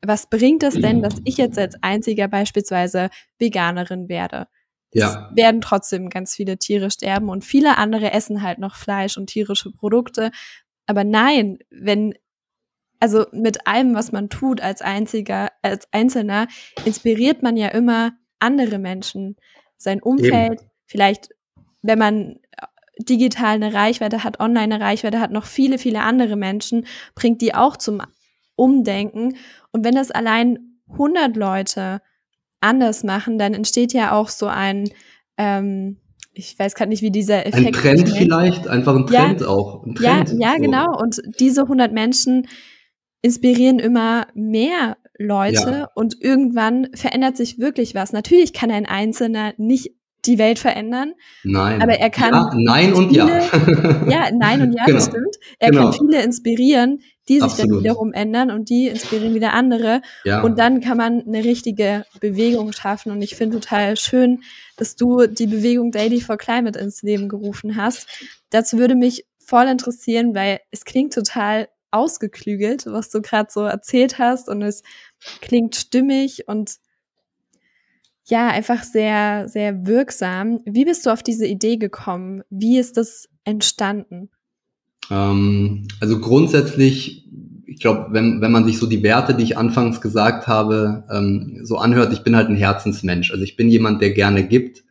was 0.01 0.31
bringt 0.31 0.63
es 0.63 0.73
denn, 0.73 1.03
dass 1.03 1.17
ich 1.25 1.37
jetzt 1.37 1.59
als 1.59 1.77
Einziger 1.83 2.27
beispielsweise 2.27 3.11
Veganerin 3.39 4.09
werde? 4.09 4.49
Ja. 4.95 5.29
Es 5.29 5.37
werden 5.37 5.61
trotzdem 5.61 6.09
ganz 6.09 6.35
viele 6.35 6.57
Tiere 6.57 6.91
sterben 6.91 7.29
und 7.29 7.45
viele 7.45 7.77
andere 7.77 8.13
essen 8.13 8.41
halt 8.41 8.59
noch 8.59 8.75
Fleisch 8.75 9.19
und 9.19 9.27
tierische 9.27 9.73
Produkte. 9.73 10.31
Aber 10.87 11.05
nein, 11.05 11.59
wenn 11.69 12.15
also 12.99 13.27
mit 13.31 13.67
allem, 13.67 13.95
was 13.95 14.11
man 14.11 14.31
tut 14.31 14.63
als 14.63 14.81
einziger, 14.81 15.51
als 15.61 15.87
Einzelner, 15.93 16.49
inspiriert 16.87 17.43
man 17.43 17.59
ja 17.59 17.69
immer 17.69 18.13
andere 18.39 18.79
Menschen, 18.79 19.37
sein 19.77 20.01
Umfeld, 20.01 20.63
Eben. 20.63 20.71
vielleicht 20.87 21.29
wenn 21.83 21.99
man 21.99 22.31
äh, 22.33 22.67
digital 23.01 23.57
eine 23.57 23.75
Reichweite 23.75 24.25
hat, 24.25 24.41
online 24.41 24.75
eine 24.75 24.85
Reichweite 24.85 25.21
hat, 25.21 25.31
noch 25.31 25.45
viele, 25.45 25.79
viele 25.79 26.01
andere 26.01 26.37
Menschen, 26.37 26.87
bringt 27.15 27.41
die 27.41 27.55
auch 27.55 27.77
zum 27.77 28.03
Umdenken. 28.55 29.37
Und 29.73 29.85
wenn 29.85 29.95
das 29.95 30.11
allein 30.11 30.79
100 30.91 31.37
Leute 31.37 32.01
anders 32.61 33.03
machen, 33.05 33.39
dann 33.39 33.55
entsteht 33.55 33.93
ja 33.93 34.13
auch 34.13 34.29
so 34.29 34.47
ein, 34.47 34.89
ähm, 35.37 35.99
ich 36.33 36.59
weiß 36.59 36.75
gerade 36.75 36.89
nicht, 36.89 37.03
wie 37.03 37.11
dieser 37.11 37.47
Effekt 37.47 37.67
Ein 37.67 37.73
Trend 37.73 38.09
ist. 38.09 38.17
vielleicht, 38.17 38.67
einfach 38.69 38.95
ein 38.95 39.07
Trend 39.07 39.41
ja, 39.41 39.47
auch. 39.49 39.85
Ein 39.85 39.95
Trend, 39.95 40.31
ja, 40.31 40.39
ja 40.39 40.55
so. 40.57 40.63
genau. 40.63 40.99
Und 40.99 41.21
diese 41.41 41.63
100 41.63 41.93
Menschen 41.93 42.47
inspirieren 43.21 43.79
immer 43.79 44.27
mehr 44.35 44.97
Leute 45.19 45.71
ja. 45.71 45.89
und 45.95 46.21
irgendwann 46.21 46.89
verändert 46.95 47.37
sich 47.37 47.59
wirklich 47.59 47.95
was. 47.95 48.13
Natürlich 48.13 48.53
kann 48.53 48.71
ein 48.71 48.87
Einzelner 48.87 49.55
nicht 49.57 49.93
die 50.25 50.39
Welt 50.39 50.59
verändern. 50.59 51.15
Nein. 51.43 51.83
Aber 51.83 51.95
er 51.95 52.11
kann. 52.11 52.33
Ja, 52.33 52.51
nein 52.55 52.93
und 52.93 53.09
viele, 53.11 53.41
ja. 53.41 54.09
ja, 54.09 54.31
nein 54.33 54.63
und 54.63 54.73
ja, 54.73 54.85
genau. 54.87 54.99
das 54.99 55.07
stimmt. 55.07 55.37
Er 55.59 55.71
genau. 55.71 55.91
kann 55.91 55.93
viele 55.95 56.23
inspirieren, 56.23 57.01
die 57.29 57.35
sich 57.35 57.43
Absolut. 57.43 57.71
dann 57.71 57.81
wiederum 57.81 58.13
ändern 58.13 58.51
und 58.51 58.69
die 58.69 58.89
inspirieren 58.89 59.35
wieder 59.35 59.53
andere. 59.53 60.03
Ja. 60.25 60.43
Und 60.43 60.59
dann 60.59 60.81
kann 60.81 60.97
man 60.97 61.23
eine 61.27 61.45
richtige 61.45 62.05
Bewegung 62.21 62.73
schaffen. 62.73 63.13
Und 63.13 63.23
ich 63.23 63.37
finde 63.37 63.61
total 63.61 63.97
schön, 63.97 64.43
dass 64.77 64.97
du 64.97 65.27
die 65.27 65.47
Bewegung 65.47 65.91
Daily 65.91 66.21
for 66.21 66.37
Climate 66.37 66.79
ins 66.79 67.03
Leben 67.03 67.29
gerufen 67.29 67.77
hast. 67.77 68.07
Dazu 68.51 68.79
würde 68.79 68.95
mich 68.95 69.27
voll 69.45 69.67
interessieren, 69.67 70.35
weil 70.35 70.61
es 70.71 70.85
klingt 70.85 71.15
total 71.15 71.69
ausgeklügelt, 71.91 72.87
was 72.87 73.11
du 73.11 73.21
gerade 73.21 73.51
so 73.53 73.61
erzählt 73.63 74.19
hast 74.19 74.49
und 74.49 74.63
es 74.63 74.83
klingt 75.41 75.77
stimmig 75.77 76.49
und 76.49 76.77
ja, 78.27 78.49
einfach 78.49 78.83
sehr, 78.85 79.49
sehr 79.49 79.87
wirksam. 79.87 80.61
Wie 80.65 80.85
bist 80.85 81.07
du 81.07 81.11
auf 81.11 81.23
diese 81.23 81.47
Idee 81.47 81.77
gekommen? 81.77 82.43
Wie 82.51 82.79
ist 82.79 82.97
das 82.97 83.29
entstanden? 83.45 84.31
Ähm, 85.11 85.89
also 86.01 86.21
grundsätzlich, 86.21 87.29
ich 87.67 87.81
glaube, 87.81 88.09
wenn, 88.11 88.41
wenn 88.41 88.53
man 88.53 88.65
sich 88.65 88.79
so 88.79 88.87
die 88.87 89.03
Werte, 89.03 89.35
die 89.35 89.43
ich 89.43 89.59
anfangs 89.59 90.01
gesagt 90.01 90.47
habe, 90.47 91.05
ähm, 91.11 91.61
so 91.65 91.79
anhört, 91.79 92.13
ich 92.13 92.23
bin 92.23 92.37
halt 92.37 92.49
ein 92.49 92.57
Herzensmensch. 92.57 93.33
Also 93.33 93.43
ich 93.43 93.57
bin 93.57 93.69
jemand, 93.69 94.01
der 94.01 94.11
gerne 94.11 94.47
gibt. 94.47 94.85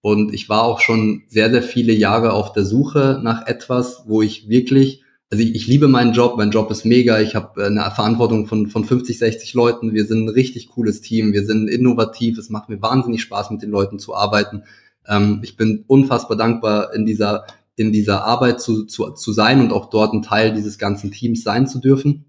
Und 0.00 0.32
ich 0.32 0.48
war 0.48 0.62
auch 0.62 0.80
schon 0.80 1.24
sehr, 1.26 1.50
sehr 1.50 1.62
viele 1.62 1.92
Jahre 1.92 2.32
auf 2.32 2.52
der 2.52 2.64
Suche 2.64 3.20
nach 3.22 3.46
etwas, 3.46 4.04
wo 4.06 4.22
ich 4.22 4.48
wirklich 4.48 5.02
also 5.30 5.44
ich, 5.44 5.54
ich 5.54 5.66
liebe 5.66 5.88
meinen 5.88 6.12
Job, 6.12 6.36
mein 6.36 6.50
Job 6.50 6.70
ist 6.70 6.84
mega, 6.84 7.20
ich 7.20 7.34
habe 7.34 7.62
äh, 7.62 7.66
eine 7.66 7.90
Verantwortung 7.90 8.46
von, 8.46 8.68
von 8.68 8.84
50, 8.84 9.18
60 9.18 9.54
Leuten, 9.54 9.94
wir 9.94 10.06
sind 10.06 10.24
ein 10.24 10.28
richtig 10.30 10.68
cooles 10.68 11.00
Team, 11.00 11.32
wir 11.32 11.44
sind 11.44 11.68
innovativ, 11.68 12.38
es 12.38 12.50
macht 12.50 12.68
mir 12.68 12.80
wahnsinnig 12.80 13.22
Spaß, 13.22 13.50
mit 13.50 13.62
den 13.62 13.70
Leuten 13.70 13.98
zu 13.98 14.14
arbeiten. 14.14 14.64
Ähm, 15.06 15.40
ich 15.42 15.56
bin 15.56 15.84
unfassbar 15.86 16.36
dankbar, 16.36 16.94
in 16.94 17.04
dieser, 17.04 17.44
in 17.76 17.92
dieser 17.92 18.24
Arbeit 18.24 18.60
zu, 18.60 18.84
zu, 18.84 19.10
zu 19.10 19.32
sein 19.32 19.60
und 19.60 19.72
auch 19.72 19.90
dort 19.90 20.14
ein 20.14 20.22
Teil 20.22 20.54
dieses 20.54 20.78
ganzen 20.78 21.10
Teams 21.10 21.42
sein 21.42 21.66
zu 21.66 21.78
dürfen. 21.78 22.24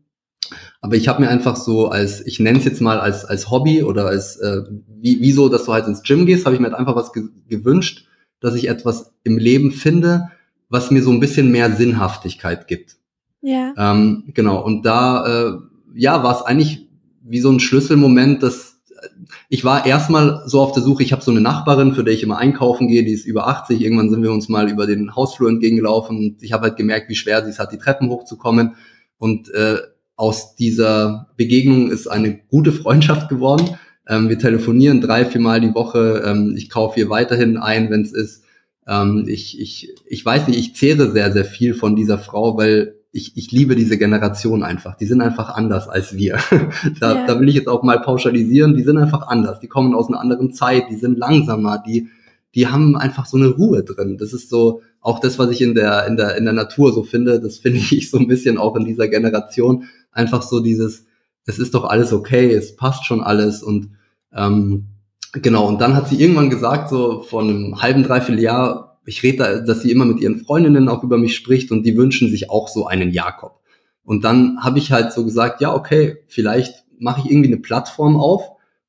Aber 0.81 0.95
ich 0.95 1.07
habe 1.07 1.21
mir 1.21 1.29
einfach 1.29 1.55
so 1.55 1.89
als, 1.89 2.25
ich 2.25 2.39
nenne 2.39 2.59
es 2.59 2.65
jetzt 2.65 2.81
mal 2.81 2.99
als, 2.99 3.23
als 3.23 3.49
Hobby 3.49 3.83
oder 3.83 4.07
als, 4.07 4.37
äh, 4.37 4.63
wie, 4.87 5.21
wie 5.21 5.31
so, 5.31 5.47
dass 5.47 5.65
du 5.65 5.73
halt 5.73 5.87
ins 5.87 6.03
Gym 6.03 6.25
gehst, 6.25 6.45
habe 6.45 6.55
ich 6.55 6.61
mir 6.61 6.67
halt 6.67 6.77
einfach 6.77 6.95
was 6.95 7.13
ge 7.13 7.23
gewünscht, 7.47 8.07
dass 8.39 8.55
ich 8.55 8.67
etwas 8.67 9.13
im 9.23 9.37
Leben 9.37 9.71
finde, 9.71 10.31
was 10.69 10.91
mir 10.91 11.01
so 11.01 11.11
ein 11.11 11.19
bisschen 11.19 11.51
mehr 11.51 11.71
Sinnhaftigkeit 11.71 12.67
gibt. 12.67 12.97
Ja. 13.41 13.73
Ähm, 13.77 14.25
genau, 14.33 14.63
und 14.63 14.85
da 14.85 15.25
äh, 15.25 15.53
ja, 15.95 16.23
war 16.23 16.35
es 16.35 16.41
eigentlich 16.41 16.87
wie 17.23 17.39
so 17.39 17.51
ein 17.51 17.59
Schlüsselmoment, 17.59 18.43
dass 18.43 18.81
äh, 18.89 19.07
ich 19.49 19.63
war 19.63 19.85
erstmal 19.85 20.43
so 20.45 20.61
auf 20.61 20.71
der 20.71 20.83
Suche, 20.83 21.03
ich 21.03 21.11
habe 21.11 21.23
so 21.23 21.31
eine 21.31 21.41
Nachbarin, 21.41 21.93
für 21.93 22.03
die 22.03 22.11
ich 22.11 22.23
immer 22.23 22.37
einkaufen 22.37 22.87
gehe, 22.87 23.03
die 23.03 23.13
ist 23.13 23.25
über 23.25 23.47
80, 23.47 23.81
irgendwann 23.81 24.09
sind 24.09 24.23
wir 24.23 24.31
uns 24.31 24.49
mal 24.49 24.69
über 24.69 24.85
den 24.85 25.15
Hausflur 25.15 25.49
entgegengelaufen 25.49 26.17
und 26.17 26.43
ich 26.43 26.53
habe 26.53 26.63
halt 26.63 26.77
gemerkt, 26.77 27.09
wie 27.09 27.15
schwer 27.15 27.43
sie 27.43 27.49
es 27.49 27.59
hat, 27.59 27.71
die 27.71 27.77
Treppen 27.77 28.09
hochzukommen. 28.09 28.75
Und 29.17 29.49
äh, 29.53 29.77
aus 30.15 30.55
dieser 30.55 31.29
Begegnung 31.37 31.89
ist 31.89 32.07
eine 32.07 32.37
gute 32.49 32.71
Freundschaft 32.71 33.29
geworden. 33.29 33.77
Ähm, 34.07 34.27
wir 34.27 34.37
telefonieren 34.37 35.01
drei, 35.01 35.23
vier 35.23 35.39
Mal 35.39 35.61
die 35.61 35.73
Woche. 35.73 36.23
Ähm, 36.25 36.55
ich 36.57 36.69
kaufe 36.69 36.99
ihr 36.99 37.09
weiterhin 37.09 37.57
ein, 37.57 37.89
wenn 37.89 38.01
es 38.01 38.11
ist. 38.11 38.43
Ähm, 38.89 39.25
ich, 39.27 39.61
ich, 39.61 39.95
ich 40.07 40.25
weiß 40.25 40.47
nicht, 40.47 40.59
ich 40.59 40.75
zehre 40.75 41.11
sehr, 41.11 41.31
sehr 41.31 41.45
viel 41.45 41.75
von 41.75 41.95
dieser 41.95 42.17
Frau, 42.17 42.57
weil 42.57 42.95
ich, 43.11 43.37
ich 43.37 43.51
liebe 43.51 43.75
diese 43.75 43.99
Generation 43.99 44.63
einfach. 44.63 44.95
Die 44.95 45.05
sind 45.05 45.21
einfach 45.21 45.49
anders 45.49 45.87
als 45.87 46.17
wir. 46.17 46.39
da, 46.99 47.13
yeah. 47.13 47.27
da 47.27 47.39
will 47.39 47.49
ich 47.49 47.55
jetzt 47.55 47.67
auch 47.67 47.83
mal 47.83 48.01
pauschalisieren. 48.01 48.75
Die 48.75 48.83
sind 48.83 48.97
einfach 48.97 49.27
anders. 49.27 49.59
Die 49.59 49.67
kommen 49.67 49.93
aus 49.93 50.07
einer 50.07 50.19
anderen 50.19 50.53
Zeit. 50.53 50.85
Die 50.89 50.95
sind 50.95 51.19
langsamer. 51.19 51.83
Die, 51.85 52.09
die 52.55 52.67
haben 52.67 52.97
einfach 52.97 53.27
so 53.27 53.37
eine 53.37 53.49
Ruhe 53.49 53.83
drin. 53.83 54.17
Das 54.17 54.33
ist 54.33 54.49
so 54.49 54.81
auch 55.01 55.19
das, 55.19 55.37
was 55.37 55.51
ich 55.51 55.61
in 55.61 55.75
der, 55.75 56.07
in 56.07 56.17
der, 56.17 56.35
in 56.35 56.45
der 56.45 56.53
Natur 56.53 56.91
so 56.91 57.03
finde. 57.03 57.39
Das 57.39 57.59
finde 57.59 57.79
ich 57.79 58.09
so 58.11 58.17
ein 58.17 58.27
bisschen 58.27 58.57
auch 58.57 58.75
in 58.75 58.85
dieser 58.85 59.07
Generation. 59.07 59.85
Einfach 60.11 60.41
so 60.41 60.59
dieses, 60.61 61.05
es 61.45 61.59
ist 61.59 61.75
doch 61.75 61.85
alles 61.85 62.11
okay, 62.11 62.51
es 62.51 62.75
passt 62.75 63.05
schon 63.05 63.21
alles 63.21 63.61
und 63.61 63.91
ähm, 64.33 64.85
genau. 65.33 65.67
Und 65.67 65.81
dann 65.81 65.95
hat 65.95 66.09
sie 66.09 66.21
irgendwann 66.21 66.49
gesagt, 66.49 66.89
so 66.89 67.21
vor 67.21 67.41
einem 67.41 67.81
halben, 67.81 68.03
dreiviertel 68.03 68.41
Jahr, 68.41 68.99
ich 69.05 69.23
rede 69.23 69.37
da, 69.37 69.59
dass 69.59 69.81
sie 69.81 69.91
immer 69.91 70.05
mit 70.05 70.19
ihren 70.19 70.39
Freundinnen 70.39 70.87
auch 70.89 71.03
über 71.03 71.17
mich 71.17 71.35
spricht 71.35 71.71
und 71.71 71.83
die 71.83 71.97
wünschen 71.97 72.29
sich 72.29 72.49
auch 72.49 72.67
so 72.67 72.85
einen 72.85 73.11
Jakob. 73.11 73.59
Und 74.03 74.23
dann 74.23 74.57
habe 74.61 74.79
ich 74.79 74.91
halt 74.91 75.13
so 75.13 75.23
gesagt, 75.23 75.61
ja, 75.61 75.73
okay, 75.73 76.17
vielleicht 76.27 76.83
mache 76.99 77.21
ich 77.21 77.31
irgendwie 77.31 77.49
eine 77.49 77.61
Plattform 77.61 78.17
auf, 78.17 78.43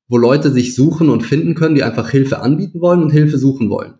wo 0.07 0.17
Leute 0.17 0.51
sich 0.51 0.75
suchen 0.75 1.09
und 1.09 1.21
finden 1.21 1.55
können, 1.55 1.75
die 1.75 1.83
einfach 1.83 2.09
Hilfe 2.09 2.41
anbieten 2.41 2.81
wollen 2.81 3.01
und 3.01 3.11
Hilfe 3.11 3.37
suchen 3.37 3.69
wollen. 3.69 3.93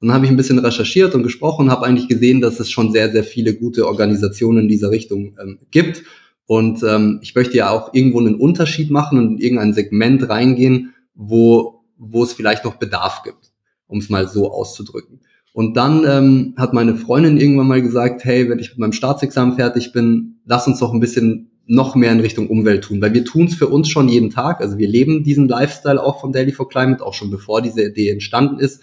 Und 0.00 0.08
dann 0.08 0.14
habe 0.14 0.26
ich 0.26 0.30
ein 0.30 0.36
bisschen 0.36 0.58
recherchiert 0.58 1.14
und 1.14 1.22
gesprochen, 1.22 1.70
habe 1.70 1.86
eigentlich 1.86 2.08
gesehen, 2.08 2.40
dass 2.40 2.60
es 2.60 2.70
schon 2.70 2.92
sehr, 2.92 3.10
sehr 3.10 3.24
viele 3.24 3.54
gute 3.54 3.86
Organisationen 3.86 4.60
in 4.60 4.68
dieser 4.68 4.90
Richtung 4.90 5.36
ähm, 5.40 5.58
gibt. 5.70 6.02
Und 6.46 6.82
ähm, 6.82 7.18
ich 7.22 7.34
möchte 7.34 7.56
ja 7.56 7.70
auch 7.70 7.94
irgendwo 7.94 8.20
einen 8.20 8.36
Unterschied 8.36 8.90
machen 8.90 9.18
und 9.18 9.32
in 9.32 9.38
irgendein 9.38 9.72
Segment 9.72 10.28
reingehen, 10.28 10.94
wo, 11.14 11.75
wo 11.98 12.22
es 12.22 12.32
vielleicht 12.32 12.64
noch 12.64 12.76
Bedarf 12.76 13.22
gibt, 13.22 13.52
um 13.86 13.98
es 13.98 14.08
mal 14.08 14.28
so 14.28 14.50
auszudrücken. 14.52 15.20
Und 15.52 15.76
dann 15.76 16.04
ähm, 16.06 16.54
hat 16.58 16.74
meine 16.74 16.96
Freundin 16.96 17.38
irgendwann 17.38 17.68
mal 17.68 17.80
gesagt, 17.80 18.24
hey, 18.24 18.48
wenn 18.50 18.58
ich 18.58 18.70
mit 18.70 18.78
meinem 18.78 18.92
Staatsexamen 18.92 19.56
fertig 19.56 19.92
bin, 19.92 20.40
lass 20.44 20.66
uns 20.66 20.80
doch 20.80 20.92
ein 20.92 21.00
bisschen 21.00 21.50
noch 21.66 21.94
mehr 21.94 22.12
in 22.12 22.20
Richtung 22.20 22.48
Umwelt 22.48 22.84
tun, 22.84 23.00
weil 23.00 23.12
wir 23.12 23.24
tun 23.24 23.46
es 23.46 23.54
für 23.54 23.66
uns 23.66 23.88
schon 23.88 24.08
jeden 24.08 24.30
Tag. 24.30 24.60
Also 24.60 24.78
wir 24.78 24.86
leben 24.86 25.24
diesen 25.24 25.48
Lifestyle 25.48 26.02
auch 26.02 26.20
von 26.20 26.32
Daily 26.32 26.52
for 26.52 26.68
Climate, 26.68 27.04
auch 27.04 27.14
schon 27.14 27.30
bevor 27.30 27.62
diese 27.62 27.84
Idee 27.84 28.10
entstanden 28.10 28.58
ist. 28.58 28.82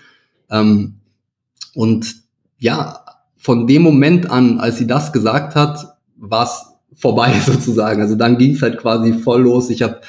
Ähm, 0.50 0.96
und 1.74 2.16
ja, 2.58 3.06
von 3.38 3.68
dem 3.68 3.82
Moment 3.82 4.30
an, 4.30 4.60
als 4.60 4.78
sie 4.78 4.88
das 4.88 5.14
gesagt 5.14 5.56
hat, 5.56 5.98
war 6.16 6.46
es 6.46 6.66
vorbei 6.96 7.34
sozusagen. 7.46 8.02
Also 8.02 8.16
dann 8.16 8.38
ging 8.38 8.56
es 8.56 8.62
halt 8.62 8.78
quasi 8.78 9.14
voll 9.14 9.44
los. 9.44 9.70
Ich 9.70 9.82
habe, 9.82 10.02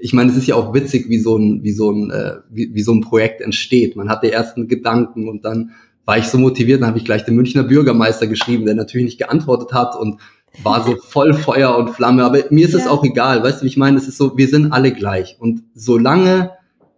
ich 0.00 0.12
meine, 0.12 0.30
es 0.30 0.36
ist 0.36 0.46
ja 0.46 0.54
auch 0.54 0.74
witzig, 0.74 1.08
wie 1.08 1.18
so 1.18 1.36
ein, 1.36 1.62
wie 1.62 1.72
so 1.72 1.90
ein, 1.90 2.10
äh, 2.10 2.36
wie, 2.50 2.74
wie 2.74 2.82
so 2.82 2.92
ein 2.92 3.00
Projekt 3.00 3.40
entsteht. 3.40 3.96
Man 3.96 4.08
hat 4.08 4.22
die 4.22 4.30
ersten 4.30 4.68
Gedanken 4.68 5.28
und 5.28 5.44
dann 5.44 5.72
war 6.04 6.18
ich 6.18 6.26
so 6.26 6.38
motiviert, 6.38 6.80
dann 6.80 6.88
habe 6.88 6.98
ich 6.98 7.04
gleich 7.04 7.24
den 7.24 7.36
Münchner 7.36 7.64
Bürgermeister 7.64 8.26
geschrieben, 8.26 8.64
der 8.64 8.74
natürlich 8.74 9.04
nicht 9.04 9.18
geantwortet 9.18 9.72
hat 9.72 9.94
und 9.94 10.20
war 10.62 10.84
so 10.84 10.96
voll 11.02 11.34
Feuer 11.34 11.76
und 11.76 11.90
Flamme. 11.90 12.24
Aber 12.24 12.44
mir 12.50 12.66
ist 12.66 12.74
es 12.74 12.84
ja. 12.84 12.90
auch 12.90 13.04
egal, 13.04 13.42
weißt 13.42 13.60
du, 13.60 13.64
wie 13.64 13.68
ich 13.68 13.76
meine? 13.76 13.98
Es 13.98 14.08
ist 14.08 14.16
so, 14.16 14.36
wir 14.36 14.48
sind 14.48 14.72
alle 14.72 14.92
gleich. 14.92 15.36
Und 15.38 15.64
solange 15.74 16.52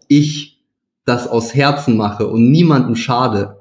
ich 0.09 0.63
das 1.05 1.27
aus 1.27 1.55
Herzen 1.55 1.97
mache 1.97 2.29
und 2.29 2.51
niemandem 2.51 2.95
schade, 2.95 3.57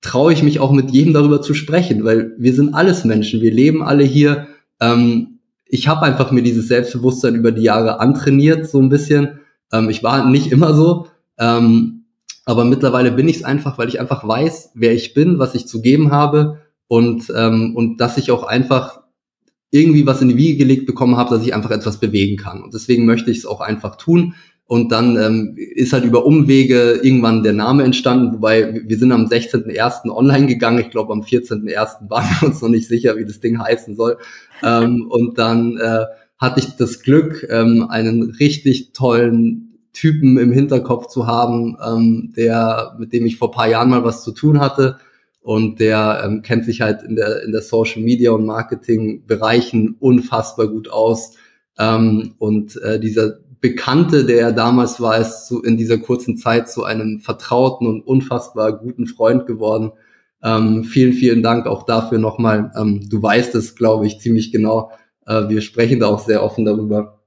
traue 0.00 0.32
ich 0.32 0.42
mich 0.42 0.60
auch 0.60 0.70
mit 0.70 0.90
jedem 0.90 1.12
darüber 1.12 1.42
zu 1.42 1.54
sprechen, 1.54 2.04
weil 2.04 2.34
wir 2.38 2.54
sind 2.54 2.74
alles 2.74 3.04
Menschen, 3.04 3.40
wir 3.40 3.52
leben 3.52 3.82
alle 3.82 4.04
hier. 4.04 4.48
Ähm, 4.80 5.37
ich 5.68 5.86
habe 5.86 6.02
einfach 6.02 6.30
mir 6.30 6.42
dieses 6.42 6.68
Selbstbewusstsein 6.68 7.34
über 7.34 7.52
die 7.52 7.62
Jahre 7.62 8.00
antrainiert, 8.00 8.68
so 8.68 8.80
ein 8.80 8.88
bisschen. 8.88 9.40
Ähm, 9.72 9.90
ich 9.90 10.02
war 10.02 10.28
nicht 10.28 10.50
immer 10.50 10.74
so, 10.74 11.06
ähm, 11.38 12.06
aber 12.46 12.64
mittlerweile 12.64 13.12
bin 13.12 13.28
ich 13.28 13.36
es 13.36 13.44
einfach, 13.44 13.76
weil 13.76 13.88
ich 13.88 14.00
einfach 14.00 14.26
weiß, 14.26 14.70
wer 14.74 14.94
ich 14.94 15.12
bin, 15.12 15.38
was 15.38 15.54
ich 15.54 15.66
zu 15.66 15.82
geben 15.82 16.10
habe 16.10 16.60
und, 16.88 17.30
ähm, 17.36 17.76
und 17.76 17.98
dass 18.00 18.16
ich 18.16 18.30
auch 18.30 18.44
einfach 18.44 19.02
irgendwie 19.70 20.06
was 20.06 20.22
in 20.22 20.30
die 20.30 20.38
Wiege 20.38 20.56
gelegt 20.56 20.86
bekommen 20.86 21.18
habe, 21.18 21.34
dass 21.36 21.44
ich 21.44 21.54
einfach 21.54 21.70
etwas 21.70 22.00
bewegen 22.00 22.38
kann. 22.38 22.62
Und 22.62 22.72
deswegen 22.72 23.04
möchte 23.04 23.30
ich 23.30 23.38
es 23.38 23.46
auch 23.46 23.60
einfach 23.60 23.96
tun. 23.96 24.34
Und 24.68 24.92
dann 24.92 25.16
ähm, 25.16 25.54
ist 25.56 25.94
halt 25.94 26.04
über 26.04 26.26
Umwege 26.26 27.00
irgendwann 27.02 27.42
der 27.42 27.54
Name 27.54 27.84
entstanden, 27.84 28.34
wobei 28.34 28.82
wir 28.86 28.98
sind 28.98 29.12
am 29.12 29.24
16.01. 29.24 30.10
online 30.10 30.46
gegangen. 30.46 30.78
Ich 30.78 30.90
glaube, 30.90 31.14
am 31.14 31.22
14.01. 31.22 32.10
waren 32.10 32.26
wir 32.40 32.48
uns 32.48 32.60
noch 32.60 32.68
nicht 32.68 32.86
sicher, 32.86 33.16
wie 33.16 33.24
das 33.24 33.40
Ding 33.40 33.58
heißen 33.58 33.96
soll. 33.96 34.18
ähm, 34.62 35.06
und 35.08 35.38
dann 35.38 35.78
äh, 35.78 36.04
hatte 36.36 36.60
ich 36.60 36.76
das 36.76 37.00
Glück, 37.00 37.48
ähm, 37.48 37.86
einen 37.88 38.24
richtig 38.38 38.92
tollen 38.92 39.78
Typen 39.94 40.36
im 40.36 40.52
Hinterkopf 40.52 41.06
zu 41.06 41.26
haben, 41.26 41.78
ähm, 41.82 42.34
der, 42.36 42.94
mit 42.98 43.14
dem 43.14 43.24
ich 43.24 43.38
vor 43.38 43.50
paar 43.50 43.70
Jahren 43.70 43.88
mal 43.88 44.04
was 44.04 44.22
zu 44.22 44.32
tun 44.32 44.60
hatte. 44.60 44.98
Und 45.40 45.80
der 45.80 46.20
ähm, 46.26 46.42
kennt 46.42 46.66
sich 46.66 46.82
halt 46.82 47.02
in 47.02 47.16
der, 47.16 47.42
in 47.42 47.52
der 47.52 47.62
Social 47.62 48.02
Media 48.02 48.32
und 48.32 48.44
Marketing 48.44 49.24
Bereichen 49.26 49.96
unfassbar 49.98 50.68
gut 50.68 50.90
aus. 50.90 51.36
Ähm, 51.78 52.34
und 52.36 52.76
äh, 52.82 53.00
dieser 53.00 53.38
Bekannte, 53.60 54.24
der 54.24 54.40
er 54.40 54.52
damals 54.52 55.00
war, 55.00 55.18
ist 55.18 55.46
zu, 55.46 55.62
in 55.62 55.76
dieser 55.76 55.98
kurzen 55.98 56.36
Zeit 56.36 56.70
zu 56.70 56.84
einem 56.84 57.20
vertrauten 57.20 57.86
und 57.86 58.06
unfassbar 58.06 58.72
guten 58.72 59.06
Freund 59.06 59.46
geworden. 59.46 59.92
Ähm, 60.42 60.84
vielen, 60.84 61.12
vielen 61.12 61.42
Dank 61.42 61.66
auch 61.66 61.84
dafür 61.84 62.18
nochmal. 62.18 62.70
Ähm, 62.76 63.08
du 63.08 63.20
weißt 63.20 63.54
es, 63.56 63.74
glaube 63.74 64.06
ich, 64.06 64.20
ziemlich 64.20 64.52
genau. 64.52 64.92
Äh, 65.26 65.48
wir 65.48 65.60
sprechen 65.60 66.00
da 66.00 66.06
auch 66.06 66.20
sehr 66.20 66.44
offen 66.44 66.64
darüber, 66.64 67.20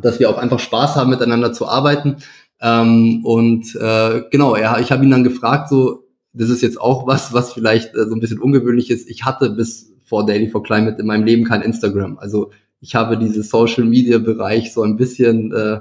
dass 0.00 0.20
wir 0.20 0.30
auch 0.30 0.38
einfach 0.38 0.60
Spaß 0.60 0.96
haben, 0.96 1.10
miteinander 1.10 1.52
zu 1.52 1.66
arbeiten. 1.66 2.16
Ähm, 2.60 3.24
und 3.24 3.74
äh, 3.74 4.22
genau, 4.30 4.56
ja, 4.56 4.78
ich 4.78 4.92
habe 4.92 5.04
ihn 5.04 5.10
dann 5.10 5.24
gefragt, 5.24 5.68
so, 5.68 6.04
das 6.32 6.48
ist 6.48 6.62
jetzt 6.62 6.80
auch 6.80 7.06
was, 7.06 7.32
was 7.32 7.52
vielleicht 7.52 7.94
äh, 7.96 8.06
so 8.06 8.14
ein 8.14 8.20
bisschen 8.20 8.38
ungewöhnlich 8.38 8.90
ist. 8.90 9.10
Ich 9.10 9.24
hatte 9.24 9.50
bis 9.50 9.92
vor 10.04 10.24
Daily 10.24 10.48
for 10.48 10.62
Climate 10.62 11.00
in 11.00 11.06
meinem 11.06 11.24
Leben 11.24 11.44
kein 11.44 11.62
Instagram. 11.62 12.18
Also 12.18 12.50
ich 12.82 12.94
habe 12.96 13.16
diese 13.16 13.42
Social 13.42 13.84
Media 13.84 14.18
Bereich 14.18 14.72
so 14.72 14.82
ein 14.82 14.96
bisschen, 14.96 15.52
äh, 15.52 15.80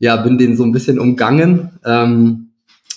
ja, 0.00 0.16
bin 0.16 0.36
den 0.36 0.56
so 0.56 0.64
ein 0.64 0.72
bisschen 0.72 0.98
umgangen 0.98 1.70
ähm, 1.84 2.50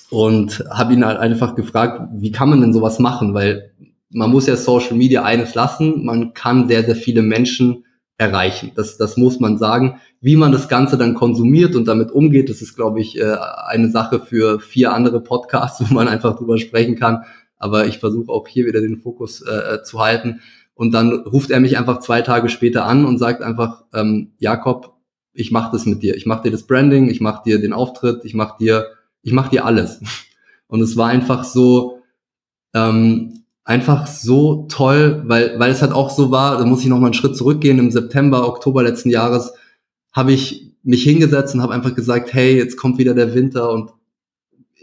und 0.09 0.65
habe 0.71 0.93
ihn 0.93 1.05
halt 1.05 1.19
einfach 1.19 1.55
gefragt, 1.55 2.09
wie 2.15 2.31
kann 2.31 2.49
man 2.49 2.61
denn 2.61 2.73
sowas 2.73 2.97
machen? 2.99 3.35
Weil 3.35 3.71
man 4.09 4.31
muss 4.31 4.47
ja 4.47 4.55
Social 4.55 4.97
Media 4.97 5.23
eines 5.23 5.53
lassen, 5.53 6.03
man 6.03 6.33
kann 6.33 6.67
sehr, 6.67 6.83
sehr 6.83 6.95
viele 6.95 7.21
Menschen 7.21 7.85
erreichen. 8.17 8.71
Das, 8.75 8.97
das 8.97 9.15
muss 9.17 9.39
man 9.39 9.59
sagen. 9.59 9.99
Wie 10.19 10.35
man 10.35 10.51
das 10.51 10.67
Ganze 10.67 10.97
dann 10.97 11.13
konsumiert 11.13 11.75
und 11.75 11.87
damit 11.87 12.11
umgeht, 12.11 12.49
das 12.49 12.63
ist, 12.63 12.75
glaube 12.75 12.99
ich, 12.99 13.19
äh, 13.19 13.35
eine 13.67 13.91
Sache 13.91 14.19
für 14.19 14.59
vier 14.59 14.93
andere 14.93 15.21
Podcasts, 15.21 15.79
wo 15.87 15.93
man 15.93 16.07
einfach 16.07 16.35
drüber 16.35 16.57
sprechen 16.57 16.95
kann. 16.95 17.23
Aber 17.59 17.85
ich 17.85 17.99
versuche 17.99 18.31
auch 18.31 18.47
hier 18.47 18.65
wieder 18.65 18.81
den 18.81 18.97
Fokus 18.97 19.41
äh, 19.41 19.75
äh 19.75 19.83
zu 19.83 19.99
halten. 19.99 20.41
Und 20.77 20.91
dann 20.91 21.11
ruft 21.11 21.49
er 21.49 21.59
mich 21.59 21.79
einfach 21.79 22.01
zwei 22.01 22.21
Tage 22.21 22.49
später 22.49 22.85
an 22.85 23.05
und 23.05 23.17
sagt 23.17 23.41
einfach, 23.41 23.85
ähm, 23.95 24.33
Jakob, 24.37 24.93
ich 25.33 25.51
mache 25.51 25.71
das 25.71 25.87
mit 25.87 26.03
dir. 26.03 26.15
Ich 26.15 26.27
mache 26.27 26.43
dir 26.43 26.51
das 26.51 26.67
Branding, 26.67 27.09
ich 27.09 27.19
mache 27.19 27.41
dir 27.43 27.59
den 27.59 27.73
Auftritt, 27.73 28.23
ich 28.23 28.35
mache 28.35 28.59
dir, 28.59 28.85
ich 29.23 29.33
mache 29.33 29.49
dir 29.49 29.65
alles. 29.65 29.99
Und 30.67 30.81
es 30.81 30.95
war 30.95 31.07
einfach 31.07 31.45
so, 31.45 32.03
ähm, 32.75 33.43
einfach 33.63 34.05
so 34.05 34.67
toll, 34.69 35.23
weil, 35.25 35.59
weil 35.59 35.71
es 35.71 35.81
halt 35.81 35.93
auch 35.93 36.11
so 36.11 36.29
war, 36.29 36.59
da 36.59 36.65
muss 36.65 36.81
ich 36.81 36.87
noch 36.87 36.99
mal 36.99 37.07
einen 37.07 37.13
Schritt 37.15 37.35
zurückgehen, 37.35 37.79
im 37.79 37.89
September, 37.89 38.47
Oktober 38.47 38.83
letzten 38.83 39.09
Jahres 39.09 39.53
habe 40.13 40.31
ich 40.31 40.75
mich 40.83 41.03
hingesetzt 41.03 41.55
und 41.55 41.61
habe 41.63 41.73
einfach 41.73 41.95
gesagt, 41.95 42.33
hey, 42.33 42.55
jetzt 42.55 42.77
kommt 42.77 42.99
wieder 42.99 43.15
der 43.15 43.33
Winter 43.33 43.71
und 43.71 43.91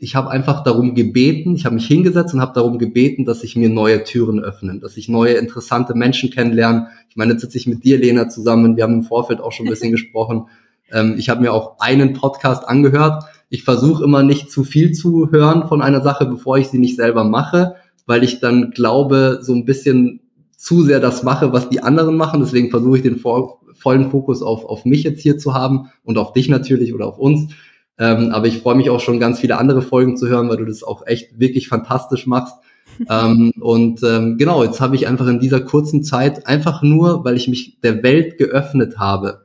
ich 0.05 0.15
habe 0.15 0.31
einfach 0.31 0.63
darum 0.63 0.95
gebeten, 0.95 1.55
ich 1.55 1.65
habe 1.65 1.77
mich 1.77 1.87
hingesetzt 1.87 2.35
und 2.35 2.43
habe 2.43 2.53
darum 2.53 2.79
gebeten, 2.79 3.25
dass 3.25 3.41
sich 3.41 3.57
mir 3.57 3.71
neue 3.71 4.05
Türen 4.05 4.39
öffnen, 4.39 4.79
dass 4.79 4.99
ich 4.99 5.09
neue 5.09 5.33
interessante 5.33 5.95
Menschen 5.95 6.29
kennenlerne. 6.29 6.89
Ich 7.09 7.17
meine, 7.17 7.33
jetzt 7.33 7.41
sitze 7.41 7.57
ich 7.57 7.67
mit 7.67 7.85
dir, 7.85 7.97
Lena, 7.97 8.29
zusammen. 8.29 8.77
Wir 8.77 8.85
haben 8.85 8.93
im 8.93 9.03
Vorfeld 9.03 9.41
auch 9.41 9.51
schon 9.51 9.67
ein 9.67 9.71
bisschen 9.71 9.93
gesprochen. 9.93 10.49
Ähm, 10.93 11.15
ich 11.17 11.31
habe 11.31 11.41
mir 11.41 11.55
auch 11.55 11.79
einen 11.79 12.13
Podcast 12.13 12.69
angehört. 12.69 13.25
Ich 13.49 13.65
versuche 13.65 14.05
immer 14.05 14.23
nicht 14.23 14.51
zu 14.51 14.63
viel 14.63 14.93
zu 14.93 15.31
hören 15.31 15.69
von 15.69 15.81
einer 15.81 16.03
Sache, 16.03 16.27
bevor 16.27 16.59
ich 16.59 16.69
sie 16.69 16.79
nicht 16.79 16.97
selber 16.97 17.25
mache, 17.25 17.77
weil 18.05 18.25
ich 18.25 18.41
dann 18.41 18.73
glaube, 18.73 19.39
so 19.41 19.55
ein 19.55 19.65
bisschen 19.65 20.21
zu 20.55 20.83
sehr 20.83 21.01
das 21.01 21.23
mache, 21.23 21.55
was 21.55 21.71
die 21.71 21.83
anderen 21.83 22.19
machen. 22.19 22.41
Deswegen 22.41 22.69
versuche 22.69 22.99
ich 22.99 23.03
den 23.03 23.19
vollen 23.19 24.11
Fokus 24.11 24.43
auf, 24.43 24.67
auf 24.67 24.85
mich 24.85 25.03
jetzt 25.03 25.23
hier 25.23 25.39
zu 25.39 25.55
haben 25.55 25.91
und 26.03 26.19
auf 26.19 26.35
dich 26.35 26.51
natürlich 26.51 26.93
oder 26.93 27.07
auf 27.07 27.19
uns. 27.19 27.55
Ähm, 27.99 28.31
aber 28.33 28.47
ich 28.47 28.59
freue 28.59 28.75
mich 28.75 28.91
auch 28.91 29.01
schon 29.01 29.21
ganz 29.21 29.41
viele 29.41 29.59
andere 29.59 29.83
Folgen 29.83 30.17
zu 30.17 30.29
hören, 30.29 30.49
weil 30.49 30.57
du 30.57 30.65
das 30.65 30.83
auch 30.83 31.07
echt 31.07 31.39
wirklich 31.39 31.69
fantastisch 31.69 32.27
machst. 32.27 32.57
ähm, 33.11 33.53
und 33.61 34.03
ähm, 34.03 34.37
genau, 34.39 34.63
jetzt 34.63 34.81
habe 34.81 34.97
ich 34.97 35.07
einfach 35.07 35.27
in 35.27 35.41
dieser 35.41 35.61
kurzen 35.61 36.03
Zeit, 36.03 36.47
einfach 36.47 36.83
nur, 36.83 37.25
weil 37.25 37.37
ich 37.37 37.49
mich 37.49 37.81
der 37.81 38.03
Welt 38.03 38.39
geöffnet 38.39 38.99
habe, 38.99 39.45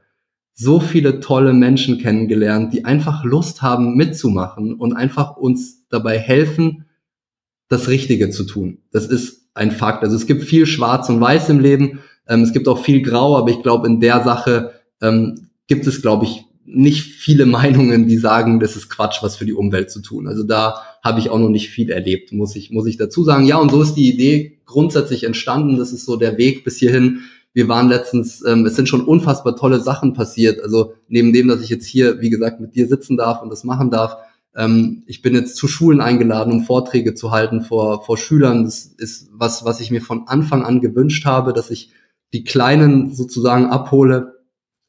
so 0.53 0.79
viele 0.79 1.19
tolle 1.19 1.53
Menschen 1.53 1.99
kennengelernt, 1.99 2.73
die 2.73 2.85
einfach 2.85 3.23
Lust 3.23 3.61
haben 3.61 3.95
mitzumachen 3.95 4.73
und 4.73 4.93
einfach 4.93 5.37
uns 5.37 5.87
dabei 5.89 6.19
helfen, 6.19 6.85
das 7.69 7.87
Richtige 7.87 8.29
zu 8.29 8.43
tun. 8.43 8.79
Das 8.91 9.05
ist 9.05 9.47
ein 9.53 9.71
Fakt. 9.71 10.03
Also 10.03 10.15
es 10.15 10.25
gibt 10.25 10.43
viel 10.43 10.65
Schwarz 10.65 11.07
und 11.09 11.21
Weiß 11.21 11.49
im 11.49 11.59
Leben, 11.59 11.99
ähm, 12.27 12.41
es 12.41 12.51
gibt 12.51 12.67
auch 12.67 12.83
viel 12.83 13.01
Grau, 13.01 13.37
aber 13.37 13.49
ich 13.51 13.63
glaube, 13.63 13.87
in 13.87 13.99
der 13.99 14.23
Sache 14.23 14.73
ähm, 15.01 15.49
gibt 15.67 15.87
es, 15.87 16.01
glaube 16.01 16.25
ich, 16.25 16.45
nicht 16.71 17.03
viele 17.03 17.45
Meinungen, 17.57 18.07
die 18.07 18.17
sagen, 18.17 18.59
das 18.59 18.75
ist 18.75 18.89
Quatsch, 18.89 19.21
was 19.21 19.35
für 19.35 19.45
die 19.45 19.53
Umwelt 19.53 19.91
zu 19.91 20.01
tun. 20.01 20.27
Also 20.27 20.43
da 20.43 20.81
habe 21.03 21.19
ich 21.19 21.29
auch 21.29 21.39
noch 21.39 21.49
nicht 21.49 21.69
viel 21.69 21.89
erlebt, 21.89 22.31
muss 22.31 22.55
ich, 22.55 22.71
muss 22.71 22.87
ich 22.87 22.97
dazu 22.97 23.23
sagen. 23.23 23.45
Ja, 23.45 23.57
und 23.57 23.71
so 23.71 23.81
ist 23.81 23.95
die 23.95 24.09
Idee 24.09 24.59
grundsätzlich 24.65 25.23
entstanden. 25.23 25.77
Das 25.77 25.91
ist 25.91 26.05
so 26.05 26.15
der 26.15 26.37
Weg 26.37 26.63
bis 26.63 26.77
hierhin. 26.77 27.21
Wir 27.53 27.67
waren 27.67 27.89
letztens, 27.89 28.45
ähm, 28.45 28.65
es 28.65 28.75
sind 28.75 28.87
schon 28.87 29.01
unfassbar 29.03 29.55
tolle 29.55 29.79
Sachen 29.79 30.13
passiert. 30.13 30.61
Also 30.61 30.93
neben 31.07 31.33
dem, 31.33 31.47
dass 31.47 31.61
ich 31.61 31.69
jetzt 31.69 31.87
hier, 31.87 32.21
wie 32.21 32.29
gesagt, 32.29 32.59
mit 32.59 32.75
dir 32.75 32.87
sitzen 32.87 33.17
darf 33.17 33.41
und 33.41 33.49
das 33.49 33.63
machen 33.63 33.91
darf, 33.91 34.17
Ähm, 34.55 35.03
ich 35.05 35.21
bin 35.21 35.35
jetzt 35.35 35.55
zu 35.55 35.67
Schulen 35.67 36.01
eingeladen, 36.01 36.51
um 36.51 36.63
Vorträge 36.63 37.13
zu 37.13 37.29
halten 37.29 37.61
vor, 37.61 38.03
vor 38.03 38.17
Schülern. 38.17 38.63
Das 38.63 38.83
ist 38.85 39.29
was, 39.31 39.63
was 39.63 39.79
ich 39.79 39.91
mir 39.91 40.01
von 40.01 40.27
Anfang 40.27 40.63
an 40.65 40.81
gewünscht 40.81 41.25
habe, 41.25 41.53
dass 41.53 41.69
ich 41.69 41.91
die 42.33 42.43
Kleinen 42.43 43.13
sozusagen 43.13 43.67
abhole. 43.67 44.38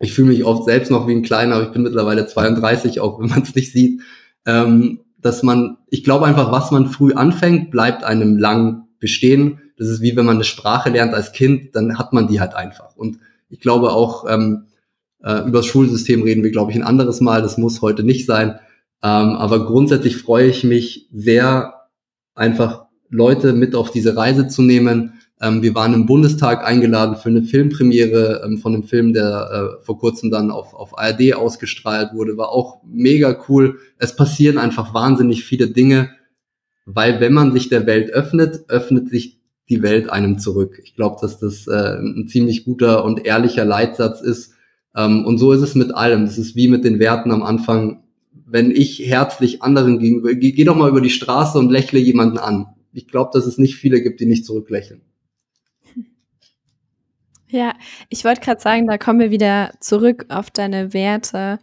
Ich 0.00 0.12
fühle 0.12 0.28
mich 0.28 0.44
oft 0.44 0.64
selbst 0.64 0.90
noch 0.90 1.06
wie 1.06 1.12
ein 1.12 1.22
Kleiner, 1.22 1.56
aber 1.56 1.64
ich 1.66 1.72
bin 1.72 1.82
mittlerweile 1.82 2.26
32, 2.26 3.00
auch 3.00 3.20
wenn 3.20 3.28
man 3.28 3.42
es 3.42 3.54
nicht 3.54 3.72
sieht. 3.72 4.00
Ähm, 4.46 5.00
dass 5.18 5.42
man, 5.42 5.76
ich 5.90 6.02
glaube 6.02 6.26
einfach, 6.26 6.50
was 6.50 6.70
man 6.70 6.88
früh 6.88 7.12
anfängt, 7.12 7.70
bleibt 7.70 8.02
einem 8.02 8.38
lang 8.38 8.88
bestehen. 8.98 9.60
Das 9.76 9.88
ist 9.88 10.00
wie 10.00 10.16
wenn 10.16 10.24
man 10.24 10.36
eine 10.36 10.44
Sprache 10.44 10.90
lernt 10.90 11.14
als 11.14 11.32
Kind, 11.32 11.76
dann 11.76 11.98
hat 11.98 12.12
man 12.12 12.26
die 12.26 12.40
halt 12.40 12.54
einfach. 12.54 12.96
Und 12.96 13.18
ich 13.50 13.60
glaube 13.60 13.92
auch, 13.92 14.24
ähm, 14.28 14.66
äh, 15.22 15.46
über 15.46 15.58
das 15.58 15.66
Schulsystem 15.66 16.22
reden 16.22 16.42
wir, 16.42 16.50
glaube 16.50 16.70
ich, 16.70 16.76
ein 16.76 16.82
anderes 16.82 17.20
Mal. 17.20 17.42
Das 17.42 17.58
muss 17.58 17.82
heute 17.82 18.02
nicht 18.02 18.26
sein. 18.26 18.58
Ähm, 19.02 19.36
aber 19.36 19.66
grundsätzlich 19.66 20.16
freue 20.16 20.48
ich 20.48 20.64
mich 20.64 21.08
sehr, 21.12 21.74
einfach 22.34 22.86
Leute 23.10 23.52
mit 23.52 23.74
auf 23.74 23.90
diese 23.90 24.16
Reise 24.16 24.48
zu 24.48 24.62
nehmen. 24.62 25.19
Ähm, 25.40 25.62
wir 25.62 25.74
waren 25.74 25.94
im 25.94 26.06
Bundestag 26.06 26.64
eingeladen 26.64 27.16
für 27.16 27.28
eine 27.28 27.42
Filmpremiere 27.42 28.42
ähm, 28.44 28.58
von 28.58 28.74
einem 28.74 28.82
Film, 28.82 29.12
der 29.12 29.78
äh, 29.80 29.84
vor 29.84 29.98
kurzem 29.98 30.30
dann 30.30 30.50
auf, 30.50 30.74
auf 30.74 30.98
ARD 30.98 31.34
ausgestrahlt 31.34 32.14
wurde. 32.14 32.36
War 32.36 32.50
auch 32.50 32.82
mega 32.84 33.36
cool. 33.48 33.78
Es 33.98 34.14
passieren 34.14 34.58
einfach 34.58 34.92
wahnsinnig 34.92 35.44
viele 35.44 35.68
Dinge, 35.68 36.10
weil 36.84 37.20
wenn 37.20 37.32
man 37.32 37.52
sich 37.52 37.68
der 37.68 37.86
Welt 37.86 38.10
öffnet, 38.10 38.64
öffnet 38.68 39.08
sich 39.08 39.40
die 39.68 39.82
Welt 39.82 40.10
einem 40.10 40.38
zurück. 40.38 40.80
Ich 40.82 40.94
glaube, 40.94 41.18
dass 41.20 41.38
das 41.38 41.66
äh, 41.66 41.96
ein 41.98 42.26
ziemlich 42.28 42.64
guter 42.64 43.04
und 43.04 43.24
ehrlicher 43.24 43.64
Leitsatz 43.64 44.20
ist. 44.20 44.54
Ähm, 44.96 45.24
und 45.24 45.38
so 45.38 45.52
ist 45.52 45.62
es 45.62 45.74
mit 45.74 45.94
allem. 45.94 46.26
Das 46.26 46.38
ist 46.38 46.56
wie 46.56 46.68
mit 46.68 46.84
den 46.84 46.98
Werten 46.98 47.30
am 47.30 47.42
Anfang 47.42 48.02
wenn 48.50 48.72
ich 48.72 48.98
herzlich 48.98 49.62
anderen 49.62 49.98
gegenüber, 50.00 50.34
geh, 50.34 50.52
geh 50.52 50.64
doch 50.64 50.76
mal 50.76 50.88
über 50.88 51.00
die 51.00 51.10
Straße 51.10 51.58
und 51.58 51.70
lächle 51.70 52.00
jemanden 52.00 52.38
an. 52.38 52.66
Ich 52.92 53.06
glaube, 53.06 53.30
dass 53.32 53.46
es 53.46 53.58
nicht 53.58 53.76
viele 53.76 54.02
gibt, 54.02 54.20
die 54.20 54.26
nicht 54.26 54.44
zurücklächeln. 54.44 55.02
Ja, 57.50 57.74
ich 58.08 58.24
wollte 58.24 58.40
gerade 58.40 58.60
sagen, 58.60 58.86
da 58.86 58.96
kommen 58.96 59.20
wir 59.20 59.30
wieder 59.30 59.72
zurück 59.80 60.26
auf 60.28 60.50
deine 60.50 60.92
Werte, 60.92 61.58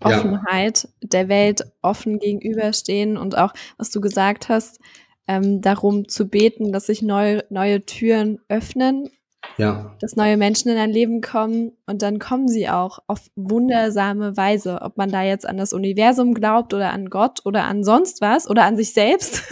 Offenheit, 0.00 0.88
ja. 1.00 1.08
der 1.08 1.28
Welt 1.28 1.64
offen 1.80 2.18
gegenüberstehen 2.18 3.16
und 3.16 3.38
auch, 3.38 3.54
was 3.78 3.90
du 3.90 4.00
gesagt 4.02 4.50
hast, 4.50 4.80
ähm, 5.26 5.62
darum 5.62 6.08
zu 6.08 6.28
beten, 6.28 6.72
dass 6.72 6.86
sich 6.86 7.00
neue, 7.00 7.44
neue 7.48 7.86
Türen 7.86 8.38
öffnen 8.48 9.08
ja. 9.56 9.94
dass 10.00 10.16
neue 10.16 10.36
Menschen 10.36 10.68
in 10.68 10.76
dein 10.76 10.90
Leben 10.90 11.20
kommen 11.20 11.72
und 11.86 12.02
dann 12.02 12.18
kommen 12.18 12.48
sie 12.48 12.68
auch 12.68 12.98
auf 13.06 13.30
wundersame 13.36 14.36
Weise. 14.36 14.80
Ob 14.82 14.96
man 14.96 15.10
da 15.10 15.22
jetzt 15.22 15.46
an 15.46 15.56
das 15.56 15.72
Universum 15.72 16.34
glaubt 16.34 16.74
oder 16.74 16.92
an 16.92 17.10
Gott 17.10 17.40
oder 17.44 17.64
an 17.64 17.84
sonst 17.84 18.20
was 18.20 18.48
oder 18.48 18.64
an 18.64 18.76
sich 18.76 18.92
selbst. 18.92 19.42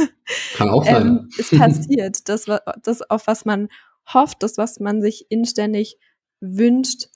Kann 0.54 0.70
auch 0.70 0.84
sein. 0.84 1.06
ähm, 1.06 1.28
es 1.38 1.50
passiert. 1.50 2.28
Das, 2.28 2.46
das, 2.82 3.10
auf 3.10 3.26
was 3.26 3.44
man 3.44 3.68
hofft, 4.06 4.42
das, 4.42 4.58
was 4.58 4.80
man 4.80 5.00
sich 5.00 5.26
inständig 5.30 5.98
wünscht, 6.40 7.08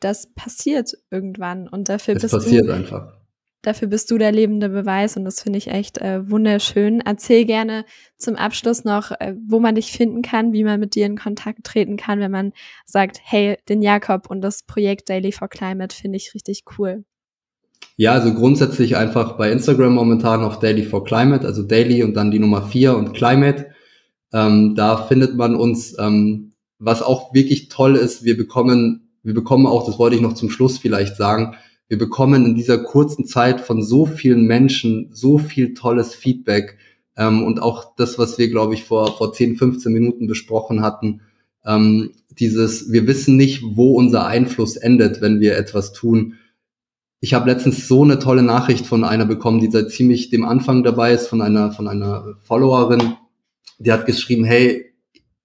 das 0.00 0.32
passiert 0.34 0.92
irgendwann. 1.10 1.68
Und 1.68 1.88
dafür 1.88 2.16
es 2.16 2.22
bist 2.22 2.34
passiert 2.34 2.68
du 2.68 2.74
einfach. 2.74 3.18
Dafür 3.62 3.88
bist 3.88 4.10
du 4.12 4.18
der 4.18 4.30
lebende 4.30 4.68
Beweis 4.68 5.16
und 5.16 5.24
das 5.24 5.42
finde 5.42 5.58
ich 5.58 5.66
echt 5.66 5.98
äh, 5.98 6.30
wunderschön. 6.30 7.00
Erzähl 7.00 7.44
gerne 7.44 7.84
zum 8.16 8.36
Abschluss 8.36 8.84
noch, 8.84 9.10
äh, 9.10 9.34
wo 9.48 9.58
man 9.58 9.74
dich 9.74 9.90
finden 9.90 10.22
kann, 10.22 10.52
wie 10.52 10.62
man 10.62 10.78
mit 10.78 10.94
dir 10.94 11.06
in 11.06 11.18
Kontakt 11.18 11.64
treten 11.64 11.96
kann, 11.96 12.20
wenn 12.20 12.30
man 12.30 12.52
sagt, 12.86 13.18
hey, 13.24 13.58
den 13.68 13.82
Jakob 13.82 14.30
und 14.30 14.42
das 14.42 14.62
Projekt 14.62 15.08
Daily 15.08 15.32
for 15.32 15.48
Climate 15.48 15.94
finde 15.94 16.18
ich 16.18 16.34
richtig 16.34 16.62
cool. 16.78 17.04
Ja, 17.96 18.12
also 18.12 18.32
grundsätzlich 18.32 18.96
einfach 18.96 19.36
bei 19.36 19.50
Instagram 19.50 19.94
momentan 19.94 20.44
auf 20.44 20.60
Daily 20.60 20.84
for 20.84 21.04
Climate, 21.04 21.44
also 21.44 21.64
Daily 21.64 22.04
und 22.04 22.14
dann 22.14 22.30
die 22.30 22.38
Nummer 22.38 22.62
4 22.62 22.96
und 22.96 23.12
Climate. 23.12 23.72
Ähm, 24.32 24.74
da 24.74 24.96
findet 24.96 25.36
man 25.36 25.54
uns, 25.54 25.96
ähm, 25.98 26.52
was 26.78 27.02
auch 27.02 27.34
wirklich 27.34 27.68
toll 27.68 27.96
ist, 27.96 28.24
wir 28.24 28.36
bekommen, 28.36 29.10
wir 29.22 29.34
bekommen 29.34 29.66
auch, 29.66 29.86
das 29.86 29.98
wollte 29.98 30.16
ich 30.16 30.22
noch 30.22 30.34
zum 30.34 30.50
Schluss 30.50 30.78
vielleicht 30.78 31.16
sagen, 31.16 31.56
wir 31.88 31.98
bekommen 31.98 32.44
in 32.44 32.54
dieser 32.54 32.78
kurzen 32.78 33.24
Zeit 33.24 33.60
von 33.60 33.82
so 33.82 34.04
vielen 34.04 34.44
Menschen 34.44 35.08
so 35.12 35.38
viel 35.38 35.74
tolles 35.74 36.14
Feedback 36.14 36.76
ähm, 37.16 37.42
und 37.42 37.60
auch 37.60 37.96
das, 37.96 38.18
was 38.18 38.38
wir, 38.38 38.48
glaube 38.48 38.74
ich, 38.74 38.84
vor, 38.84 39.16
vor 39.16 39.32
10, 39.32 39.56
15 39.56 39.92
Minuten 39.92 40.26
besprochen 40.26 40.82
hatten, 40.82 41.22
ähm, 41.64 42.10
dieses, 42.38 42.92
wir 42.92 43.06
wissen 43.06 43.36
nicht, 43.36 43.62
wo 43.62 43.94
unser 43.94 44.26
Einfluss 44.26 44.76
endet, 44.76 45.20
wenn 45.20 45.40
wir 45.40 45.56
etwas 45.56 45.92
tun. 45.92 46.34
Ich 47.20 47.34
habe 47.34 47.50
letztens 47.50 47.88
so 47.88 48.04
eine 48.04 48.20
tolle 48.20 48.42
Nachricht 48.42 48.86
von 48.86 49.02
einer 49.02 49.26
bekommen, 49.26 49.60
die 49.60 49.70
seit 49.70 49.90
ziemlich 49.90 50.30
dem 50.30 50.44
Anfang 50.44 50.84
dabei 50.84 51.12
ist, 51.12 51.26
von 51.26 51.42
einer, 51.42 51.72
von 51.72 51.88
einer 51.88 52.36
Followerin, 52.42 53.16
die 53.78 53.92
hat 53.92 54.06
geschrieben, 54.06 54.44
hey, 54.44 54.86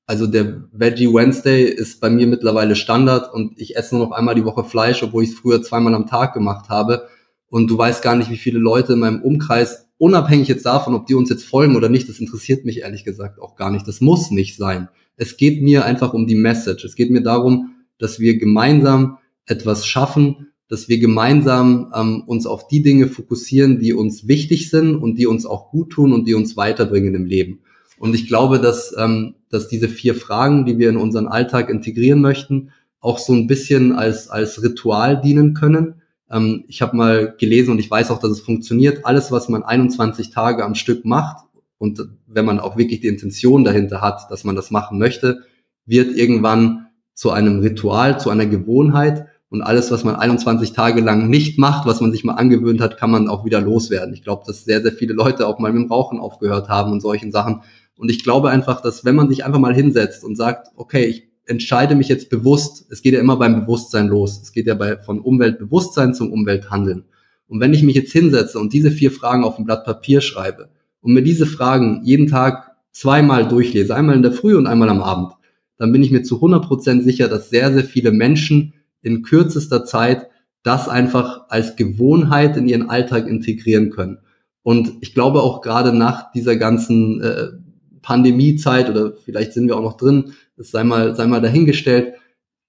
also 0.05 0.27
der 0.27 0.65
Veggie 0.71 1.07
Wednesday 1.07 1.63
ist 1.63 2.01
bei 2.01 2.09
mir 2.09 2.27
mittlerweile 2.27 2.75
Standard 2.75 3.33
und 3.33 3.59
ich 3.59 3.77
esse 3.77 3.95
nur 3.95 4.07
noch 4.07 4.11
einmal 4.11 4.35
die 4.35 4.45
Woche 4.45 4.63
Fleisch, 4.63 5.01
obwohl 5.01 5.23
ich 5.23 5.29
es 5.29 5.35
früher 5.35 5.61
zweimal 5.61 5.95
am 5.95 6.07
Tag 6.07 6.33
gemacht 6.33 6.69
habe. 6.69 7.07
Und 7.47 7.69
du 7.69 7.77
weißt 7.77 8.01
gar 8.01 8.15
nicht, 8.15 8.29
wie 8.29 8.37
viele 8.37 8.59
Leute 8.59 8.93
in 8.93 8.99
meinem 8.99 9.21
Umkreis, 9.21 9.87
unabhängig 9.97 10.47
jetzt 10.47 10.65
davon, 10.65 10.95
ob 10.95 11.05
die 11.05 11.13
uns 11.13 11.29
jetzt 11.29 11.45
folgen 11.45 11.75
oder 11.75 11.87
nicht, 11.87 12.09
das 12.09 12.19
interessiert 12.19 12.65
mich 12.65 12.79
ehrlich 12.79 13.05
gesagt 13.05 13.39
auch 13.39 13.55
gar 13.55 13.71
nicht. 13.71 13.87
Das 13.87 14.01
muss 14.01 14.31
nicht 14.31 14.57
sein. 14.57 14.89
Es 15.15 15.37
geht 15.37 15.61
mir 15.61 15.85
einfach 15.85 16.13
um 16.13 16.27
die 16.27 16.35
Message. 16.35 16.83
Es 16.83 16.95
geht 16.95 17.11
mir 17.11 17.21
darum, 17.21 17.75
dass 17.99 18.19
wir 18.19 18.37
gemeinsam 18.37 19.19
etwas 19.45 19.85
schaffen, 19.85 20.47
dass 20.67 20.89
wir 20.89 20.97
gemeinsam 20.97 21.91
ähm, 21.95 22.23
uns 22.25 22.45
auf 22.45 22.67
die 22.67 22.81
Dinge 22.81 23.07
fokussieren, 23.07 23.79
die 23.79 23.93
uns 23.93 24.27
wichtig 24.27 24.69
sind 24.69 24.95
und 24.95 25.19
die 25.19 25.27
uns 25.27 25.45
auch 25.45 25.69
gut 25.69 25.91
tun 25.91 26.13
und 26.13 26.27
die 26.27 26.33
uns 26.33 26.57
weiterbringen 26.57 27.13
im 27.13 27.25
Leben. 27.25 27.59
Und 28.03 28.15
ich 28.15 28.27
glaube, 28.27 28.59
dass, 28.59 28.93
ähm, 28.97 29.35
dass 29.49 29.69
diese 29.69 29.87
vier 29.87 30.13
Fragen, 30.13 30.65
die 30.65 30.77
wir 30.77 30.89
in 30.89 30.97
unseren 30.97 31.25
Alltag 31.25 31.69
integrieren 31.69 32.19
möchten, 32.19 32.71
auch 32.99 33.17
so 33.17 33.31
ein 33.31 33.47
bisschen 33.47 33.93
als, 33.93 34.29
als 34.29 34.61
Ritual 34.61 35.21
dienen 35.21 35.53
können. 35.53 36.01
Ähm, 36.29 36.65
ich 36.67 36.81
habe 36.81 36.97
mal 36.97 37.33
gelesen 37.39 37.71
und 37.71 37.79
ich 37.79 37.89
weiß 37.89 38.11
auch, 38.11 38.19
dass 38.19 38.31
es 38.31 38.41
funktioniert. 38.41 39.05
Alles, 39.05 39.31
was 39.31 39.47
man 39.47 39.63
21 39.63 40.31
Tage 40.31 40.65
am 40.65 40.75
Stück 40.75 41.05
macht 41.05 41.45
und 41.77 42.05
wenn 42.27 42.43
man 42.43 42.59
auch 42.59 42.75
wirklich 42.75 42.99
die 42.99 43.07
Intention 43.07 43.63
dahinter 43.63 44.01
hat, 44.01 44.29
dass 44.29 44.43
man 44.43 44.57
das 44.57 44.69
machen 44.69 44.97
möchte, 44.97 45.43
wird 45.85 46.13
irgendwann 46.13 46.87
zu 47.13 47.31
einem 47.31 47.61
Ritual, 47.61 48.19
zu 48.19 48.29
einer 48.29 48.47
Gewohnheit. 48.47 49.27
Und 49.47 49.61
alles, 49.61 49.91
was 49.91 50.03
man 50.03 50.15
21 50.15 50.73
Tage 50.73 50.99
lang 50.99 51.29
nicht 51.29 51.57
macht, 51.57 51.87
was 51.87 52.01
man 52.01 52.11
sich 52.11 52.25
mal 52.25 52.33
angewöhnt 52.33 52.81
hat, 52.81 52.97
kann 52.97 53.11
man 53.11 53.29
auch 53.29 53.45
wieder 53.45 53.61
loswerden. 53.61 54.13
Ich 54.13 54.23
glaube, 54.23 54.43
dass 54.45 54.65
sehr, 54.65 54.81
sehr 54.81 54.91
viele 54.91 55.13
Leute 55.13 55.47
auch 55.47 55.59
mal 55.59 55.71
mit 55.71 55.83
dem 55.83 55.91
Rauchen 55.91 56.19
aufgehört 56.19 56.67
haben 56.67 56.91
und 56.91 57.01
solchen 57.01 57.31
Sachen. 57.31 57.61
Und 58.03 58.11
ich 58.11 58.21
glaube 58.21 58.49
einfach, 58.49 58.81
dass 58.81 59.05
wenn 59.05 59.15
man 59.15 59.29
sich 59.29 59.45
einfach 59.45 59.61
mal 59.61 59.73
hinsetzt 59.73 60.25
und 60.25 60.35
sagt, 60.35 60.67
okay, 60.75 61.05
ich 61.05 61.29
entscheide 61.45 61.95
mich 61.95 62.09
jetzt 62.09 62.29
bewusst, 62.29 62.85
es 62.89 63.01
geht 63.01 63.13
ja 63.13 63.21
immer 63.21 63.37
beim 63.37 63.61
Bewusstsein 63.61 64.09
los. 64.09 64.41
Es 64.41 64.51
geht 64.51 64.67
ja 64.67 64.73
bei, 64.73 64.97
von 64.97 65.21
Umweltbewusstsein 65.21 66.13
zum 66.13 66.29
Umwelthandeln. 66.29 67.05
Und 67.47 67.61
wenn 67.61 67.73
ich 67.73 67.81
mich 67.81 67.95
jetzt 67.95 68.11
hinsetze 68.11 68.59
und 68.59 68.73
diese 68.73 68.91
vier 68.91 69.09
Fragen 69.09 69.45
auf 69.45 69.57
ein 69.57 69.63
Blatt 69.63 69.85
Papier 69.85 70.19
schreibe 70.19 70.67
und 70.99 71.13
mir 71.13 71.21
diese 71.21 71.45
Fragen 71.45 72.01
jeden 72.03 72.27
Tag 72.27 72.75
zweimal 72.91 73.47
durchlese, 73.47 73.95
einmal 73.95 74.17
in 74.17 74.21
der 74.21 74.33
Früh 74.33 74.57
und 74.57 74.67
einmal 74.67 74.89
am 74.89 75.01
Abend, 75.01 75.31
dann 75.77 75.93
bin 75.93 76.03
ich 76.03 76.11
mir 76.11 76.23
zu 76.23 76.35
100 76.35 76.61
Prozent 76.61 77.05
sicher, 77.05 77.29
dass 77.29 77.49
sehr, 77.49 77.71
sehr 77.71 77.85
viele 77.85 78.11
Menschen 78.11 78.73
in 79.01 79.23
kürzester 79.23 79.85
Zeit 79.85 80.27
das 80.61 80.89
einfach 80.89 81.45
als 81.47 81.77
Gewohnheit 81.77 82.57
in 82.57 82.67
ihren 82.67 82.89
Alltag 82.89 83.29
integrieren 83.29 83.91
können. 83.91 84.17
Und 84.61 84.91
ich 84.99 85.13
glaube 85.13 85.41
auch 85.41 85.61
gerade 85.61 85.93
nach 85.93 86.33
dieser 86.33 86.57
ganzen 86.57 87.21
äh, 87.21 87.62
Pandemiezeit 88.03 88.89
oder 88.89 89.13
vielleicht 89.25 89.53
sind 89.53 89.67
wir 89.67 89.75
auch 89.75 89.81
noch 89.81 89.97
drin, 89.97 90.33
das 90.55 90.69
sei 90.69 90.83
mal, 90.83 91.15
sei 91.15 91.25
mal 91.25 91.41
dahingestellt. 91.41 92.13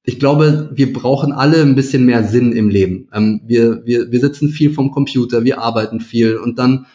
Ich 0.07 0.19
glaube, 0.19 0.71
wir 0.75 0.93
brauchen 0.93 1.33
alle 1.33 1.61
ein 1.61 1.75
bisschen 1.75 2.07
mehr 2.07 2.25
Sinn 2.25 2.53
im 2.53 2.71
Leben. 2.71 3.09
Ähm, 3.13 3.43
wir, 3.45 3.85
wir, 3.85 4.11
wir 4.11 4.21
sitzen 4.21 4.49
viel 4.49 4.73
vom 4.73 4.91
Computer, 4.91 5.45
wir 5.45 5.61
arbeiten 5.61 6.01
viel 6.01 6.37
und 6.37 6.59
dann 6.59 6.87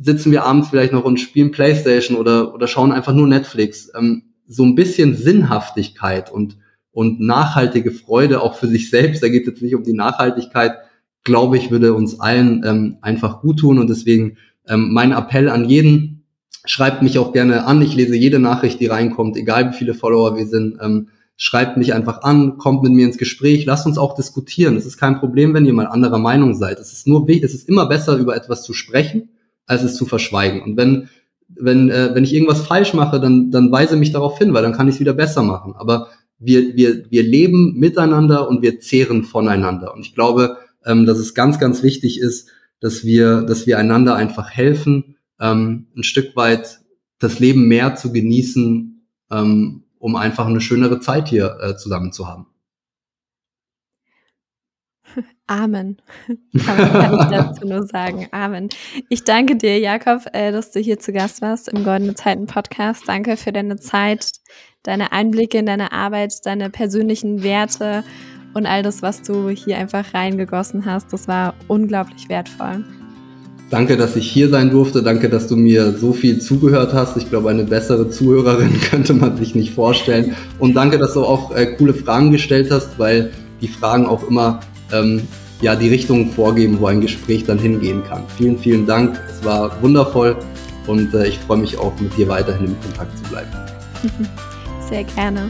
sitzen 0.00 0.32
wir 0.32 0.44
abends 0.44 0.68
vielleicht 0.68 0.92
noch 0.92 1.04
und 1.04 1.20
spielen 1.20 1.50
Playstation 1.52 2.16
oder, 2.16 2.54
oder 2.54 2.66
schauen 2.66 2.90
einfach 2.90 3.14
nur 3.14 3.28
Netflix. 3.28 3.90
Ähm, 3.96 4.22
so 4.46 4.64
ein 4.64 4.74
bisschen 4.74 5.14
Sinnhaftigkeit 5.14 6.32
und, 6.32 6.56
und 6.90 7.20
nachhaltige 7.20 7.92
Freude 7.92 8.42
auch 8.42 8.56
für 8.56 8.66
sich 8.66 8.90
selbst, 8.90 9.22
da 9.22 9.28
geht 9.28 9.42
es 9.42 9.48
jetzt 9.48 9.62
nicht 9.62 9.76
um 9.76 9.84
die 9.84 9.92
Nachhaltigkeit, 9.92 10.72
glaube 11.22 11.56
ich, 11.56 11.70
würde 11.70 11.94
uns 11.94 12.18
allen 12.18 12.62
ähm, 12.64 12.96
einfach 13.02 13.42
gut 13.42 13.60
tun. 13.60 13.78
Und 13.78 13.90
deswegen 13.90 14.38
ähm, 14.66 14.92
mein 14.92 15.12
Appell 15.12 15.48
an 15.48 15.68
jeden, 15.68 16.19
Schreibt 16.64 17.02
mich 17.02 17.18
auch 17.18 17.32
gerne 17.32 17.64
an. 17.64 17.80
Ich 17.82 17.94
lese 17.94 18.16
jede 18.16 18.38
Nachricht, 18.38 18.80
die 18.80 18.86
reinkommt, 18.86 19.36
egal 19.36 19.70
wie 19.70 19.76
viele 19.76 19.94
Follower 19.94 20.36
wir 20.36 20.46
sind. 20.46 20.78
Ähm, 20.80 21.08
schreibt 21.36 21.78
mich 21.78 21.94
einfach 21.94 22.22
an, 22.22 22.58
kommt 22.58 22.82
mit 22.82 22.92
mir 22.92 23.06
ins 23.06 23.16
Gespräch, 23.16 23.64
lasst 23.64 23.86
uns 23.86 23.96
auch 23.96 24.14
diskutieren. 24.14 24.76
Es 24.76 24.84
ist 24.84 24.98
kein 24.98 25.18
Problem, 25.18 25.54
wenn 25.54 25.64
ihr 25.64 25.72
mal 25.72 25.86
anderer 25.86 26.18
Meinung 26.18 26.54
seid. 26.54 26.78
Es 26.78 26.92
ist 26.92 27.06
nur, 27.06 27.26
es 27.30 27.54
ist 27.54 27.66
immer 27.66 27.86
besser, 27.86 28.16
über 28.16 28.36
etwas 28.36 28.62
zu 28.62 28.74
sprechen, 28.74 29.30
als 29.64 29.82
es 29.82 29.94
zu 29.94 30.04
verschweigen. 30.04 30.60
Und 30.62 30.76
wenn, 30.76 31.08
wenn, 31.48 31.88
äh, 31.88 32.10
wenn 32.12 32.24
ich 32.24 32.34
irgendwas 32.34 32.60
falsch 32.60 32.92
mache, 32.92 33.20
dann, 33.20 33.50
dann 33.50 33.72
weise 33.72 33.96
mich 33.96 34.12
darauf 34.12 34.36
hin, 34.36 34.52
weil 34.52 34.62
dann 34.62 34.74
kann 34.74 34.86
ich 34.86 34.96
es 34.96 35.00
wieder 35.00 35.14
besser 35.14 35.42
machen. 35.42 35.74
Aber 35.78 36.08
wir, 36.38 36.76
wir, 36.76 37.10
wir 37.10 37.22
leben 37.22 37.72
miteinander 37.78 38.46
und 38.46 38.60
wir 38.60 38.78
zehren 38.80 39.24
voneinander. 39.24 39.94
Und 39.94 40.00
ich 40.00 40.14
glaube, 40.14 40.58
ähm, 40.84 41.06
dass 41.06 41.18
es 41.18 41.34
ganz, 41.34 41.58
ganz 41.58 41.82
wichtig 41.82 42.20
ist, 42.20 42.50
dass 42.80 43.04
wir, 43.04 43.42
dass 43.42 43.66
wir 43.66 43.78
einander 43.78 44.14
einfach 44.14 44.50
helfen, 44.50 45.16
ähm, 45.40 45.88
ein 45.96 46.02
Stück 46.02 46.36
weit 46.36 46.80
das 47.18 47.38
Leben 47.38 47.68
mehr 47.68 47.96
zu 47.96 48.12
genießen, 48.12 49.06
ähm, 49.30 49.84
um 49.98 50.16
einfach 50.16 50.46
eine 50.46 50.60
schönere 50.60 51.00
Zeit 51.00 51.28
hier 51.28 51.58
äh, 51.60 51.76
zusammen 51.76 52.12
zu 52.12 52.26
haben. 52.28 52.46
Amen. 55.46 55.98
Kann, 56.64 57.20
ich 57.20 57.26
dazu 57.30 57.66
nur 57.66 57.86
sagen. 57.86 58.28
Amen. 58.32 58.68
Ich 59.08 59.24
danke 59.24 59.56
dir, 59.56 59.78
Jakob, 59.78 60.26
äh, 60.32 60.52
dass 60.52 60.72
du 60.72 60.80
hier 60.80 60.98
zu 60.98 61.12
Gast 61.12 61.42
warst 61.42 61.68
im 61.68 61.84
Goldene 61.84 62.14
Zeiten 62.14 62.46
Podcast. 62.46 63.04
Danke 63.06 63.36
für 63.36 63.52
deine 63.52 63.76
Zeit, 63.76 64.32
deine 64.82 65.12
Einblicke 65.12 65.58
in 65.58 65.66
deine 65.66 65.92
Arbeit, 65.92 66.34
deine 66.44 66.70
persönlichen 66.70 67.42
Werte 67.42 68.04
und 68.54 68.66
all 68.66 68.82
das, 68.82 69.02
was 69.02 69.22
du 69.22 69.48
hier 69.48 69.78
einfach 69.78 70.14
reingegossen 70.14 70.84
hast. 70.86 71.12
Das 71.12 71.28
war 71.28 71.54
unglaublich 71.68 72.28
wertvoll. 72.28 72.84
Danke, 73.70 73.96
dass 73.96 74.16
ich 74.16 74.28
hier 74.28 74.48
sein 74.48 74.70
durfte. 74.70 75.00
Danke, 75.00 75.28
dass 75.28 75.46
du 75.46 75.56
mir 75.56 75.96
so 75.96 76.12
viel 76.12 76.40
zugehört 76.40 76.92
hast. 76.92 77.16
Ich 77.16 77.30
glaube, 77.30 77.50
eine 77.50 77.62
bessere 77.62 78.10
Zuhörerin 78.10 78.80
könnte 78.90 79.14
man 79.14 79.36
sich 79.36 79.54
nicht 79.54 79.74
vorstellen. 79.74 80.34
Und 80.58 80.74
danke, 80.74 80.98
dass 80.98 81.14
du 81.14 81.24
auch 81.24 81.54
äh, 81.54 81.66
coole 81.76 81.94
Fragen 81.94 82.32
gestellt 82.32 82.70
hast, 82.72 82.98
weil 82.98 83.30
die 83.60 83.68
Fragen 83.68 84.06
auch 84.06 84.28
immer 84.28 84.58
ähm, 84.92 85.22
ja, 85.60 85.76
die 85.76 85.88
Richtung 85.88 86.32
vorgeben, 86.32 86.78
wo 86.80 86.86
ein 86.86 87.00
Gespräch 87.00 87.44
dann 87.44 87.58
hingehen 87.58 88.02
kann. 88.02 88.24
Vielen, 88.36 88.58
vielen 88.58 88.86
Dank. 88.86 89.20
Es 89.28 89.44
war 89.44 89.80
wundervoll 89.80 90.36
und 90.88 91.14
äh, 91.14 91.28
ich 91.28 91.38
freue 91.38 91.58
mich 91.58 91.78
auch, 91.78 91.92
mit 92.00 92.16
dir 92.16 92.26
weiterhin 92.26 92.66
in 92.66 92.80
Kontakt 92.80 93.16
zu 93.18 93.24
bleiben. 93.30 93.50
Sehr 94.88 95.04
gerne. 95.04 95.48